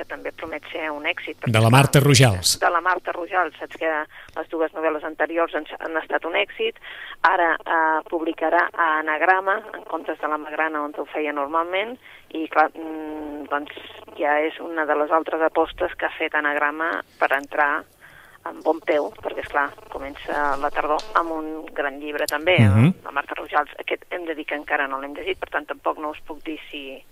que 0.01 0.07
també 0.09 0.33
promet 0.33 0.65
ser 0.73 0.89
un 0.91 1.05
èxit. 1.07 1.45
de 1.47 1.61
la 1.61 1.71
Marta 1.71 2.01
Rojals. 2.01 2.57
de 2.63 2.71
la 2.73 2.81
Marta 2.81 3.13
Rojals, 3.13 3.55
saps 3.61 3.77
que 3.77 3.91
les 4.39 4.49
dues 4.49 4.73
novel·les 4.73 5.05
anteriors 5.05 5.55
han, 5.55 5.67
han 5.79 5.97
estat 6.01 6.25
un 6.25 6.35
èxit, 6.41 6.81
ara 7.29 7.53
eh, 7.61 8.01
publicarà 8.09 8.67
a 8.73 8.89
Anagrama, 9.01 9.59
en 9.77 9.85
comptes 9.85 10.19
de 10.21 10.29
la 10.29 10.39
Magrana 10.41 10.83
on 10.87 10.95
ho 10.97 11.05
feia 11.13 11.33
normalment, 11.37 11.97
i 12.33 12.47
clar, 12.49 12.71
mm, 12.73 13.49
doncs 13.51 13.73
ja 14.17 14.39
és 14.41 14.57
una 14.65 14.87
de 14.87 14.95
les 14.97 15.11
altres 15.11 15.43
apostes 15.43 15.93
que 15.99 16.07
ha 16.07 16.15
fet 16.19 16.35
Anagrama 16.39 17.03
per 17.19 17.33
entrar 17.37 17.83
amb 18.49 18.63
bon 18.65 18.79
peu, 18.81 19.11
perquè, 19.21 19.43
és 19.45 19.51
clar 19.53 19.67
comença 19.93 20.57
la 20.57 20.71
tardor 20.73 21.03
amb 21.21 21.35
un 21.37 21.67
gran 21.77 21.99
llibre 22.01 22.25
també, 22.27 22.57
Mhm. 22.59 22.95
la 23.05 23.11
Marta 23.13 23.35
Rojals. 23.37 23.69
Aquest 23.79 24.07
hem 24.11 24.25
de 24.25 24.35
dir 24.35 24.47
que 24.47 24.55
encara 24.57 24.87
no 24.89 24.99
l'hem 24.99 25.13
llegit, 25.13 25.39
per 25.39 25.51
tant 25.51 25.67
tampoc 25.67 25.99
no 25.99 26.11
us 26.15 26.21
puc 26.25 26.41
dir 26.43 26.59
si, 26.71 27.03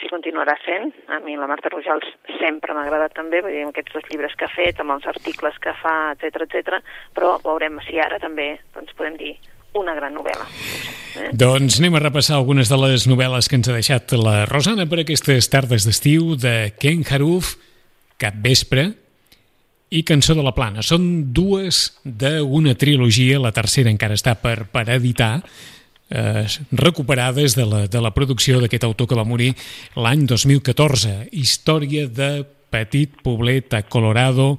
si 0.00 0.08
continuarà 0.10 0.56
sent. 0.64 0.90
A 1.12 1.20
mi 1.24 1.36
la 1.38 1.48
Marta 1.50 1.70
Rojals 1.72 2.08
sempre 2.40 2.74
m'ha 2.74 2.86
agradat 2.86 3.14
també, 3.16 3.42
vull 3.44 3.54
dir, 3.54 3.62
amb 3.66 3.74
aquests 3.74 3.94
dos 3.96 4.08
llibres 4.10 4.34
que 4.36 4.48
ha 4.48 4.52
fet, 4.52 4.80
amb 4.80 4.96
els 4.96 5.06
articles 5.10 5.56
que 5.62 5.74
fa, 5.82 5.96
etc 6.16 6.46
etc. 6.46 6.80
però 7.16 7.36
veurem 7.44 7.80
si 7.86 8.00
ara 8.00 8.20
també 8.22 8.54
doncs, 8.74 8.96
podem 8.98 9.18
dir 9.20 9.34
una 9.78 9.94
gran 9.94 10.16
novel·la. 10.16 10.46
Eh? 11.20 11.28
Doncs 11.36 11.78
anem 11.78 11.98
a 11.98 12.02
repassar 12.02 12.38
algunes 12.38 12.70
de 12.70 12.78
les 12.80 13.06
novel·les 13.10 13.46
que 13.46 13.60
ens 13.60 13.70
ha 13.70 13.76
deixat 13.76 14.16
la 14.18 14.44
Rosana 14.50 14.88
per 14.90 15.02
aquestes 15.02 15.50
tardes 15.52 15.86
d'estiu 15.86 16.34
de 16.40 16.72
Ken 16.80 17.04
Haruf, 17.06 17.54
Cap 18.20 18.34
Vespre 18.42 18.88
i 19.90 20.02
Cançó 20.06 20.34
de 20.38 20.42
la 20.46 20.54
Plana. 20.54 20.82
Són 20.86 21.32
dues 21.34 22.00
d'una 22.04 22.74
trilogia, 22.78 23.40
la 23.42 23.54
tercera 23.54 23.90
encara 23.90 24.18
està 24.18 24.36
per, 24.38 24.64
per 24.70 24.88
editar, 24.94 25.36
eh, 26.10 26.46
recuperades 26.72 27.56
de 27.56 27.66
la, 27.66 27.86
de 27.88 28.00
la 28.02 28.12
producció 28.14 28.60
d'aquest 28.60 28.84
autor 28.84 29.08
que 29.08 29.18
va 29.18 29.26
morir 29.26 29.54
l'any 29.96 30.26
2014. 30.28 31.30
Història 31.32 32.08
de 32.10 32.30
petit 32.70 33.14
poblet 33.24 33.72
a 33.74 33.82
Colorado 33.82 34.58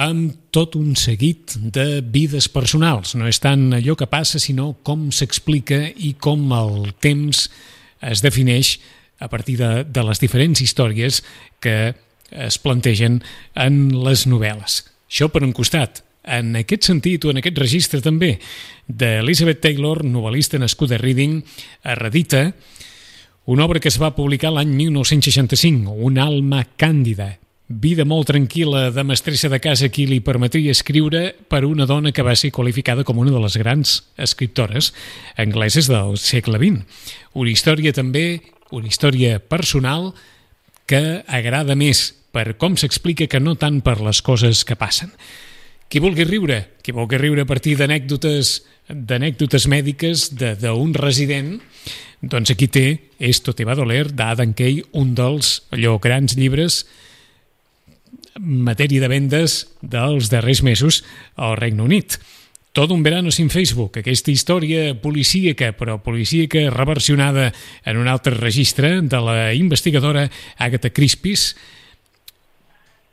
amb 0.00 0.36
tot 0.54 0.76
un 0.78 0.94
seguit 0.96 1.56
de 1.58 2.00
vides 2.00 2.48
personals. 2.48 3.16
No 3.18 3.28
és 3.28 3.40
tant 3.42 3.72
allò 3.76 3.96
que 3.98 4.08
passa, 4.10 4.40
sinó 4.40 4.72
com 4.86 5.10
s'explica 5.12 5.82
i 5.96 6.14
com 6.20 6.46
el 6.56 6.92
temps 7.02 7.48
es 8.00 8.22
defineix 8.24 8.78
a 9.20 9.28
partir 9.28 9.58
de, 9.60 9.84
de 9.84 10.04
les 10.06 10.20
diferents 10.22 10.62
històries 10.64 11.20
que 11.60 11.92
es 12.30 12.56
plantegen 12.62 13.20
en 13.58 13.82
les 14.06 14.24
novel·les. 14.30 14.84
Això 15.10 15.28
per 15.28 15.42
un 15.44 15.52
costat. 15.52 16.04
En 16.24 16.52
aquest 16.58 16.84
sentit, 16.84 17.24
o 17.24 17.32
en 17.32 17.40
aquest 17.40 17.58
registre 17.58 18.02
també, 18.04 18.34
d'Elizabeth 18.86 19.62
Taylor, 19.64 20.02
novel·lista 20.04 20.60
nascuda 20.60 20.98
a 20.98 21.00
Reading, 21.00 21.40
a 21.82 21.94
Redita, 21.96 22.50
una 23.50 23.64
obra 23.64 23.80
que 23.80 23.88
es 23.88 23.96
va 23.98 24.14
publicar 24.14 24.52
l'any 24.52 24.74
1965, 24.76 25.96
Un 25.96 26.18
alma 26.20 26.66
càndida, 26.76 27.38
vida 27.70 28.04
molt 28.04 28.26
tranquil·la 28.26 28.90
de 28.90 29.04
mestressa 29.06 29.48
de 29.48 29.60
casa 29.62 29.88
qui 29.88 30.04
li 30.10 30.18
permetria 30.20 30.74
escriure 30.74 31.36
per 31.48 31.64
una 31.64 31.86
dona 31.86 32.10
que 32.12 32.24
va 32.26 32.34
ser 32.34 32.50
qualificada 32.50 33.04
com 33.06 33.18
una 33.22 33.30
de 33.30 33.40
les 33.40 33.56
grans 33.56 34.00
escriptores 34.18 34.92
angleses 35.38 35.86
del 35.86 36.18
segle 36.18 36.58
XX. 36.58 36.82
Una 37.34 37.50
història 37.50 37.94
també, 37.94 38.42
una 38.74 38.90
història 38.90 39.38
personal 39.38 40.12
que 40.90 41.22
agrada 41.26 41.78
més 41.78 42.10
per 42.34 42.56
com 42.58 42.74
s'explica 42.76 43.30
que 43.30 43.40
no 43.40 43.54
tant 43.54 43.80
per 43.86 44.00
les 44.02 44.18
coses 44.22 44.64
que 44.66 44.76
passen. 44.76 45.14
Qui 45.90 45.98
vulgui 45.98 46.22
riure, 46.22 46.60
qui 46.86 46.92
vulgui 46.94 47.18
riure 47.18 47.42
a 47.42 47.48
partir 47.50 47.74
d'anècdotes 47.80 48.60
d'anècdotes 48.90 49.66
mèdiques 49.70 50.28
d'un 50.34 50.92
resident, 50.94 51.56
doncs 52.22 52.50
aquí 52.50 52.68
té 52.70 52.84
Esto 53.18 53.54
te 53.54 53.66
va 53.66 53.76
doler, 53.78 54.04
d'Adam 54.14 54.52
Kay, 54.54 54.84
un 54.98 55.14
dels 55.18 55.60
allò 55.74 55.96
grans 56.02 56.36
llibres 56.38 56.84
en 58.38 58.62
matèria 58.66 59.02
de 59.02 59.08
vendes 59.10 59.64
dels 59.82 60.30
darrers 60.30 60.62
mesos 60.62 61.02
al 61.36 61.56
Regne 61.58 61.82
Unit. 61.82 62.18
Tot 62.72 62.92
un 62.94 63.02
verano 63.02 63.32
sin 63.34 63.50
Facebook, 63.50 63.98
aquesta 63.98 64.30
història 64.30 64.94
policíaca, 64.94 65.72
però 65.74 65.98
policíaca 66.02 66.68
reversionada 66.70 67.50
en 67.84 67.98
un 67.98 68.06
altre 68.06 68.36
registre 68.38 69.00
de 69.02 69.20
la 69.26 69.52
investigadora 69.58 70.28
Agatha 70.56 70.94
Crispis, 70.94 71.56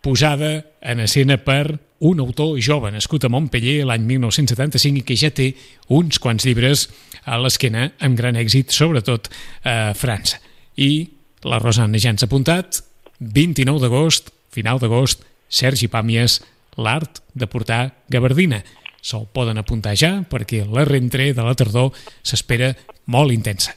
posada 0.08 0.64
en 0.80 1.02
escena 1.04 1.36
per 1.44 1.82
un 2.00 2.22
autor 2.24 2.62
jove 2.64 2.88
nascut 2.96 3.26
a 3.28 3.30
Montpellier 3.30 3.84
l'any 3.84 4.06
1975 4.08 5.02
i 5.02 5.04
que 5.04 5.18
ja 5.20 5.34
té 5.36 5.50
uns 5.92 6.22
quants 6.24 6.46
llibres 6.48 6.86
a 7.28 7.36
l'esquena 7.42 7.90
amb 8.00 8.16
gran 8.16 8.40
èxit, 8.40 8.72
sobretot 8.72 9.28
a 9.68 9.92
França. 10.00 10.40
I 10.80 11.10
la 11.44 11.60
Rosana 11.60 12.00
ja 12.00 12.14
ens 12.14 12.24
ha 12.24 12.30
apuntat, 12.32 12.80
29 13.20 13.84
d'agost, 13.84 14.32
final 14.56 14.80
d'agost, 14.80 15.28
Sergi 15.50 15.92
Pàmies, 15.92 16.40
l'art 16.80 17.20
de 17.36 17.52
portar 17.52 17.98
gabardina. 18.08 18.62
Se'l 19.04 19.28
poden 19.36 19.60
apuntar 19.60 19.98
ja 20.00 20.22
perquè 20.24 20.64
la 20.64 20.88
rentré 20.88 21.34
de 21.36 21.44
la 21.44 21.56
tardor 21.58 21.92
s'espera 22.24 22.72
molt 23.12 23.36
intensa. 23.36 23.76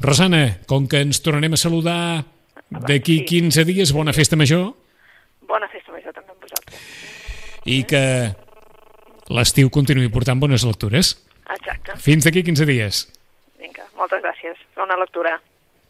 Rosana, 0.00 0.62
com 0.64 0.88
que 0.88 1.04
ens 1.04 1.20
tornarem 1.20 1.52
a 1.52 1.60
saludar 1.60 2.24
d'aquí 2.70 3.24
15 3.28 3.68
dies, 3.68 3.92
bona 3.92 4.16
festa 4.16 4.38
major 4.38 4.72
Bona 5.48 5.68
festa 5.72 5.92
major 5.94 6.12
també 6.12 6.34
amb 6.34 6.42
vosaltres. 6.44 6.82
i 7.64 7.82
que 7.88 8.02
l'estiu 9.32 9.70
continuï 9.70 10.08
portant 10.12 10.40
bones 10.40 10.64
lectures. 10.64 11.14
Exacte. 11.48 11.96
Fins 12.04 12.24
d'aquí 12.24 12.42
15 12.44 12.66
dies. 12.68 13.02
Vinga, 13.60 13.84
moltes 13.96 14.22
gràcies. 14.24 14.60
Bona 14.76 14.96
lectura. 15.00 15.38